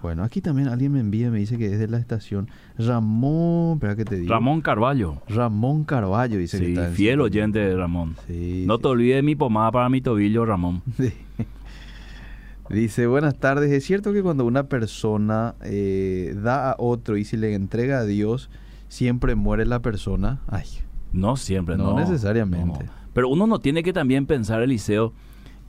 Bueno, 0.01 0.23
aquí 0.23 0.41
también 0.41 0.67
alguien 0.67 0.91
me 0.91 0.99
envía, 0.99 1.31
me 1.31 1.39
dice 1.39 1.57
que 1.57 1.71
es 1.71 1.79
de 1.79 1.87
la 1.87 1.97
estación 1.97 2.49
Ramón, 2.77 3.75
espera 3.75 3.95
que 3.95 4.03
te 4.05 4.17
digo. 4.17 4.31
Ramón 4.31 4.61
Carballo. 4.61 5.21
Ramón 5.29 5.83
Carballo 5.85 6.37
dice 6.37 6.59
que 6.59 6.65
Sí, 6.65 6.73
está 6.73 6.89
fiel 6.89 7.21
oyente 7.21 7.59
de 7.59 7.75
Ramón. 7.75 8.15
Sí, 8.27 8.65
No 8.67 8.75
sí. 8.75 8.81
te 8.83 8.87
olvides 8.89 9.15
de 9.15 9.21
mi 9.23 9.35
pomada 9.35 9.71
para 9.71 9.89
mi 9.89 10.01
tobillo, 10.01 10.45
Ramón. 10.45 10.81
Dice, 12.69 13.05
buenas 13.05 13.35
tardes. 13.39 13.71
¿Es 13.71 13.83
cierto 13.85 14.11
que 14.11 14.23
cuando 14.23 14.43
una 14.45 14.63
persona 14.63 15.53
eh, 15.63 16.35
da 16.41 16.71
a 16.71 16.75
otro 16.79 17.15
y 17.15 17.23
si 17.23 17.37
le 17.37 17.53
entrega 17.53 17.99
a 17.99 18.05
Dios, 18.05 18.49
siempre 18.87 19.35
muere 19.35 19.65
la 19.65 19.81
persona? 19.81 20.39
Ay, 20.47 20.65
No 21.13 21.35
siempre, 21.37 21.77
No 21.77 21.91
no. 21.93 21.99
necesariamente. 21.99 22.85
No. 22.85 22.91
Pero 23.13 23.29
uno 23.29 23.45
no 23.47 23.59
tiene 23.59 23.83
que 23.83 23.93
también 23.93 24.25
pensar, 24.25 24.61
Eliseo, 24.63 25.13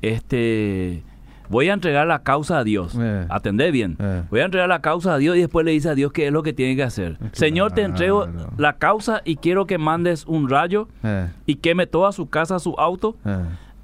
este, 0.02 1.02
voy 1.48 1.68
a 1.68 1.72
entregar 1.72 2.06
la 2.06 2.22
causa 2.22 2.58
a 2.58 2.64
Dios. 2.64 2.96
Eh. 2.98 3.26
Atendé 3.28 3.70
bien. 3.70 3.96
Eh. 3.98 4.22
Voy 4.30 4.40
a 4.40 4.44
entregar 4.44 4.68
la 4.68 4.80
causa 4.80 5.14
a 5.14 5.18
Dios 5.18 5.36
y 5.36 5.40
después 5.40 5.64
le 5.64 5.72
dice 5.72 5.88
a 5.88 5.94
Dios 5.94 6.12
qué 6.12 6.26
es 6.26 6.32
lo 6.32 6.42
que 6.42 6.52
tiene 6.52 6.76
que 6.76 6.82
hacer. 6.82 7.16
Claro. 7.16 7.34
Señor, 7.34 7.72
te 7.72 7.82
entrego 7.82 8.28
la 8.56 8.74
causa 8.74 9.22
y 9.24 9.36
quiero 9.36 9.66
que 9.66 9.78
mandes 9.78 10.24
un 10.26 10.48
rayo 10.48 10.88
eh, 11.02 11.28
y 11.46 11.56
queme 11.56 11.86
toda 11.86 12.12
su 12.12 12.28
casa, 12.28 12.58
su 12.58 12.74
auto 12.78 13.16
eh. 13.24 13.38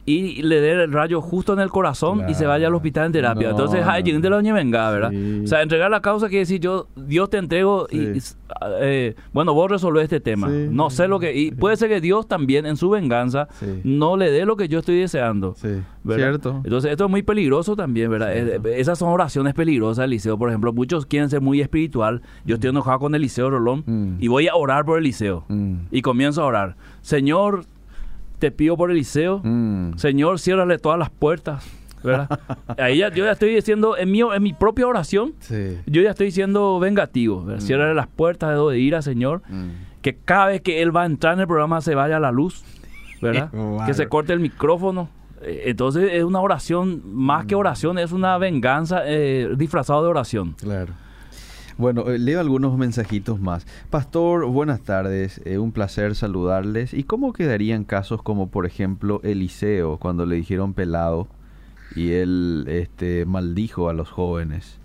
Y 0.05 0.43
le 0.43 0.61
dé 0.61 0.73
el 0.83 0.93
rayo 0.93 1.21
justo 1.21 1.53
en 1.53 1.61
el 1.61 1.71
corazón 1.71 2.25
y 2.29 2.35
se 2.35 2.45
vaya 2.45 2.67
al 2.67 2.75
hospital 2.75 3.07
en 3.07 3.13
terapia. 3.13 3.45
No, 3.49 3.51
Entonces, 3.51 3.85
ay, 3.87 4.03
no. 4.03 4.21
de 4.21 4.31
la 4.31 4.53
venga, 4.53 4.91
¿verdad? 4.91 5.11
Sí. 5.11 5.43
O 5.45 5.47
sea, 5.47 5.63
entregar 5.63 5.91
la 5.91 6.01
causa 6.01 6.29
quiere 6.29 6.41
decir 6.41 6.61
yo, 6.61 6.89
Dios 6.97 7.31
te 7.31 7.37
entrego 7.39 7.87
y, 7.91 8.21
Sí. 8.21 8.35
eh, 8.81 9.15
bueno, 9.33 9.55
vos 9.55 9.71
resolvés 9.71 10.05
este 10.05 10.19
tema. 10.21 10.49
Sí, 10.49 10.67
no 10.71 10.91
sí, 10.91 10.97
sé 10.97 11.09
lo 11.09 11.21
que... 11.21 11.33
Y 11.35 11.51
sí. 11.51 11.55
puede 11.55 11.77
ser 11.77 11.89
que 11.89 12.01
Dios 12.01 12.27
también 12.27 12.67
en 12.67 12.77
su 12.77 12.91
venganza 12.91 13.47
Sí. 13.61 13.81
no 13.85 14.17
le 14.17 14.31
dé 14.33 14.45
lo 14.45 14.57
que 14.57 14.67
yo 14.69 14.81
estoy 14.81 14.99
deseando. 14.99 15.55
Sí, 15.57 15.69
cierto. 16.17 16.61
Entonces, 16.65 16.91
esto 16.91 17.05
es 17.05 17.11
muy 17.11 17.23
peligroso 17.23 17.77
también, 17.77 18.11
¿verdad? 18.11 18.33
Cierto. 18.33 18.69
Eh, 18.69 18.81
esas 18.81 18.99
son 18.99 19.09
oraciones 19.11 19.55
peligrosas, 19.55 20.05
Eliseo. 20.05 20.37
Por 20.37 20.49
ejemplo, 20.49 20.73
muchos 20.73 21.07
quieren 21.07 21.31
ser 21.31 21.41
muy 21.41 21.61
espiritual. 21.61 22.23
Yo 22.45 22.57
estoy 22.57 22.71
enojado 22.71 22.99
con 22.99 23.15
Eliseo 23.15 23.51
Rolón 23.51 23.85
Mm. 23.87 24.17
y 24.19 24.27
voy 24.29 24.49
a 24.49 24.57
orar 24.57 24.85
por 24.85 24.99
Eliseo. 24.99 25.45
Mm. 25.49 25.75
Y 25.93 26.03
comienzo 26.03 26.43
a 26.43 26.47
orar. 26.47 26.77
Señor, 27.03 27.65
te 28.43 28.51
pido 28.51 28.77
por 28.77 28.91
Eliseo. 28.91 29.41
Mm. 29.45 29.99
Señor, 29.99 30.41
ciérrale 30.41 30.77
todas 30.79 30.99
las 30.99 31.11
puertas, 31.11 31.65
¿verdad? 32.03 32.41
Ahí 32.77 32.99
ya, 32.99 33.09
yo 33.15 33.25
ya 33.25 33.31
estoy 33.31 33.55
diciendo, 33.55 33.97
en 33.97 34.11
mi, 34.11 34.21
en 34.21 34.43
mi 34.43 34.53
propia 34.53 34.89
oración, 34.89 35.35
Sí. 35.39 35.79
yo 35.87 36.03
ya 36.03 36.11
estoy 36.11 36.33
siendo 36.33 36.81
vengativo. 36.81 37.43
Mm. 37.43 37.61
Ciérrale 37.61 37.95
las 37.95 38.09
puertas 38.09 38.51
de 38.51 38.57
donde 38.57 38.81
ira, 38.81 39.01
Señor. 39.01 39.43
Mm. 39.49 39.69
Que 40.03 40.17
cada 40.17 40.47
vez 40.47 40.61
que 40.61 40.83
Él 40.83 40.95
va 40.95 41.03
a 41.03 41.07
entrar 41.07 41.35
en 41.35 41.41
el 41.41 41.47
programa 41.47 41.81
se 41.83 41.95
vaya 41.95 42.19
la 42.19 42.33
luz, 42.33 42.65
¿verdad? 43.21 43.49
Que 43.87 43.95
se 43.95 44.09
corte 44.09 44.33
el 44.33 44.41
micrófono. 44.41 45.09
Eh, 45.41 45.63
Entonces 45.67 46.11
es 46.13 46.25
una 46.25 46.41
oración, 46.41 47.01
más 47.05 47.47
que 47.47 47.55
oración, 47.55 47.97
es 48.01 48.11
una 48.11 48.37
venganza 48.39 49.03
eh, 49.07 49.51
disfrazado 49.57 50.03
de 50.03 50.09
oración. 50.09 50.57
Claro. 50.61 50.95
Bueno, 51.79 52.09
eh, 52.11 52.19
leo 52.19 52.41
algunos 52.41 52.77
mensajitos 52.77 53.41
más. 53.41 53.67
Pastor, 53.91 54.47
buenas 54.47 54.81
tardes. 54.83 55.41
eh, 55.45 55.59
un 55.59 55.73
placer 55.73 56.15
saludarles. 56.15 56.95
¿Y 56.95 57.05
cómo 57.05 57.33
quedarían 57.33 57.85
casos 57.85 58.23
como, 58.23 58.49
por 58.49 58.67
ejemplo, 58.67 59.21
Eliseo, 59.25 59.97
cuando 59.99 60.27
le 60.27 60.37
dijeron 60.37 60.75
pelado 60.75 61.29
y 61.97 62.13
él 62.13 62.67
este, 62.69 63.25
maldijo 63.27 63.89
a 63.89 63.93
los 63.95 64.11
jóvenes? 64.11 64.79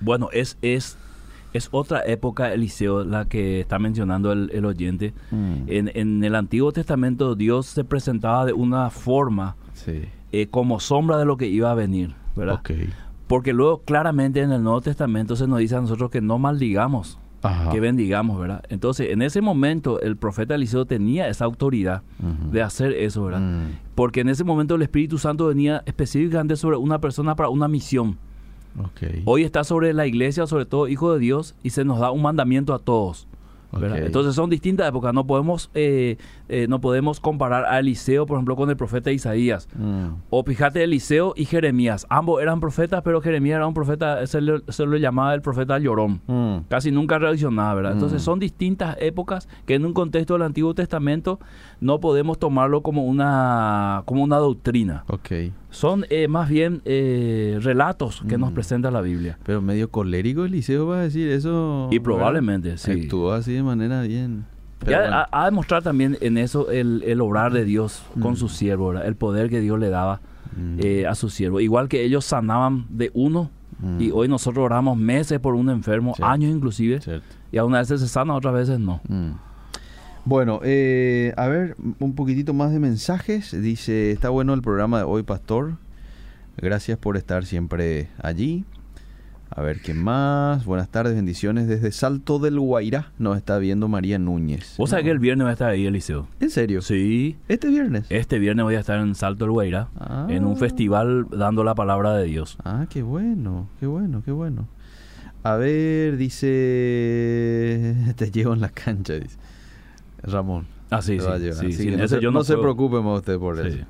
Bueno, 0.00 0.28
es, 0.32 0.56
es, 0.62 0.96
es 1.52 1.68
otra 1.72 2.02
época, 2.06 2.52
Eliseo, 2.52 3.04
la 3.04 3.26
que 3.26 3.60
está 3.60 3.78
mencionando 3.78 4.32
el, 4.32 4.50
el 4.52 4.64
oyente. 4.64 5.12
Mm. 5.30 5.54
En, 5.68 5.90
en 5.94 6.24
el 6.24 6.34
Antiguo 6.34 6.72
Testamento 6.72 7.34
Dios 7.34 7.66
se 7.66 7.84
presentaba 7.84 8.46
de 8.46 8.52
una 8.52 8.90
forma 8.90 9.56
Sí. 9.74 10.02
eh, 10.32 10.46
como 10.48 10.80
sombra 10.80 11.18
de 11.18 11.24
lo 11.24 11.36
que 11.36 11.46
iba 11.46 11.70
a 11.70 11.74
venir, 11.74 12.14
¿verdad? 12.36 12.56
Ok. 12.60 12.70
Porque 13.30 13.52
luego 13.52 13.82
claramente 13.82 14.40
en 14.40 14.50
el 14.50 14.64
Nuevo 14.64 14.80
Testamento 14.80 15.36
se 15.36 15.46
nos 15.46 15.60
dice 15.60 15.76
a 15.76 15.80
nosotros 15.80 16.10
que 16.10 16.20
no 16.20 16.40
maldigamos, 16.40 17.16
Ajá. 17.42 17.70
que 17.70 17.78
bendigamos, 17.78 18.40
¿verdad? 18.40 18.64
Entonces, 18.70 19.10
en 19.10 19.22
ese 19.22 19.40
momento 19.40 20.00
el 20.00 20.16
profeta 20.16 20.56
Eliseo 20.56 20.84
tenía 20.84 21.28
esa 21.28 21.44
autoridad 21.44 22.02
de 22.50 22.60
hacer 22.60 22.92
eso, 22.92 23.22
¿verdad? 23.22 23.40
Mm. 23.42 23.78
Porque 23.94 24.22
en 24.22 24.30
ese 24.30 24.42
momento 24.42 24.74
el 24.74 24.82
Espíritu 24.82 25.16
Santo 25.16 25.46
venía 25.46 25.84
específicamente 25.86 26.56
sobre 26.56 26.76
una 26.76 27.00
persona 27.00 27.36
para 27.36 27.50
una 27.50 27.68
misión. 27.68 28.18
Hoy 29.26 29.44
está 29.44 29.62
sobre 29.62 29.94
la 29.94 30.08
iglesia, 30.08 30.48
sobre 30.48 30.66
todo 30.66 30.88
hijo 30.88 31.12
de 31.12 31.20
Dios, 31.20 31.54
y 31.62 31.70
se 31.70 31.84
nos 31.84 32.00
da 32.00 32.10
un 32.10 32.22
mandamiento 32.22 32.74
a 32.74 32.80
todos. 32.80 33.28
Entonces 33.72 34.34
son 34.34 34.50
distintas 34.50 34.88
épocas. 34.88 35.14
No 35.14 35.26
podemos, 35.26 35.70
eh, 35.74 36.16
eh, 36.48 36.66
no 36.68 36.80
podemos 36.80 37.20
comparar 37.20 37.64
a 37.66 37.78
Eliseo, 37.78 38.26
por 38.26 38.36
ejemplo, 38.36 38.56
con 38.56 38.68
el 38.70 38.76
profeta 38.76 39.12
Isaías. 39.12 39.68
Mm. 39.76 40.06
O 40.30 40.42
fíjate, 40.42 40.82
Eliseo 40.82 41.34
y 41.36 41.44
Jeremías. 41.44 42.06
Ambos 42.10 42.42
eran 42.42 42.60
profetas, 42.60 43.02
pero 43.02 43.20
Jeremías 43.20 43.56
era 43.56 43.66
un 43.66 43.74
profeta, 43.74 44.26
se 44.26 44.40
le, 44.40 44.60
se 44.68 44.86
le 44.86 44.98
llamaba 45.00 45.34
el 45.34 45.42
profeta 45.42 45.78
llorón. 45.78 46.20
Mm. 46.26 46.56
Casi 46.68 46.90
nunca 46.90 47.18
reaccionaba, 47.18 47.74
¿verdad? 47.74 47.92
Entonces 47.92 48.22
Mm. 48.22 48.24
son 48.24 48.38
distintas 48.40 48.96
épocas 49.00 49.48
que 49.66 49.74
en 49.74 49.84
un 49.86 49.92
contexto 49.92 50.34
del 50.34 50.42
Antiguo 50.42 50.74
Testamento 50.74 51.38
no 51.80 52.00
podemos 52.00 52.38
tomarlo 52.38 52.82
como 52.82 53.04
una, 53.06 54.02
como 54.04 54.22
una 54.22 54.36
doctrina. 54.38 55.04
Ok. 55.08 55.30
Son 55.70 56.04
eh, 56.10 56.26
más 56.28 56.48
bien 56.48 56.82
eh, 56.84 57.58
relatos 57.62 58.22
que 58.28 58.36
nos 58.38 58.50
Mm. 58.50 58.54
presenta 58.54 58.90
la 58.90 59.00
Biblia. 59.00 59.38
Pero 59.44 59.62
medio 59.62 59.88
colérico 59.90 60.44
Eliseo 60.44 60.86
va 60.86 60.98
a 60.98 61.02
decir 61.02 61.28
eso. 61.28 61.86
Y 61.90 61.98
¿verdad? 61.98 62.04
probablemente, 62.04 62.76
sí. 62.76 62.90
Actuó 63.04 63.32
así 63.32 63.52
de 63.52 63.62
manera 63.62 64.02
bien. 64.02 64.44
Y 64.82 64.84
Pero 64.86 64.96
ha, 64.96 65.00
bueno. 65.02 65.16
ha- 65.16 65.28
ha 65.30 65.44
de 65.44 65.50
mostrar 65.52 65.82
también 65.82 66.16
en 66.20 66.38
eso 66.38 66.70
el, 66.70 67.02
el 67.06 67.20
obrar 67.20 67.52
de 67.52 67.64
Dios 67.64 68.02
con 68.20 68.32
Mm. 68.32 68.36
su 68.36 68.48
siervo, 68.48 68.88
¿verdad? 68.88 69.06
el 69.06 69.14
poder 69.14 69.48
que 69.50 69.60
Dios 69.60 69.78
le 69.78 69.90
daba 69.90 70.20
Mm. 70.56 70.78
eh, 70.82 71.06
a 71.06 71.14
su 71.14 71.28
siervo. 71.30 71.60
Igual 71.60 71.88
que 71.88 72.02
ellos 72.04 72.24
sanaban 72.24 72.86
de 72.90 73.10
uno 73.14 73.50
y 73.98 74.10
hoy 74.10 74.28
nosotros 74.28 74.62
oramos 74.64 74.98
meses 74.98 75.38
por 75.40 75.54
un 75.54 75.70
enfermo, 75.70 76.12
Cierto. 76.14 76.30
años 76.30 76.50
inclusive, 76.54 77.00
Cierto. 77.00 77.24
y 77.52 77.56
a 77.56 77.64
unas 77.64 77.88
veces 77.88 78.00
se 78.06 78.12
sana, 78.12 78.34
otras 78.34 78.52
veces 78.52 78.78
no. 78.80 79.00
Bueno, 80.24 80.60
eh, 80.62 81.32
a 81.36 81.48
ver, 81.48 81.76
un 81.98 82.14
poquitito 82.14 82.54
más 82.54 82.72
de 82.72 82.78
mensajes. 82.78 83.58
Dice, 83.60 84.12
está 84.12 84.28
bueno 84.28 84.54
el 84.54 84.62
programa 84.62 84.98
de 84.98 85.04
hoy, 85.04 85.22
Pastor. 85.22 85.76
Gracias 86.56 86.98
por 86.98 87.16
estar 87.16 87.44
siempre 87.46 88.08
allí. 88.22 88.64
A 89.52 89.62
ver, 89.62 89.80
¿qué 89.80 89.94
más? 89.94 90.64
Buenas 90.64 90.88
tardes, 90.90 91.16
bendiciones 91.16 91.66
desde 91.66 91.90
Salto 91.90 92.38
del 92.38 92.60
Guairá. 92.60 93.10
Nos 93.18 93.36
está 93.36 93.58
viendo 93.58 93.88
María 93.88 94.16
Núñez. 94.18 94.76
Vos 94.78 94.90
sabés 94.90 95.06
que 95.06 95.10
el 95.10 95.18
viernes 95.18 95.44
voy 95.46 95.50
a 95.50 95.54
estar 95.54 95.70
ahí, 95.70 95.86
Eliseo. 95.86 96.28
¿En 96.38 96.50
serio? 96.50 96.82
Sí, 96.82 97.36
¿Este 97.48 97.66
viernes? 97.68 98.06
este 98.10 98.38
viernes 98.38 98.62
voy 98.62 98.76
a 98.76 98.80
estar 98.80 99.00
en 99.00 99.14
Salto 99.16 99.46
del 99.46 99.50
Guairá, 99.52 99.88
Ah. 99.98 100.26
en 100.30 100.44
un 100.44 100.56
festival 100.56 101.26
dando 101.36 101.64
la 101.64 101.74
palabra 101.74 102.14
de 102.14 102.26
Dios. 102.26 102.58
Ah, 102.64 102.86
qué 102.88 103.02
bueno, 103.02 103.68
qué 103.80 103.86
bueno, 103.86 104.22
qué 104.24 104.30
bueno. 104.30 104.68
A 105.42 105.56
ver, 105.56 106.16
dice... 106.16 107.96
Te 108.16 108.30
llevo 108.30 108.52
en 108.54 108.60
la 108.60 108.68
cancha, 108.68 109.14
dice. 109.14 109.36
Ramón. 110.22 110.66
Ah, 110.90 111.02
sí, 111.02 111.18
sí, 111.20 111.72
sí, 111.72 111.90
no, 111.92 112.08
se, 112.08 112.20
yo 112.20 112.30
no 112.32 112.38
no 112.40 112.44
se 112.44 112.56
preocupe 112.56 112.96
más 113.00 113.18
usted 113.18 113.38
por 113.38 113.58
eso. 113.64 113.84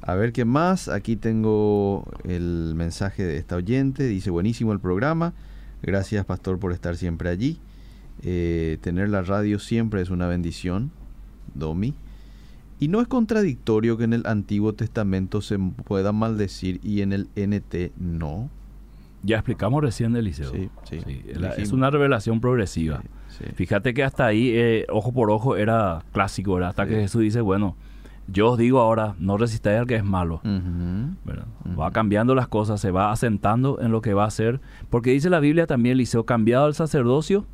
A 0.00 0.14
ver 0.14 0.32
qué 0.32 0.44
más. 0.44 0.88
Aquí 0.88 1.16
tengo 1.16 2.04
el 2.24 2.74
mensaje 2.76 3.24
de 3.24 3.36
esta 3.36 3.56
oyente. 3.56 4.04
Dice, 4.06 4.30
buenísimo 4.30 4.72
el 4.72 4.78
programa. 4.80 5.34
Gracias, 5.82 6.24
pastor, 6.24 6.58
por 6.58 6.72
estar 6.72 6.96
siempre 6.96 7.28
allí. 7.28 7.58
Eh, 8.22 8.78
tener 8.80 9.08
la 9.08 9.22
radio 9.22 9.58
siempre 9.58 10.00
es 10.00 10.10
una 10.10 10.28
bendición. 10.28 10.90
Domi. 11.54 11.94
Y 12.80 12.86
no 12.88 13.00
es 13.00 13.08
contradictorio 13.08 13.96
que 13.98 14.04
en 14.04 14.12
el 14.12 14.24
Antiguo 14.26 14.72
Testamento 14.74 15.40
se 15.40 15.58
pueda 15.58 16.12
maldecir 16.12 16.78
y 16.84 17.00
en 17.02 17.12
el 17.12 17.28
NT 17.34 17.90
no. 17.98 18.48
Ya 19.24 19.36
explicamos 19.38 19.82
recién 19.82 20.14
el 20.14 20.26
liceo. 20.26 20.52
Sí, 20.52 20.70
sí, 20.88 21.00
la- 21.34 21.50
es 21.54 21.72
una 21.72 21.90
revelación 21.90 22.40
progresiva. 22.40 23.00
Sí. 23.02 23.08
Fíjate 23.54 23.94
que 23.94 24.02
hasta 24.04 24.26
ahí, 24.26 24.50
eh, 24.54 24.86
ojo 24.90 25.12
por 25.12 25.30
ojo, 25.30 25.56
era 25.56 26.02
clásico, 26.12 26.54
¿verdad? 26.54 26.70
Hasta 26.70 26.84
Sí. 26.84 26.90
que 26.90 26.96
Jesús 26.96 27.22
dice, 27.22 27.40
bueno, 27.40 27.76
yo 28.26 28.50
os 28.52 28.58
digo 28.58 28.80
ahora, 28.80 29.14
no 29.18 29.36
resistáis 29.38 29.78
al 29.80 29.86
que 29.86 29.96
es 29.96 30.04
malo. 30.04 30.40
Va 31.78 31.90
cambiando 31.92 32.34
las 32.34 32.48
cosas, 32.48 32.80
se 32.80 32.90
va 32.90 33.12
asentando 33.12 33.80
en 33.80 33.92
lo 33.92 34.00
que 34.00 34.14
va 34.14 34.24
a 34.24 34.28
hacer. 34.28 34.60
Porque 34.90 35.10
dice 35.12 35.30
la 35.30 35.40
Biblia 35.40 35.66
también, 35.66 35.94
Eliseo, 35.94 36.24
cambiado 36.24 36.66
el 36.68 36.74
sacerdocio, 36.74 37.46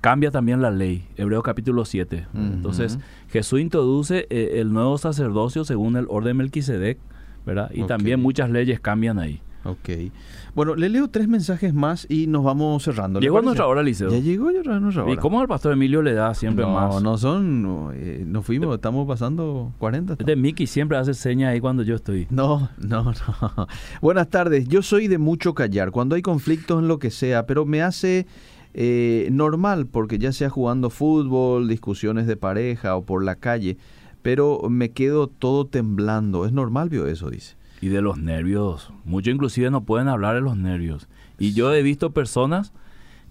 cambia 0.00 0.30
también 0.30 0.60
la 0.62 0.70
ley. 0.70 1.06
Hebreo 1.16 1.42
capítulo 1.42 1.84
7. 1.84 2.26
Ujú. 2.32 2.42
Entonces, 2.42 2.98
Jesús 3.28 3.60
introduce 3.60 4.26
eh, 4.30 4.60
el 4.60 4.72
nuevo 4.72 4.98
sacerdocio 4.98 5.64
según 5.64 5.96
el 5.96 6.06
orden 6.08 6.36
Melquisedec, 6.36 6.98
¿verdad? 7.46 7.70
Y 7.74 7.84
también 7.84 8.20
muchas 8.20 8.50
leyes 8.50 8.80
cambian 8.80 9.18
ahí. 9.18 9.40
Ok. 9.64 10.12
Bueno, 10.54 10.74
le 10.74 10.88
leo 10.88 11.08
tres 11.08 11.26
mensajes 11.26 11.72
más 11.72 12.06
y 12.08 12.26
nos 12.26 12.44
vamos 12.44 12.82
cerrando. 12.82 13.18
¿le 13.18 13.24
Llegó 13.24 13.36
parece? 13.36 13.46
nuestra 13.46 13.66
hora, 13.66 13.80
Eliseo. 13.80 14.10
Ya 14.10 14.18
llegó 14.18 14.50
ya 14.50 14.62
nuestra 14.78 15.04
hora. 15.04 15.12
¿Y 15.12 15.16
cómo 15.16 15.40
al 15.40 15.48
pastor 15.48 15.72
Emilio 15.72 16.02
le 16.02 16.12
da 16.12 16.34
siempre 16.34 16.64
no, 16.64 16.72
más? 16.72 17.02
No 17.02 17.16
son, 17.16 17.62
no, 17.62 17.92
eh, 17.92 18.24
nos 18.26 18.44
fuimos, 18.44 18.74
estamos 18.74 19.08
pasando 19.08 19.72
40. 19.78 20.16
De 20.16 20.36
Mickey 20.36 20.66
siempre 20.66 20.98
hace 20.98 21.14
señas 21.14 21.52
ahí 21.52 21.60
cuando 21.60 21.82
yo 21.82 21.94
estoy. 21.94 22.26
No, 22.30 22.68
no, 22.78 23.04
no. 23.04 23.66
Buenas 24.02 24.28
tardes. 24.28 24.68
Yo 24.68 24.82
soy 24.82 25.08
de 25.08 25.18
mucho 25.18 25.54
callar. 25.54 25.90
Cuando 25.90 26.14
hay 26.14 26.22
conflictos 26.22 26.80
en 26.80 26.88
lo 26.88 26.98
que 26.98 27.10
sea, 27.10 27.46
pero 27.46 27.64
me 27.64 27.82
hace 27.82 28.26
eh, 28.74 29.28
normal 29.32 29.86
porque 29.86 30.18
ya 30.18 30.32
sea 30.32 30.50
jugando 30.50 30.90
fútbol, 30.90 31.68
discusiones 31.68 32.26
de 32.26 32.36
pareja 32.36 32.96
o 32.96 33.04
por 33.04 33.24
la 33.24 33.36
calle, 33.36 33.78
pero 34.20 34.68
me 34.68 34.90
quedo 34.90 35.28
todo 35.28 35.66
temblando. 35.66 36.44
Es 36.44 36.52
normal, 36.52 36.90
vio 36.90 37.06
eso, 37.06 37.30
dice. 37.30 37.56
Y 37.80 37.88
de 37.88 38.00
los 38.02 38.18
nervios. 38.18 38.92
Muchos 39.04 39.34
inclusive 39.34 39.70
no 39.70 39.84
pueden 39.84 40.08
hablar 40.08 40.34
de 40.34 40.40
los 40.40 40.56
nervios. 40.56 41.08
Y 41.38 41.52
yo 41.52 41.72
he 41.74 41.82
visto 41.82 42.12
personas 42.12 42.72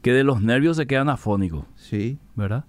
que 0.01 0.11
de 0.13 0.23
los 0.23 0.41
nervios 0.41 0.77
se 0.77 0.85
quedan 0.85 1.09
afónicos, 1.09 1.65
Sí. 1.75 2.17
¿verdad? 2.35 2.65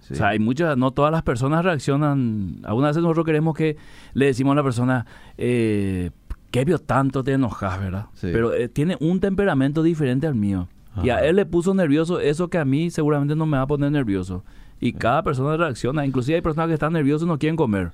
sí. 0.00 0.14
O 0.14 0.16
sea, 0.16 0.28
hay 0.28 0.38
muchas, 0.38 0.76
no 0.78 0.90
todas 0.90 1.12
las 1.12 1.22
personas 1.22 1.64
reaccionan. 1.64 2.60
Algunas 2.64 2.90
veces 2.90 3.02
nosotros 3.02 3.26
queremos 3.26 3.54
que 3.54 3.76
le 4.14 4.26
decimos 4.26 4.52
a 4.52 4.56
la 4.56 4.62
persona, 4.62 5.06
eh, 5.36 6.10
¿qué 6.50 6.64
vio 6.64 6.78
tanto 6.78 7.22
te 7.22 7.32
enojas, 7.34 7.78
verdad? 7.78 8.06
Sí. 8.14 8.28
Pero 8.32 8.54
eh, 8.54 8.68
tiene 8.68 8.96
un 9.00 9.20
temperamento 9.20 9.82
diferente 9.82 10.26
al 10.26 10.34
mío. 10.34 10.68
Y 11.04 11.10
a 11.10 11.24
él 11.24 11.36
le 11.36 11.46
puso 11.46 11.74
nervioso 11.74 12.18
eso 12.18 12.48
que 12.48 12.58
a 12.58 12.64
mí 12.64 12.90
seguramente 12.90 13.36
no 13.36 13.46
me 13.46 13.56
va 13.58 13.62
a 13.62 13.66
poner 13.68 13.92
nervioso. 13.92 14.42
Y 14.80 14.94
cada 14.94 15.22
persona 15.22 15.56
reacciona. 15.56 16.04
Inclusive 16.04 16.36
hay 16.36 16.42
personas 16.42 16.66
que 16.68 16.74
están 16.74 16.92
nerviosas 16.92 17.26
y 17.26 17.28
no 17.28 17.38
quieren 17.38 17.54
comer. 17.54 17.92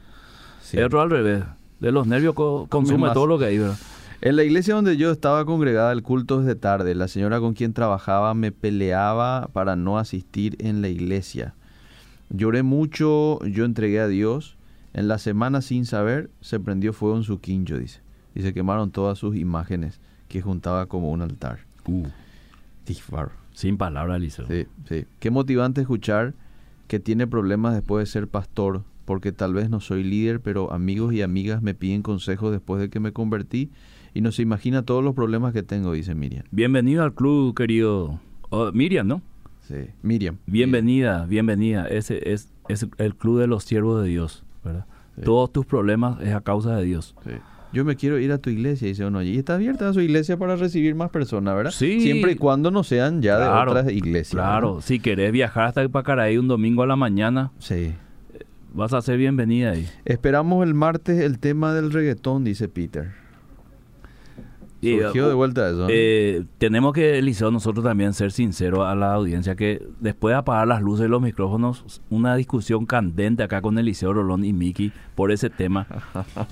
El 0.73 0.85
otro 0.85 1.03
al 1.03 1.11
revés. 1.11 1.45
De 1.85 1.93
los 1.93 2.07
nervios 2.07 2.35
co- 2.35 2.67
consume 2.69 3.11
todo 3.13 3.27
lo 3.27 3.39
que 3.39 3.45
hay, 3.47 3.59
¿verdad? 3.59 3.77
En 4.21 4.37
la 4.37 4.45
iglesia 4.45 4.75
donde 4.75 4.97
yo 4.97 5.11
estaba 5.11 5.45
congregada, 5.45 5.93
el 5.93 6.03
culto 6.03 6.41
desde 6.41 6.55
tarde. 6.55 6.95
La 6.95 7.09
señora 7.09 7.41
con 7.41 7.53
quien 7.53 7.75
trabajaba 7.75 8.33
me 8.35 8.53
peleaba 8.53 9.49
para 9.53 9.77
no 9.77 9.99
asistir 9.99 10.57
en 10.61 10.81
la 10.81 10.89
iglesia. 10.89 11.55
Lloré 12.31 12.63
mucho, 12.63 13.45
yo 13.45 13.65
entregué 13.67 14.01
a 14.01 14.09
Dios. 14.09 14.57
En 14.95 15.09
la 15.09 15.19
semana 15.19 15.61
sin 15.61 15.85
saber 15.85 16.31
se 16.41 16.59
prendió 16.59 16.93
fuego 16.95 17.17
en 17.17 17.23
su 17.25 17.39
quincho, 17.41 17.77
dice. 17.79 18.01
Y 18.35 18.41
se 18.43 18.55
quemaron 18.55 18.91
todas 18.91 19.19
sus 19.19 19.37
imágenes 19.37 20.01
que 20.29 20.41
juntaba 20.41 20.87
como 20.87 21.11
un 21.11 21.21
altar. 21.21 21.59
Uh, 21.87 22.07
Tifar. 22.85 23.31
sin 23.53 23.77
palabras, 23.77 24.17
Eliseo. 24.17 24.47
Sí, 24.47 24.67
sí. 24.89 25.05
Qué 25.21 25.31
motivante 25.31 25.83
escuchar 25.83 26.33
que 26.89 26.99
tiene 26.99 27.27
problemas 27.27 27.75
después 27.75 28.07
de 28.07 28.11
ser 28.13 28.27
pastor, 28.29 28.83
porque 29.05 29.33
tal 29.33 29.55
vez 29.55 29.71
no 29.71 29.81
soy 29.81 30.05
líder, 30.05 30.41
pero 30.41 30.73
amigos 30.73 31.13
y 31.13 31.23
amigas 31.23 31.63
me 31.63 31.75
piden 31.75 32.03
consejos 32.03 32.53
después 32.53 32.81
de 32.81 32.91
que 32.91 33.01
me 33.01 33.13
convertí 33.13 33.71
y 34.15 34.21
no 34.21 34.33
se 34.33 34.43
imagina 34.43 34.83
todos 34.83 35.03
los 35.03 35.15
problemas 35.15 35.53
que 35.53 35.63
tengo, 35.63 35.93
dice 35.93 36.15
Miriam. 36.15 36.45
Bienvenido 36.51 37.03
al 37.03 37.15
club, 37.15 37.55
querido. 37.55 38.21
Oh, 38.51 38.71
Miriam, 38.73 39.07
¿no? 39.07 39.23
Sí. 39.63 39.77
Miriam. 40.03 40.37
Bienvenida, 40.47 41.27
bienvenida. 41.27 41.87
Ese 41.87 42.33
es, 42.33 42.53
es 42.69 42.87
el 42.99 43.15
club 43.17 43.41
de 43.41 43.47
los 43.47 43.65
siervos 43.65 44.03
de 44.03 44.09
Dios, 44.09 44.45
¿verdad? 44.63 44.87
Sí. 45.17 45.23
Todos 45.23 45.53
tus 45.53 45.67
problemas 45.67 46.21
es 46.21 46.35
a 46.35 46.41
causa 46.41 46.77
de 46.77 46.85
Dios. 46.85 47.15
Sí. 47.25 47.31
Yo 47.73 47.85
me 47.85 47.97
quiero 47.97 48.21
ir 48.21 48.31
a 48.31 48.39
tu 48.39 48.51
iglesia, 48.51 48.87
dice 48.87 49.05
uno. 49.05 49.21
Y 49.21 49.37
está 49.37 49.55
abierta 49.57 49.93
su 49.93 50.01
iglesia 50.01 50.37
para 50.37 50.55
recibir 50.55 50.95
más 50.95 51.11
personas, 51.11 51.57
¿verdad? 51.57 51.73
Sí. 51.73 52.01
Siempre 52.01 52.33
y 52.33 52.35
cuando 52.37 52.71
no 52.71 52.85
sean 52.85 53.21
ya 53.21 53.37
Claro, 53.37 53.75
de 53.75 53.81
otras 53.81 53.93
iglesias. 53.93 54.31
Claro, 54.31 54.75
¿verdad? 54.75 54.87
si 54.87 55.01
querés 55.01 55.33
viajar 55.33 55.65
hasta 55.65 55.89
Pacaraí 55.89 56.39
un 56.39 56.47
domingo 56.47 56.85
a 56.85 56.87
la 56.87 56.95
mañana, 56.95 57.51
Sí. 57.59 57.93
Vas 58.75 58.93
a 58.93 59.01
ser 59.01 59.17
bienvenida 59.17 59.71
ahí. 59.71 59.89
Esperamos 60.05 60.67
el 60.67 60.75
martes 60.75 61.21
el 61.21 61.39
tema 61.39 61.73
del 61.73 61.93
reggaetón, 61.93 62.45
dice 62.45 62.69
Peter. 62.69 63.24
Surgió 64.85 65.29
de 65.29 65.35
vuelta 65.35 65.69
eso. 65.69 65.79
¿no? 65.81 65.87
Eh, 65.91 66.45
tenemos 66.59 66.93
que, 66.93 67.19
Eliseo, 67.19 67.51
nosotros 67.51 67.85
también 67.85 68.13
ser 68.15 68.33
sinceros 68.33 68.81
a 68.87 68.95
la 68.95 69.15
audiencia 69.15 69.55
que 69.57 69.83
después 70.01 70.33
de 70.33 70.39
apagar 70.39 70.67
las 70.69 70.83
luces 70.83 71.07
y 71.07 71.09
los 71.09 71.21
micrófonos, 71.23 72.01
una 72.11 72.37
discusión 72.37 72.87
candente 72.87 73.43
acá 73.43 73.61
con 73.63 73.79
Eliseo 73.79 74.13
Rolón 74.13 74.45
y 74.45 74.53
Miki 74.53 74.93
por 75.15 75.31
ese 75.33 75.51
tema. 75.51 75.87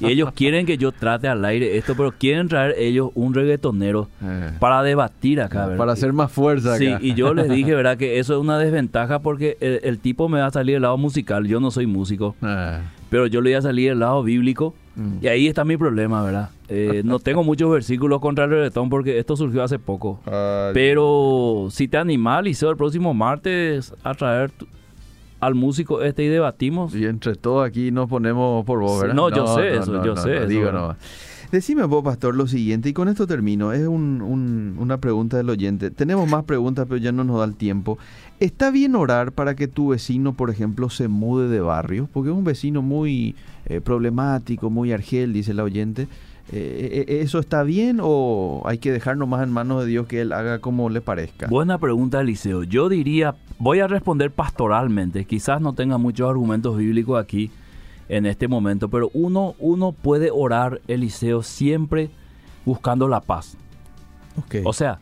Y 0.01 0.07
ellos 0.07 0.33
quieren 0.35 0.66
que 0.66 0.78
yo 0.78 0.93
trate 0.93 1.28
al 1.28 1.45
aire 1.45 1.76
esto, 1.76 1.95
pero 1.97 2.12
quieren 2.12 2.49
traer 2.49 2.74
ellos 2.78 3.11
un 3.14 3.35
reggaetonero 3.35 4.09
Eh, 4.22 4.53
para 4.61 4.83
debatir 4.83 5.41
acá, 5.41 5.62
¿verdad? 5.66 5.78
para 5.78 5.93
hacer 5.93 6.12
más 6.12 6.30
fuerza 6.30 6.76
Sí, 6.76 6.87
acá. 6.89 6.99
y 7.03 7.14
yo 7.14 7.35
les 7.35 7.49
dije, 7.51 7.74
¿verdad? 7.74 7.97
Que 7.97 8.18
eso 8.18 8.35
es 8.35 8.41
una 8.41 8.59
desventaja 8.59 9.20
porque 9.20 9.57
el, 9.61 9.80
el 9.83 9.99
tipo 9.99 10.28
me 10.28 10.39
va 10.41 10.47
a 10.47 10.51
salir 10.51 10.74
del 10.76 10.83
lado 10.83 10.97
musical. 10.99 11.47
Yo 11.47 11.61
no 11.61 11.70
soy 11.70 11.87
músico, 11.87 12.37
Eh, 12.43 12.78
pero 13.11 13.26
yo 13.26 13.41
le 13.41 13.51
voy 13.51 13.55
a 13.57 13.62
salir 13.62 13.91
del 13.91 13.99
lado 14.01 14.22
bíblico. 14.22 14.74
Mm. 14.97 15.18
Y 15.22 15.26
ahí 15.28 15.47
está 15.47 15.64
mi 15.64 15.76
problema, 15.76 16.22
¿verdad? 16.22 16.51
Eh, 16.68 17.03
no 17.05 17.18
tengo 17.18 17.43
muchos 17.45 17.70
versículos 17.70 18.20
contra 18.20 18.45
el 18.45 18.51
reggaetón 18.51 18.88
porque 18.88 19.18
esto 19.18 19.36
surgió 19.36 19.62
hace 19.62 19.78
poco. 19.78 20.20
Pero 20.74 21.68
si 21.70 21.88
te 21.88 21.97
animas, 21.97 22.43
Liceo, 22.45 22.70
el 22.70 22.76
próximo 22.76 23.14
martes 23.14 23.95
a 24.03 24.14
traer 24.14 24.51
tu- 24.51 24.66
al 25.40 25.55
músico 25.57 26.03
este 26.03 26.22
y 26.24 26.28
debatimos. 26.28 26.95
Y 26.95 27.05
entre 27.05 27.34
todos 27.34 27.66
aquí 27.66 27.90
nos 27.90 28.09
ponemos 28.09 28.64
por 28.64 28.78
vos, 28.80 29.01
¿verdad? 29.01 29.14
no, 29.14 29.28
yo 29.28 29.47
sé 29.57 29.76
eso, 29.76 30.05
yo 30.05 30.16
sé 30.16 30.36
eso. 30.45 30.97
Decime 31.51 31.84
vos, 31.84 32.03
pastor, 32.03 32.34
lo 32.34 32.47
siguiente, 32.47 32.88
y 32.88 32.93
con 32.95 33.09
esto 33.09 33.26
termino. 33.26 33.74
Es 33.74 33.86
un- 33.86 34.22
un- 34.22 34.74
una 34.78 34.97
pregunta 34.97 35.36
del 35.36 35.51
oyente. 35.51 35.90
Tenemos 35.90 36.26
más 36.26 36.45
preguntas, 36.45 36.86
pero 36.88 36.97
ya 36.99 37.12
no 37.12 37.24
nos 37.24 37.38
da 37.40 37.45
el 37.45 37.57
tiempo. 37.57 37.99
¿Está 38.43 38.72
bien 38.72 38.97
orar 38.97 39.30
para 39.30 39.55
que 39.55 39.68
tu 39.68 39.90
vecino, 39.90 40.32
por 40.32 40.51
ejemplo, 40.51 40.90
se 40.90 41.07
mude 41.07 41.49
de 41.49 41.61
barrio? 41.61 42.09
Porque 42.12 42.30
es 42.30 42.36
un 42.36 42.43
vecino 42.43 42.82
muy 42.82 43.36
eh, 43.66 43.80
problemático, 43.80 44.68
muy 44.68 44.90
argel, 44.90 45.32
dice 45.32 45.55
la 45.55 45.62
oyente. 45.62 46.09
Eh, 46.51 47.05
eh, 47.07 47.20
¿Eso 47.20 47.38
está 47.38 47.62
bien 47.62 48.01
o 48.03 48.62
hay 48.64 48.78
que 48.78 48.90
dejarnos 48.90 49.28
más 49.28 49.45
en 49.45 49.53
manos 49.53 49.84
de 49.84 49.86
Dios 49.88 50.09
que 50.09 50.22
Él 50.22 50.32
haga 50.32 50.59
como 50.59 50.90
le 50.90 51.01
parezca? 51.01 51.47
Buena 51.47 51.78
pregunta, 51.78 52.20
Eliseo. 52.20 52.64
Yo 52.64 52.88
diría, 52.88 53.36
voy 53.61 53.78
a 53.78 53.86
responder 53.86 54.32
pastoralmente. 54.32 55.24
Quizás 55.24 55.61
no 55.61 55.74
tenga 55.74 55.97
muchos 55.97 56.28
argumentos 56.28 56.76
bíblicos 56.76 57.22
aquí 57.22 57.53
en 58.09 58.26
este 58.26 58.49
momento, 58.49 58.88
pero 58.88 59.09
uno, 59.14 59.55
uno 59.61 59.93
puede 59.93 60.32
orar, 60.32 60.80
Eliseo, 60.88 61.45
siempre 61.45 62.11
buscando 62.64 63.07
la 63.07 63.20
paz. 63.20 63.57
Ok. 64.36 64.57
O 64.64 64.72
sea, 64.72 64.99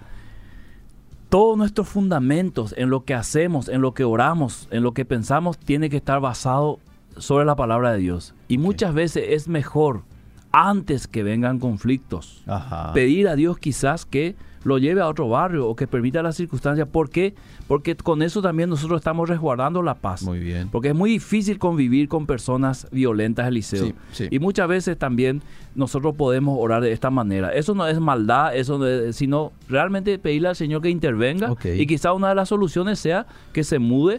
todos 1.31 1.57
nuestros 1.57 1.89
fundamentos 1.89 2.74
en 2.76 2.91
lo 2.91 3.05
que 3.05 3.14
hacemos, 3.14 3.68
en 3.68 3.81
lo 3.81 3.95
que 3.95 4.05
oramos, 4.05 4.68
en 4.70 4.83
lo 4.83 4.93
que 4.93 5.05
pensamos, 5.05 5.59
tiene 5.59 5.89
que 5.89 5.97
estar 5.97 6.20
basado 6.20 6.81
sobre 7.16 7.45
la 7.45 7.55
palabra 7.55 7.93
de 7.93 7.99
Dios. 7.99 8.35
Y 8.49 8.59
muchas 8.59 8.93
veces 8.93 9.24
es 9.28 9.49
mejor, 9.49 10.03
antes 10.51 11.07
que 11.07 11.22
vengan 11.22 11.61
conflictos, 11.61 12.43
Ajá. 12.47 12.93
pedir 12.93 13.28
a 13.28 13.37
Dios 13.37 13.59
quizás 13.59 14.05
que 14.05 14.35
lo 14.65 14.79
lleve 14.79 15.01
a 15.01 15.09
otro 15.09 15.29
barrio 15.29 15.67
o 15.69 15.75
que 15.77 15.87
permita 15.87 16.23
las 16.23 16.37
circunstancias. 16.37 16.87
¿Por 16.91 17.09
qué? 17.11 17.35
Porque 17.67 17.97
con 17.97 18.23
eso 18.23 18.43
también 18.43 18.69
nosotros 18.71 19.01
estamos 19.01 19.29
resguardando 19.29 19.83
la 19.83 19.95
paz. 19.95 20.23
Muy 20.23 20.39
bien. 20.39 20.69
Porque 20.71 20.89
es 20.89 20.95
muy 20.95 21.11
difícil 21.11 21.59
convivir 21.59 22.09
con 22.09 22.27
personas 22.27 22.87
violentas, 22.93 23.49
Eliseo. 23.49 23.85
Sí, 23.87 23.95
sí. 24.13 24.29
Y 24.31 24.39
muchas 24.39 24.69
veces 24.69 24.99
también 24.99 25.43
nosotros 25.75 26.15
podemos 26.17 26.59
orar 26.61 26.83
de 26.83 26.93
esta 26.93 27.11
manera. 27.11 27.55
Eso 27.55 27.75
no 27.75 27.87
es 27.87 27.99
maldad, 28.01 28.55
eso 28.57 28.77
no 28.79 28.87
es- 28.87 29.17
sino 29.17 29.53
realmente 29.69 30.19
pedirle 30.19 30.49
al 30.49 30.57
Señor 30.57 30.83
que 30.83 30.91
intervenga. 30.91 31.55
Y 31.65 31.87
quizá 31.87 32.13
una 32.13 32.29
de 32.31 32.35
las 32.35 32.49
soluciones 32.49 32.99
sea 32.99 33.27
que 33.53 33.65
se 33.65 33.79
mude. 33.79 34.19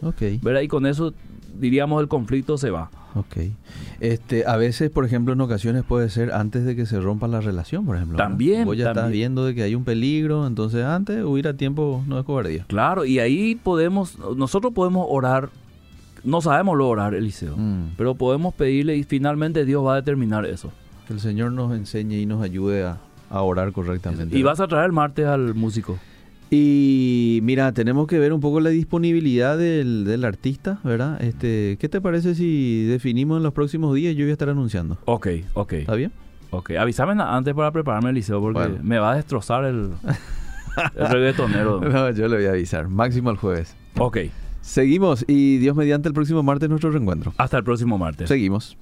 Y 0.64 0.68
con 0.68 0.86
eso, 0.86 1.14
diríamos, 1.60 2.02
el 2.02 2.08
conflicto 2.08 2.58
se 2.58 2.70
va. 2.72 2.90
Ok. 3.16 3.38
Este, 4.00 4.46
a 4.46 4.56
veces, 4.58 4.90
por 4.90 5.06
ejemplo, 5.06 5.34
en 5.34 5.42
ocasiones 5.42 5.84
puede 5.84 6.10
ser 6.10 6.32
antes 6.32 6.64
de 6.66 6.76
que 6.76 6.86
se 6.86 7.00
rompa 7.00 7.28
la 7.28 7.42
relación, 7.42 7.86
por 7.86 7.96
ejemplo. 7.98 8.18
También, 8.18 8.66
Vos 8.66 8.78
ya 8.78 8.86
estás 8.90 9.04
también. 9.04 9.20
viendo 9.20 9.46
de 9.46 9.54
que 9.56 9.64
hay 9.64 9.76
un 9.76 9.84
peligro, 9.84 10.48
entonces 10.48 10.84
antes 10.86 11.24
huir 11.24 11.48
a 11.48 11.54
tiempo 11.56 12.04
no 12.08 12.18
es 12.20 12.26
cobardía. 12.26 12.66
Claro, 12.68 13.04
y 13.06 13.20
ahí 13.20 13.56
podemos, 13.56 14.18
nosotros 14.38 14.74
podemos 14.74 15.06
orar 15.10 15.50
no 16.24 16.40
sabemos 16.40 16.78
lograr, 16.78 17.16
Eliseo, 17.16 17.58
Mm. 17.58 17.94
pero 17.98 18.14
podemos 18.14 18.54
pedirle 18.54 18.96
y 18.96 19.04
finalmente 19.04 19.66
Dios 19.66 19.84
va 19.84 19.94
a 19.94 19.96
determinar 19.96 20.46
eso. 20.46 20.70
Que 21.08 21.14
el 21.14 21.20
Señor 21.20 21.52
nos 21.52 21.74
enseñe 21.76 22.14
y 22.20 22.28
nos 22.28 22.44
ayude 22.44 22.84
a, 22.84 22.98
a 23.32 23.42
orar 23.42 23.72
correctamente. 23.72 24.38
Y 24.38 24.44
vas 24.44 24.60
a 24.60 24.68
traer 24.68 24.86
el 24.86 24.92
martes 24.92 25.26
al 25.26 25.56
músico. 25.56 25.98
Y 26.54 27.40
mira, 27.44 27.72
tenemos 27.72 28.08
que 28.08 28.20
ver 28.20 28.34
un 28.34 28.42
poco 28.42 28.60
la 28.60 28.70
disponibilidad 28.72 29.58
del, 29.58 30.04
del 30.04 30.26
artista, 30.26 30.80
¿verdad? 30.84 31.22
Este, 31.24 31.78
¿Qué 31.80 31.88
te 31.88 32.02
parece 32.02 32.36
si 32.36 32.84
definimos 32.84 33.38
en 33.38 33.44
los 33.44 33.54
próximos 33.54 33.96
días? 33.96 34.14
Yo 34.16 34.26
voy 34.26 34.32
a 34.32 34.34
estar 34.34 34.50
anunciando. 34.50 34.98
Ok, 35.06 35.28
ok. 35.54 35.74
¿Está 35.74 35.96
bien? 35.96 36.12
Ok, 36.50 36.72
avísame 36.72 37.14
antes 37.24 37.54
para 37.54 37.72
prepararme, 37.72 38.10
Eliseo, 38.10 38.42
porque 38.42 38.60
Bueno. 38.60 38.80
me 38.84 39.00
va 39.00 39.14
a 39.14 39.16
destrozar 39.16 39.64
el, 39.64 39.92
el 40.96 41.08
reggaetonero. 41.10 41.80
No, 41.90 42.12
yo 42.12 42.28
le 42.28 42.36
voy 42.36 42.46
a 42.48 42.50
avisar. 42.50 42.90
Máximo 42.90 43.32
el 43.32 43.38
jueves. 43.38 43.78
Ok, 43.98 44.18
Seguimos 44.60 45.26
y 45.28 45.58
Dios 45.58 45.76
mediante 45.76 46.08
el 46.08 46.14
próximo 46.14 46.44
martes 46.44 46.70
nuestro 46.70 46.92
reencuentro. 46.92 47.34
hasta 47.38 47.58
el 47.58 47.64
próximo 47.64 47.98
martes. 47.98 48.28
Seguimos. 48.28 48.78